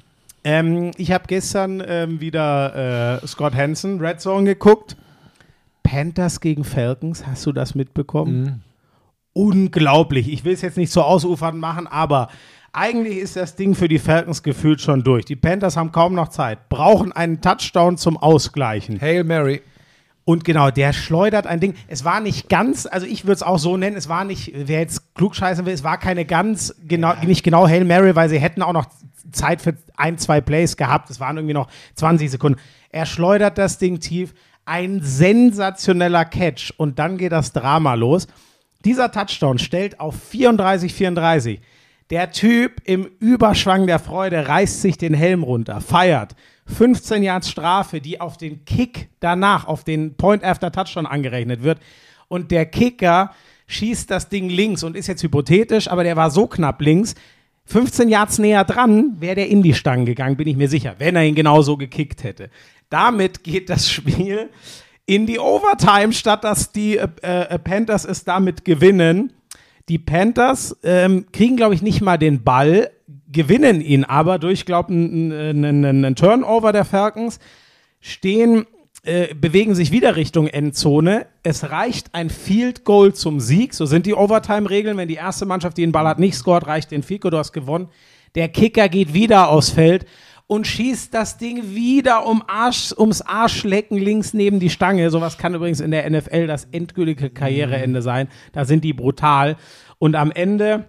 [0.44, 4.96] Ähm, ich habe gestern ähm, wieder äh, Scott Hansen, Red Zone geguckt.
[5.82, 8.62] Panthers gegen Falcons, hast du das mitbekommen?
[9.32, 10.28] Unglaublich.
[10.28, 12.28] Ich will es jetzt nicht so ausufernd machen, aber
[12.72, 15.24] eigentlich ist das Ding für die Falcons gefühlt schon durch.
[15.24, 19.00] Die Panthers haben kaum noch Zeit, brauchen einen Touchdown zum Ausgleichen.
[19.00, 19.62] Hail Mary.
[20.26, 21.74] Und genau, der schleudert ein Ding.
[21.86, 24.80] Es war nicht ganz, also ich würde es auch so nennen, es war nicht, wer
[24.80, 28.60] jetzt klugscheißen will, es war keine ganz genau, nicht genau Hail Mary, weil sie hätten
[28.60, 28.86] auch noch
[29.30, 31.10] Zeit für ein, zwei Plays gehabt.
[31.10, 32.58] Es waren irgendwie noch 20 Sekunden.
[32.90, 34.34] Er schleudert das Ding tief.
[34.64, 36.72] Ein sensationeller Catch.
[36.76, 38.26] Und dann geht das Drama los.
[38.84, 41.60] Dieser Touchdown stellt auf 34, 34.
[42.10, 46.34] Der Typ im Überschwang der Freude reißt sich den Helm runter, feiert.
[46.66, 51.78] 15 Yards Strafe, die auf den Kick danach, auf den Point after Touchdown angerechnet wird.
[52.28, 53.32] Und der Kicker
[53.68, 57.14] schießt das Ding links und ist jetzt hypothetisch, aber der war so knapp links.
[57.66, 61.16] 15 Yards näher dran wäre der in die Stangen gegangen, bin ich mir sicher, wenn
[61.16, 62.50] er ihn genauso gekickt hätte.
[62.90, 64.50] Damit geht das Spiel
[65.04, 69.32] in die Overtime, statt dass die äh, äh, Panthers es damit gewinnen.
[69.88, 72.90] Die Panthers ähm, kriegen, glaube ich, nicht mal den Ball,
[73.30, 77.38] gewinnen ihn aber durch, glaube ich, einen Turnover der Falcons,
[78.00, 78.66] stehen,
[79.02, 81.26] äh, bewegen sich wieder Richtung Endzone.
[81.42, 83.74] Es reicht ein Field Goal zum Sieg.
[83.74, 84.96] So sind die Overtime-Regeln.
[84.96, 87.52] Wenn die erste Mannschaft, die den Ball hat, nicht scored, reicht den Goal, du hast
[87.52, 87.88] gewonnen.
[88.34, 90.06] Der Kicker geht wieder aufs Feld
[90.46, 95.10] und schießt das Ding wieder um Arsch, ums Arschlecken links neben die Stange.
[95.10, 98.28] Sowas kann übrigens in der NFL das endgültige Karriereende sein.
[98.52, 99.56] Da sind die brutal.
[99.98, 100.88] Und am Ende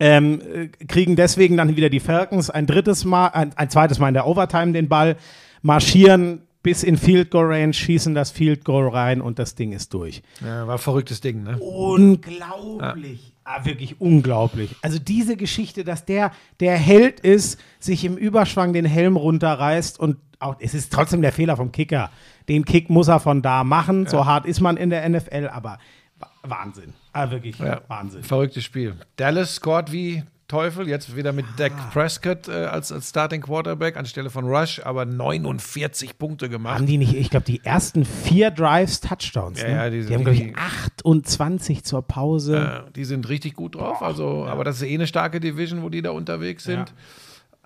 [0.00, 4.08] ähm, äh, kriegen deswegen dann wieder die Falcons ein drittes Mal, ein, ein zweites Mal
[4.08, 5.16] in der Overtime den Ball,
[5.62, 9.92] marschieren bis in Field Goal Range, schießen das Field Goal rein und das Ding ist
[9.92, 10.22] durch.
[10.44, 11.58] Ja, war ein verrücktes Ding, ne?
[11.58, 13.32] Unglaublich.
[13.44, 14.74] Ah, wirklich unglaublich.
[14.80, 20.16] Also diese Geschichte, dass der der Held ist, sich im Überschwang den Helm runterreißt und
[20.38, 22.10] auch, es ist trotzdem der Fehler vom Kicker.
[22.48, 24.06] Den Kick muss er von da machen.
[24.06, 25.78] So hart ist man in der NFL, aber
[26.18, 26.94] wa- Wahnsinn.
[27.14, 27.80] Ah, wirklich Ja.
[27.88, 28.22] Wahnsinn.
[28.22, 28.96] Verrücktes Spiel.
[29.16, 34.28] Dallas scored wie Teufel, jetzt wieder mit Dak Prescott äh, als, als Starting Quarterback anstelle
[34.28, 36.74] von Rush, aber 49 Punkte gemacht.
[36.74, 39.62] Haben die nicht, ich glaube, die ersten vier Drives Touchdowns.
[39.62, 39.74] Ja, ne?
[39.74, 42.84] ja, die die, sind haben, glaube ich, 28 zur Pause.
[42.86, 45.88] Äh, die sind richtig gut drauf, also, aber das ist eh eine starke Division, wo
[45.88, 46.92] die da unterwegs sind.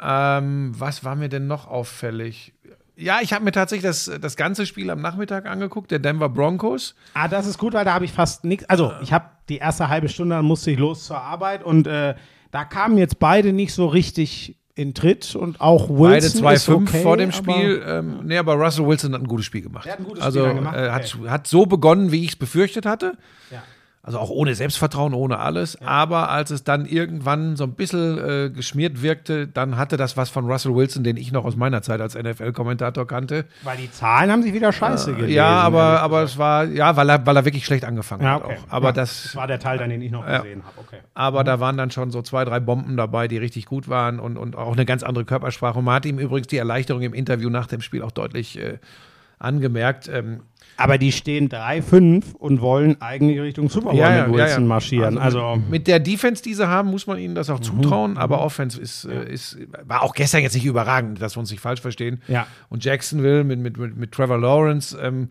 [0.00, 2.52] Ähm, was war mir denn noch auffällig?
[3.00, 6.96] Ja, ich habe mir tatsächlich das, das ganze Spiel am Nachmittag angeguckt, der Denver Broncos.
[7.14, 8.68] Ah, das ist gut, weil da habe ich fast nichts.
[8.68, 12.16] Also, ich habe die erste halbe Stunde, dann musste ich los zur Arbeit und äh,
[12.50, 16.74] da kamen jetzt beide nicht so richtig in Tritt und auch Wilson Beide ist 2-5
[16.74, 17.82] okay, vor dem aber- Spiel.
[17.86, 19.86] Ähm, nee, aber Russell Wilson hat ein gutes Spiel gemacht.
[19.86, 21.28] Er hat ein gutes also, Spiel gemacht, äh, hat, okay.
[21.28, 23.16] hat so begonnen, wie ich es befürchtet hatte.
[23.50, 23.62] Ja.
[24.08, 25.76] Also auch ohne Selbstvertrauen, ohne alles.
[25.82, 30.30] Aber als es dann irgendwann so ein bisschen äh, geschmiert wirkte, dann hatte das was
[30.30, 33.44] von Russell Wilson, den ich noch aus meiner Zeit als NFL-Kommentator kannte.
[33.64, 35.28] Weil die Zahlen haben sich wieder scheiße gelesen.
[35.32, 38.36] Äh, ja, aber, aber es war, ja, weil er, weil er wirklich schlecht angefangen Ja,
[38.36, 38.56] hat okay.
[38.66, 38.72] auch.
[38.72, 40.38] Aber ja, das, war der Teil, dann, den ich noch Ja.
[40.38, 40.78] gesehen habe.
[40.78, 41.00] Okay.
[41.12, 44.38] aber da waren dann schon so zwei, drei Bomben dabei, die richtig gut waren und,
[44.38, 45.78] und auch eine ganz andere Körpersprache.
[45.78, 48.78] Und man hat ihm übrigens die Erleichterung im Interview nach dem Spiel auch deutlich äh,
[49.38, 50.08] angemerkt.
[50.08, 50.40] Ähm,
[50.78, 54.62] Aber die stehen 3-5 und wollen eigentlich Richtung Super Bowl Ja, ja, mit ja, Wilson
[54.62, 54.68] ja.
[54.68, 55.18] marschieren.
[55.18, 58.16] Also, mit der Defense, die sie haben, muss man ihnen das auch zutrauen.
[58.16, 61.60] Aber Offense ist, äh, ist, war auch gestern jetzt nicht überragend, dass wir uns nicht
[61.60, 62.22] falsch verstehen.
[62.28, 62.46] Ja.
[62.68, 65.30] Und Jacksonville mit, mit, mit, mit Trevor Lawrence ähm,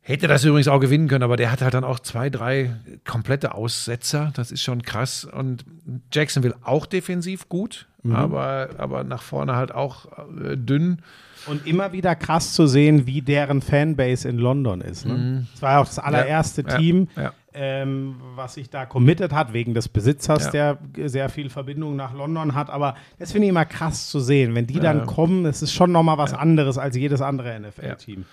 [0.00, 2.74] hätte das übrigens auch gewinnen können, aber der hat halt dann auch zwei, drei
[3.06, 4.32] komplette Aussetzer.
[4.34, 5.26] Das ist schon krass.
[5.26, 5.66] Und
[6.14, 10.06] Jacksonville auch defensiv gut, aber, aber nach vorne halt auch
[10.42, 11.02] äh, dünn.
[11.46, 15.06] Und immer wieder krass zu sehen, wie deren Fanbase in London ist.
[15.06, 15.46] Ne?
[15.52, 16.68] Das war ja auch das allererste Mhm.
[16.68, 17.32] Ja, Team, ja.
[17.52, 20.76] Ähm, was sich da committed hat, wegen des Besitzers, Ja.
[20.94, 22.70] der sehr viel Verbindung nach London hat.
[22.70, 24.54] Aber das finde ich immer krass zu sehen.
[24.54, 25.04] Wenn die dann ja.
[25.04, 28.24] kommen, das ist schon nochmal was anderes als jedes andere NFL-Team.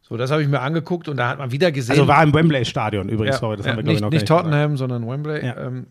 [0.00, 1.92] So, das habe ich mir angeguckt und da hat man wieder gesehen.
[1.92, 4.10] Also war im Wembley-Stadion übrigens, Ja, sorry, das ja, haben wir, glaube nicht, ich, noch
[4.10, 4.52] nicht gar gesagt.
[4.52, 5.46] Tottenham, sondern Wembley.
[5.46, 5.56] Ja.
[5.66, 5.86] Ähm,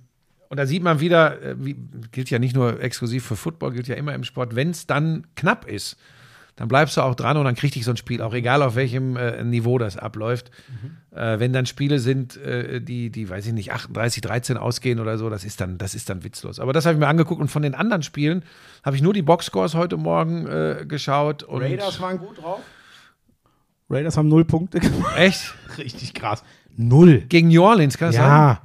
[0.49, 1.76] und da sieht man wieder, äh, wie,
[2.11, 5.27] gilt ja nicht nur exklusiv für Football, gilt ja immer im Sport, wenn es dann
[5.35, 5.98] knapp ist,
[6.61, 8.75] dann bleibst du auch dran und dann kriegt dich so ein Spiel, auch egal auf
[8.75, 10.51] welchem äh, Niveau das abläuft.
[10.69, 11.17] Mhm.
[11.17, 15.17] Äh, wenn dann Spiele sind, äh, die, die, weiß ich nicht, 38, 13 ausgehen oder
[15.17, 16.59] so, das ist dann, das ist dann witzlos.
[16.59, 18.43] Aber das habe ich mir angeguckt und von den anderen Spielen
[18.83, 21.41] habe ich nur die Boxscores heute Morgen äh, geschaut.
[21.41, 22.59] Und Raiders waren gut drauf.
[23.89, 25.17] Raiders haben null Punkte gemacht.
[25.17, 25.55] Echt?
[25.79, 26.43] Richtig krass.
[26.77, 27.21] Null.
[27.21, 28.25] Gegen New Orleans, kann das sein?
[28.25, 28.61] Ja.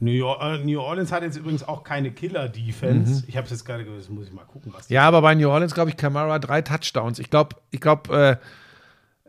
[0.00, 3.24] New, Or äh, New Orleans hat jetzt übrigens auch keine Killer-Defense.
[3.26, 5.48] Ich habe es jetzt gerade das muss ich mal gucken, was Ja, aber bei New
[5.48, 7.18] Orleans, glaube ich, Camara drei Touchdowns.
[7.18, 8.38] Ich glaube, ich glaube,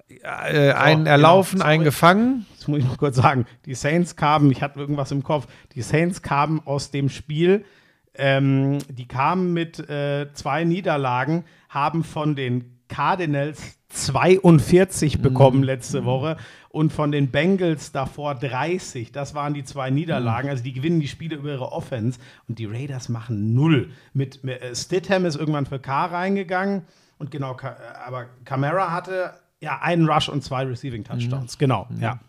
[0.09, 1.11] äh, äh, einen genau.
[1.11, 1.71] erlaufen, Sorry.
[1.71, 2.45] einen gefangen.
[2.57, 3.45] Das muss ich noch kurz sagen.
[3.65, 7.65] Die Saints kamen, ich hatte irgendwas im Kopf, die Saints kamen aus dem Spiel,
[8.13, 16.37] ähm, die kamen mit äh, zwei Niederlagen, haben von den Cardinals 42 bekommen letzte Woche
[16.77, 19.11] und von den Bengals davor 30.
[19.11, 20.47] Das waren die zwei Niederlagen.
[20.49, 23.89] Also die gewinnen die Spiele über ihre Offense und die Raiders machen null.
[24.13, 26.83] Mit, äh, Stidham ist irgendwann für K reingegangen
[27.17, 31.57] und genau, Ka- äh, aber Camara hatte ja einen Rush und zwei Receiving Touchdowns.
[31.57, 32.19] Genau, ja.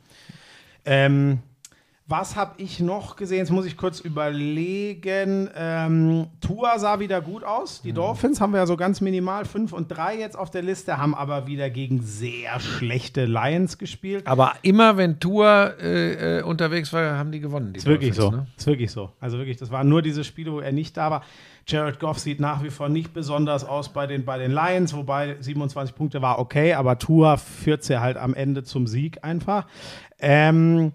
[0.87, 1.41] Ähm,
[2.11, 3.37] Was habe ich noch gesehen?
[3.37, 5.51] Jetzt muss ich kurz überlegen.
[5.55, 7.83] Ähm, Tua sah wieder gut aus.
[7.83, 7.89] Mhm.
[7.89, 10.97] Die Dolphins haben wir ja so ganz minimal 5 und 3 jetzt auf der Liste,
[10.97, 14.27] haben aber wieder gegen sehr schlechte Lions gespielt.
[14.27, 17.75] Aber immer, wenn Tour äh, äh, unterwegs war, haben die gewonnen.
[17.75, 18.23] Die Ist wirklich so.
[18.23, 18.53] Dolphins, ne?
[18.57, 19.11] Ist wirklich so.
[19.21, 21.23] Also wirklich, das waren nur diese Spiele, wo er nicht da war.
[21.67, 25.37] Jared Goff sieht nach wie vor nicht besonders aus bei den, bei den Lions, wobei
[25.41, 29.67] 27 Punkte war okay, aber Tua führt sie halt am Ende zum Sieg einfach.
[30.19, 30.93] Ähm,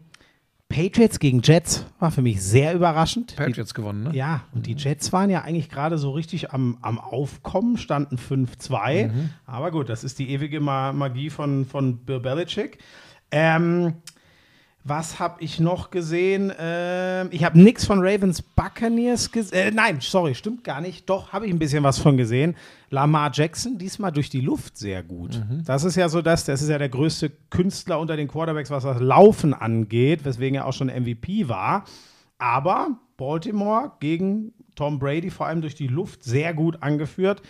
[0.74, 3.36] Patriots gegen Jets war für mich sehr überraschend.
[3.36, 4.10] Patriots gewonnen, ne?
[4.10, 8.18] Die, ja, und die Jets waren ja eigentlich gerade so richtig am, am Aufkommen, standen
[8.18, 9.12] 5-2.
[9.46, 12.80] Aber gut, das ist die ewige Ma Magie von, von Bill Belichick.
[13.30, 13.94] Ähm,
[14.86, 16.52] was habe ich noch gesehen?
[16.60, 19.58] Ähm, ich habe nichts von Ravens Buccaneers gesehen.
[19.58, 21.10] Äh, nein, sorry, stimmt gar nicht.
[21.10, 22.56] Doch, habe ich ein bisschen was von gesehen.
[22.90, 25.42] Lamar Jackson, diesmal durch die Luft sehr gut.
[25.66, 28.84] Das ist ja so das, das ist ja der größte Künstler unter den Quarterbacks, was
[28.84, 31.86] das Laufen angeht, weswegen er auch schon MVP war.
[32.38, 37.42] Aber Baltimore gegen Tom Brady, vor allem durch die Luft, sehr gut angeführt.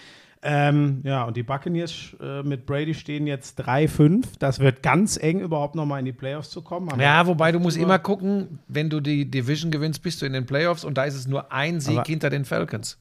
[0.46, 4.26] Ähm, ja, und die Buccaneers äh, mit Brady stehen jetzt 3-5.
[4.40, 6.90] Das wird ganz eng, überhaupt nochmal in die Playoffs zu kommen.
[6.90, 10.34] Aber Ja, wobei du musst immer gucken, wenn du die Division gewinnst, bist du in
[10.34, 12.98] den Playoffs und da ist es nur ein Sieg Aber- hinter den Falcons.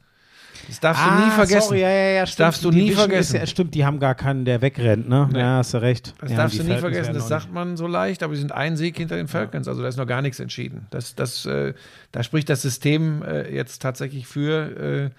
[0.68, 1.68] Das darfst du Ah, nie vergessen.
[1.68, 2.40] Sorry, ja, ja, ja, stimmt.
[2.46, 3.40] darfst du Die nie Division vergessen.
[3.40, 5.28] Ist stimmt, die haben gar keinen, der wegrennt, ne?
[5.32, 5.38] Nee.
[5.40, 6.14] Ja, hast du recht.
[6.20, 8.52] Das ja, darfst du nie Falcons vergessen, das sagt man so leicht, aber sie sind
[8.52, 10.86] ein Sieg hinter den Falcons, also da ist noch gar nichts entschieden.
[10.90, 11.72] Das, das, äh,
[12.12, 15.10] da spricht das System äh, jetzt tatsächlich für äh,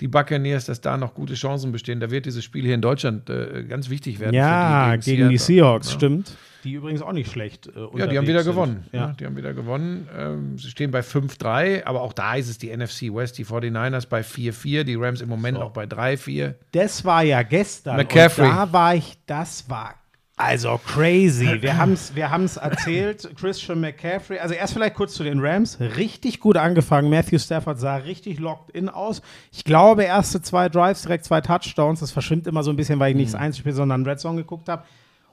[0.00, 2.00] die Buccaneers, dass da noch gute Chancen bestehen.
[2.00, 4.34] Da wird dieses Spiel hier in Deutschland äh, ganz wichtig werden.
[4.34, 5.56] Ja, für die gegen die Seattle.
[5.56, 5.94] Seahawks, Ja.
[5.96, 6.32] stimmt.
[6.64, 7.68] Die übrigens auch nicht schlecht.
[7.68, 8.52] Äh, Ja, die haben wieder sind.
[8.52, 8.84] gewonnen.
[8.92, 8.98] Ja.
[9.08, 9.14] Ja.
[9.18, 10.08] die haben wieder gewonnen.
[10.14, 14.06] Ähm, sie stehen bei 5-3, aber auch da ist es die NFC West, die 49ers
[14.06, 15.64] bei 4-4, die Rams im Moment So.
[15.64, 16.54] noch bei 3-4.
[16.72, 17.96] Das war ja gestern.
[17.96, 18.44] McCaffrey.
[18.48, 19.94] Und da war ich, das war
[20.40, 21.46] also crazy.
[21.62, 23.28] Wir haben es wir haben's erzählt.
[23.36, 24.38] Christian McCaffrey.
[24.38, 25.78] Also erst vielleicht kurz zu den Rams.
[25.80, 27.10] Richtig gut angefangen.
[27.10, 29.22] Matthew Stafford sah richtig locked in aus.
[29.52, 32.00] Ich glaube, erste zwei Drives, direkt zwei Touchdowns.
[32.00, 34.68] Das verschwimmt immer so ein bisschen, weil ich nicht das Einzelspiel, sondern Red Zone geguckt
[34.68, 34.84] habe.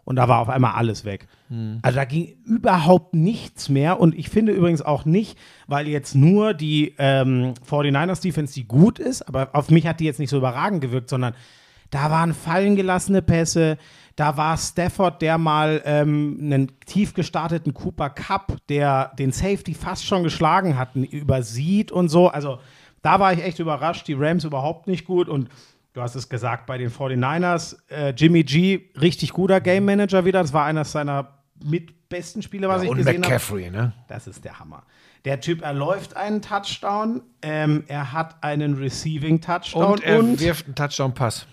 [0.03, 1.27] Und da war auf einmal alles weg.
[1.81, 3.99] Also da ging überhaupt nichts mehr.
[3.99, 8.99] Und ich finde übrigens auch nicht, weil jetzt nur die ähm, 49ers Defense, die gut
[8.99, 11.33] ist, aber auf mich hat die jetzt nicht so überragend gewirkt, sondern
[11.89, 13.77] da waren fallen gelassene Pässe.
[14.17, 20.05] Da war Stafford, der mal ähm, einen tief gestarteten Cooper Cup, der den Safety fast
[20.05, 22.27] schon geschlagen hat, übersieht und so.
[22.27, 22.59] Also
[23.03, 24.07] da war ich echt überrascht.
[24.07, 25.49] Die Rams überhaupt nicht gut und
[25.93, 27.77] du hast es gesagt bei den 49ers.
[27.89, 30.41] Äh, Jimmy G, richtig guter Game Manager wieder.
[30.41, 33.33] Das war einer seiner mit besten Spiele, was ich Und gesehen habe.
[33.33, 33.93] McCaffrey, ne?
[34.07, 34.81] Das ist der Hammer.
[35.25, 40.75] Der Typ erläuft einen Touchdown, ähm, er hat einen Receiving Touchdown Und er wirft einen
[40.75, 41.45] Touchdown-Pass.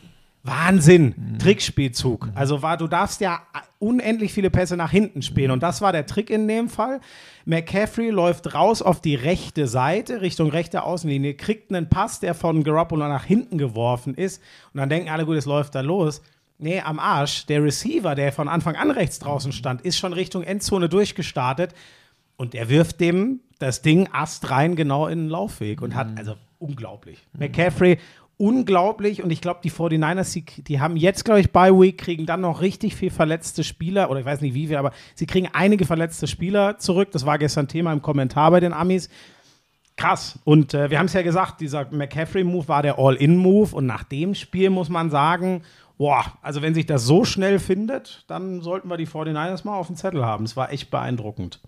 [0.45, 2.29] Wahnsinn, Trickspielzug.
[2.35, 3.41] Also war, du darfst ja
[3.79, 7.01] unendlich viele Pässe nach hinten spielen und das war der Trick in dem Fall.
[7.47, 12.63] McCaffrey läuft raus auf die rechte Seite, Richtung rechte Außenlinie, kriegt einen Pass, der von
[12.63, 14.43] Garoppolo nach hinten geworfen ist
[14.75, 16.21] und dann denken alle, gut, es läuft da los.
[16.59, 17.47] Nee, am Arsch.
[17.47, 21.75] Der Receiver, der von Anfang an rechts draußen stand, ist schon Richtung Endzone durchgestartet
[22.37, 26.37] und der wirft dem das Ding Ast rein genau in den Laufweg und hat, also
[26.59, 27.27] unglaublich.
[27.39, 27.99] McCaffrey,
[28.37, 29.23] unglaublich.
[29.23, 32.41] Und ich glaube, die 49ers, die, die haben jetzt, glaube ich, bei Week, kriegen dann
[32.41, 35.87] noch richtig viel verletzte Spieler, oder ich weiß nicht wie viel, aber sie kriegen einige
[35.87, 37.11] verletzte Spieler zurück.
[37.13, 39.09] Das war gestern Thema im Kommentar bei den Amis.
[39.97, 40.39] Krass.
[40.45, 43.77] Und äh, wir haben es ja gesagt, dieser McCaffrey-Move war der All-In-Move.
[43.77, 45.63] Und nach dem Spiel muss man sagen,
[45.99, 49.87] boah, also wenn sich das so schnell findet, dann sollten wir die 49ers mal auf
[49.87, 50.45] dem Zettel haben.
[50.45, 51.61] Es war echt beeindruckend.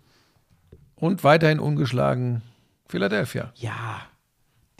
[0.96, 2.42] Und weiterhin ungeschlagen
[2.88, 3.52] Philadelphia.
[3.54, 4.00] Ja,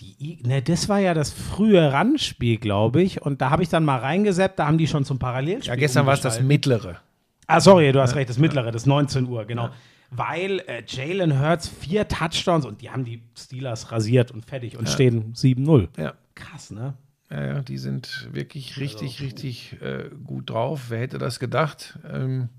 [0.01, 3.23] die, ne, das war ja das frühe Randspiel, glaube ich.
[3.23, 5.73] Und da habe ich dann mal reingeseppt, da haben die schon zum Parallelspiel.
[5.73, 7.01] Ja, gestern war es das mittlere.
[7.47, 9.71] Ah, sorry, du hast recht, das mittlere, das 19 Uhr, genau.
[10.11, 14.89] Weil äh, Jalen Hurts vier Touchdowns und die haben die Steelers rasiert und fertig und
[14.89, 15.89] stehen 7-0.
[15.97, 16.15] Ja.
[16.35, 16.95] Krass, ne?
[17.31, 20.87] Ja, ja, die sind wirklich richtig, richtig äh, gut drauf.
[20.91, 21.99] Wer hätte das gedacht?
[22.09, 22.51] Ähm,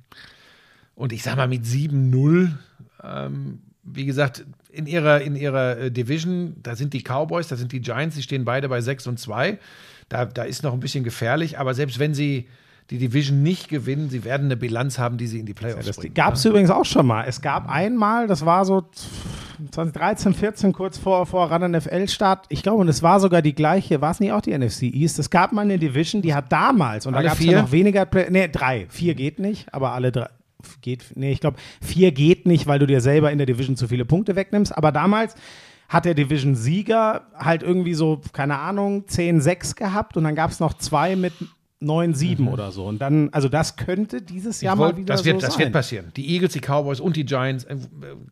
[0.95, 2.51] und ich sag mal, mit 7-0,
[3.03, 4.45] ähm, wie gesagt,
[4.78, 8.22] in ihrer, in ihrer äh, Division, da sind die Cowboys, da sind die Giants, die
[8.22, 9.58] stehen beide bei 6 und 2.
[10.10, 12.48] Da, da ist noch ein bisschen gefährlich, aber selbst wenn sie
[12.90, 15.98] die Division nicht gewinnen, sie werden eine Bilanz haben, die sie in die Playoffs Das
[15.98, 16.14] bringen.
[16.14, 17.26] gab es übrigens auch schon mal.
[17.28, 18.86] Es gab einmal, das war so
[19.72, 22.45] 2013, 14, kurz vor, vor Run NFL-Start.
[22.49, 25.20] Ich glaube, und es war sogar die gleiche, war es nicht auch die NFC East?
[25.20, 27.72] Es gab mal eine Division, die hat damals, und da Alle gab es ja noch
[27.72, 28.86] weniger, nee, drei.
[28.90, 30.30] Vier geht nicht, aber alle drei.
[30.81, 33.88] Geht, nee, ich glaube, vier geht nicht, weil du dir selber in der Division zu
[33.88, 34.76] viele Punkte wegnimmst.
[34.77, 35.35] Aber damals
[35.89, 40.73] hat der Division-Sieger halt irgendwie so, keine Ahnung, 10-6 gehabt und dann gab es noch
[40.73, 41.34] zwei mit
[41.81, 42.85] 9-7 oder so.
[42.85, 45.53] Und dann, also das könnte dieses Jahr Ich mal wollt- wieder das wird, so das
[45.56, 45.65] sein.
[45.65, 46.11] wird passieren.
[46.18, 47.65] Die Eagles, die Cowboys und die Giants.
[47.65, 47.77] Äh,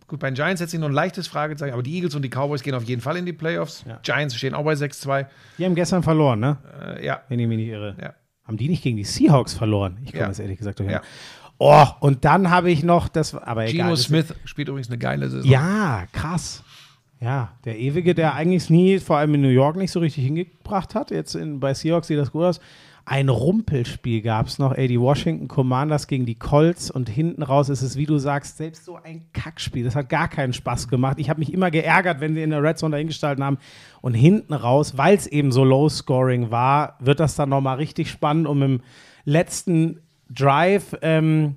[0.08, 2.30] gut, bei den Giants setze ich noch ein leichtes Fragezeichen, aber die Eagles und die
[2.30, 3.86] Cowboys gehen auf jeden Fall in die Playoffs.
[4.02, 5.28] Giants stehen auch bei 6-2.
[5.60, 6.58] Die haben gestern verloren, ne?
[6.98, 7.96] Äh, ja, Wenn ich mich nicht irre.
[8.02, 8.14] ja.
[8.46, 9.98] Haben die nicht gegen die Seahawks verloren?
[10.04, 10.28] Ich komme Ja.
[10.28, 10.92] das ehrlich gesagt durch.
[10.92, 11.02] Ja.
[11.58, 13.92] Oh, und dann habe ich noch das, aber egal.
[13.92, 15.50] Das- Smith spielt übrigens eine geile Saison.
[15.50, 16.64] Ja, krass.
[17.22, 20.96] Ja, der Ewige, der eigentlich nie, vor allem in New York, nicht so richtig hingebracht
[20.96, 21.12] hat.
[21.12, 22.60] Jetzt in, bei Seahawks sieht das gut aus.
[23.08, 27.70] Ein Rumpelspiel gab es noch, ey, die Washington Commanders gegen die Colts und hinten raus
[27.70, 29.84] ist es, wie du sagst, selbst so ein Kackspiel.
[29.86, 31.20] Das hat gar keinen Spaß gemacht.
[31.20, 33.60] Ich habe mich immer geärgert, wenn sie in der Red Zone dahingestalten haben.
[34.02, 38.48] Und hinten raus, weil es eben so Low-Scoring war, wird das dann nochmal richtig spannend,
[38.48, 38.82] um im
[39.24, 40.00] letzten
[40.30, 41.56] Drive, ähm,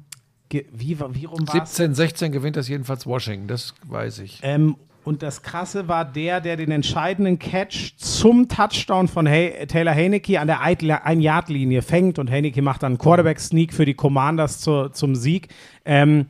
[0.50, 4.40] wie, wie rum war 17, 16 gewinnt das jedenfalls Washington, das weiß ich.
[4.42, 4.76] ähm,
[5.08, 10.38] und das Krasse war der, der den entscheidenden Catch zum Touchdown von hey Taylor Heineke
[10.38, 15.14] an der Ein-Yard-Linie fängt und Heineke macht dann einen Quarterback-Sneak für die Commanders zu, zum
[15.14, 15.48] Sieg.
[15.86, 16.26] Ähm,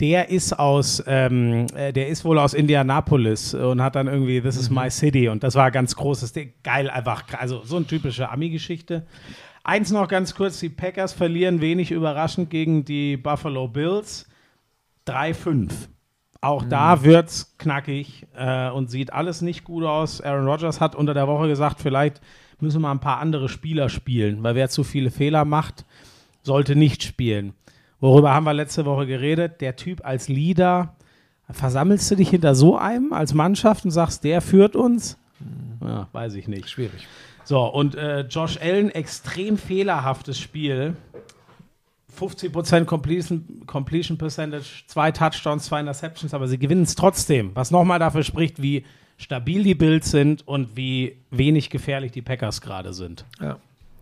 [0.00, 4.56] der ist aus, ähm, äh, der ist wohl aus Indianapolis und hat dann irgendwie This
[4.56, 6.52] is my city und das war ganz großes Ding.
[6.62, 9.06] Geil einfach, also so eine typische Ami-Geschichte.
[9.62, 14.26] Eins noch ganz kurz, die Packers verlieren wenig überraschend gegen die Buffalo Bills.
[15.06, 15.70] 3-5.
[16.42, 20.22] Auch da wird's knackig äh, und sieht alles nicht gut aus.
[20.22, 22.20] Aaron Rodgers hat unter der Woche gesagt, vielleicht
[22.60, 25.84] müssen wir ein paar andere Spieler spielen, weil wer zu viele Fehler macht,
[26.42, 27.52] sollte nicht spielen.
[28.00, 29.60] Worüber haben wir letzte Woche geredet?
[29.60, 30.94] Der Typ als Leader,
[31.50, 35.18] versammelst du dich hinter so einem als Mannschaft und sagst, der führt uns?
[35.82, 36.70] Ja, weiß ich nicht.
[36.70, 37.06] Schwierig.
[37.50, 40.94] So, und äh, Josh Allen, extrem fehlerhaftes Spiel.
[42.16, 47.50] 50% Completion, Completion Percentage, zwei Touchdowns, zwei Interceptions, aber sie gewinnen es trotzdem.
[47.54, 48.84] Was nochmal dafür spricht, wie
[49.16, 53.24] stabil die Bills sind und wie wenig gefährlich die Packers gerade sind.
[53.40, 53.58] Ja.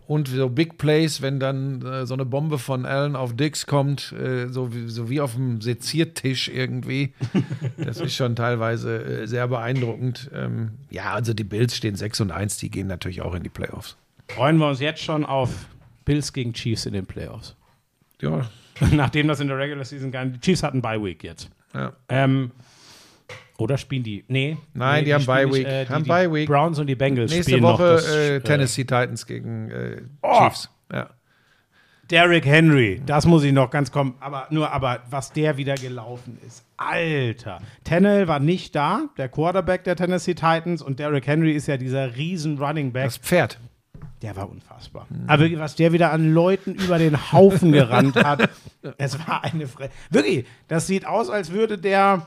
[0.09, 4.11] Und so Big Plays, wenn dann äh, so eine Bombe von Allen auf Dix kommt,
[4.13, 7.13] äh, so, wie, so wie auf dem Seziertisch irgendwie.
[7.77, 10.31] Das ist schon teilweise äh, sehr beeindruckend.
[10.33, 13.49] Ähm, ja, also die Bills stehen 6 und 1, die gehen natürlich auch in die
[13.49, 13.97] Playoffs.
[14.29, 15.67] Freuen wir uns jetzt schon auf
[16.05, 17.55] Bills gegen Chiefs in den Playoffs.
[18.19, 18.49] Ja,
[18.91, 20.37] Nachdem das in der Regular Season gar nicht.
[20.37, 21.51] Die Chiefs hatten Bye Week jetzt.
[21.75, 21.93] ja.
[22.09, 22.49] Ähm,
[23.59, 24.23] oder spielen die?
[24.27, 24.57] Nee.
[24.73, 25.67] Nein, nee, die haben spielen Bye Week.
[25.67, 26.47] die, Haben die Bye Week.
[26.47, 30.01] Browns und die Bengals Nächste spielen Woche noch das, äh, äh, Tennessee Titans gegen äh,
[30.21, 30.37] Oh.
[30.39, 30.69] Chiefs.
[30.91, 31.09] Ja.
[32.09, 34.15] Derrick Henry, das muss ich noch ganz kommen.
[34.19, 36.65] Aber nur, aber was der wieder gelaufen ist.
[36.77, 37.59] Alter.
[37.83, 40.81] Tennell war nicht da, der Quarterback der Tennessee Titans.
[40.81, 43.05] Und Derrick Henry ist ja dieser riesen Running Back.
[43.05, 43.59] Das Pferd.
[44.23, 45.07] Der war unfassbar.
[45.27, 48.49] Aber was der wieder an Leuten über den Haufen gerannt hat,
[48.97, 52.25] es war eine Fre Wirklich, das sieht aus, als würde der.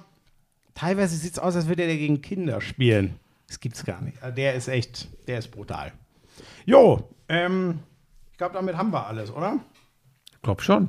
[0.74, 3.18] Teilweise sieht es aus, als würde der gegen Kinder spielen.
[3.46, 4.22] Das gibt's gar nicht.
[4.22, 5.92] Also der ist echt, der ist brutal.
[6.64, 7.80] Jo, ähm,
[8.30, 9.60] ich glaube, damit haben wir alles, oder?
[10.42, 10.88] Glaub schon.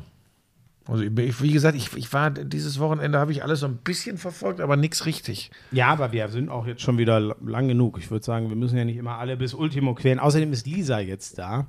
[0.85, 4.17] Also ich, wie gesagt, ich, ich war dieses Wochenende habe ich alles so ein bisschen
[4.17, 5.49] verfolgt, aber nichts richtig.
[5.71, 7.97] Ja, aber wir sind auch jetzt schon wieder lang genug.
[7.99, 10.19] Ich würde sagen, wir müssen ja nicht immer alle bis Ultimo quälen.
[10.19, 11.67] Außerdem ist Lisa jetzt da.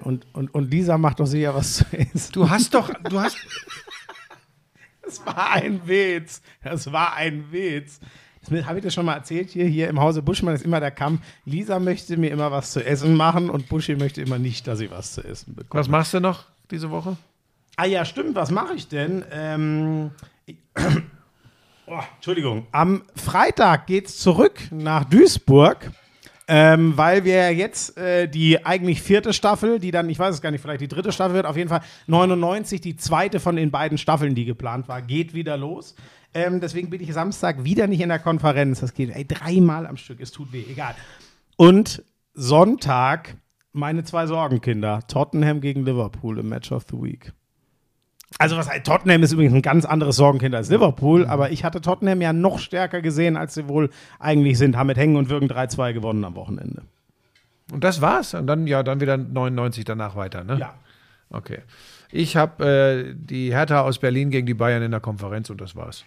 [0.00, 2.32] Und, und, und Lisa macht doch sicher was zu essen.
[2.32, 3.36] Du hast doch, du hast,
[5.08, 6.42] Das war ein Witz.
[6.62, 7.98] Das war ein Witz.
[8.66, 9.48] Habe ich das schon mal erzählt?
[9.48, 11.22] Hier, hier im Hause Buschmann ist immer der Kampf.
[11.46, 14.90] Lisa möchte mir immer was zu essen machen und Buschi möchte immer nicht, dass ich
[14.90, 15.80] was zu essen bekomme.
[15.80, 17.16] was machst du noch diese Woche?
[17.76, 18.34] Ah ja, stimmt.
[18.34, 19.24] Was mache ich denn?
[19.30, 20.10] Ähm,
[21.86, 22.66] oh, Entschuldigung.
[22.72, 25.90] Am Freitag geht's zurück nach Duisburg.
[26.50, 30.50] Ähm, weil wir jetzt äh, die eigentlich vierte Staffel, die dann, ich weiß es gar
[30.50, 33.98] nicht, vielleicht die dritte Staffel wird, auf jeden Fall 99, die zweite von den beiden
[33.98, 35.94] Staffeln, die geplant war, geht wieder los.
[36.32, 38.80] Ähm, deswegen bin ich Samstag wieder nicht in der Konferenz.
[38.80, 40.94] Das geht ey, dreimal am Stück, es tut weh, egal.
[41.56, 42.02] Und
[42.32, 43.36] Sonntag
[43.72, 47.32] meine zwei Sorgenkinder, Tottenham gegen Liverpool im Match of the Week.
[48.38, 52.20] Also was Tottenham ist übrigens ein ganz anderes Sorgenkind als Liverpool, aber ich hatte Tottenham
[52.20, 53.90] ja noch stärker gesehen, als sie wohl
[54.20, 54.76] eigentlich sind.
[54.76, 56.82] Haben mit Hängen und Würgen 3-2 gewonnen am Wochenende.
[57.72, 58.34] Und das war's.
[58.34, 60.56] Und dann, ja, dann wieder 99 danach weiter, ne?
[60.58, 60.74] Ja.
[61.30, 61.58] Okay.
[62.10, 65.76] Ich habe äh, die Hertha aus Berlin gegen die Bayern in der Konferenz und das
[65.76, 66.04] war's.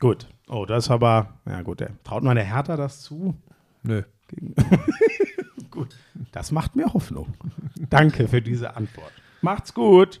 [0.00, 0.26] Gut.
[0.48, 3.36] Oh, das aber, ja gut, der, traut man der Hertha das zu?
[3.82, 4.02] Nö.
[5.70, 5.96] Gut.
[6.32, 7.34] Das macht mir Hoffnung.
[7.88, 9.12] Danke für diese Antwort.
[9.42, 10.20] Macht's gut.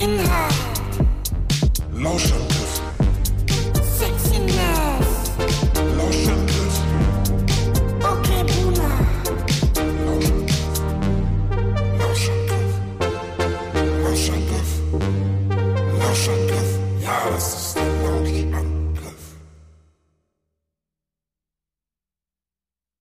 [0.00, 0.54] Inhalt,
[1.92, 2.67] Lauschangriff.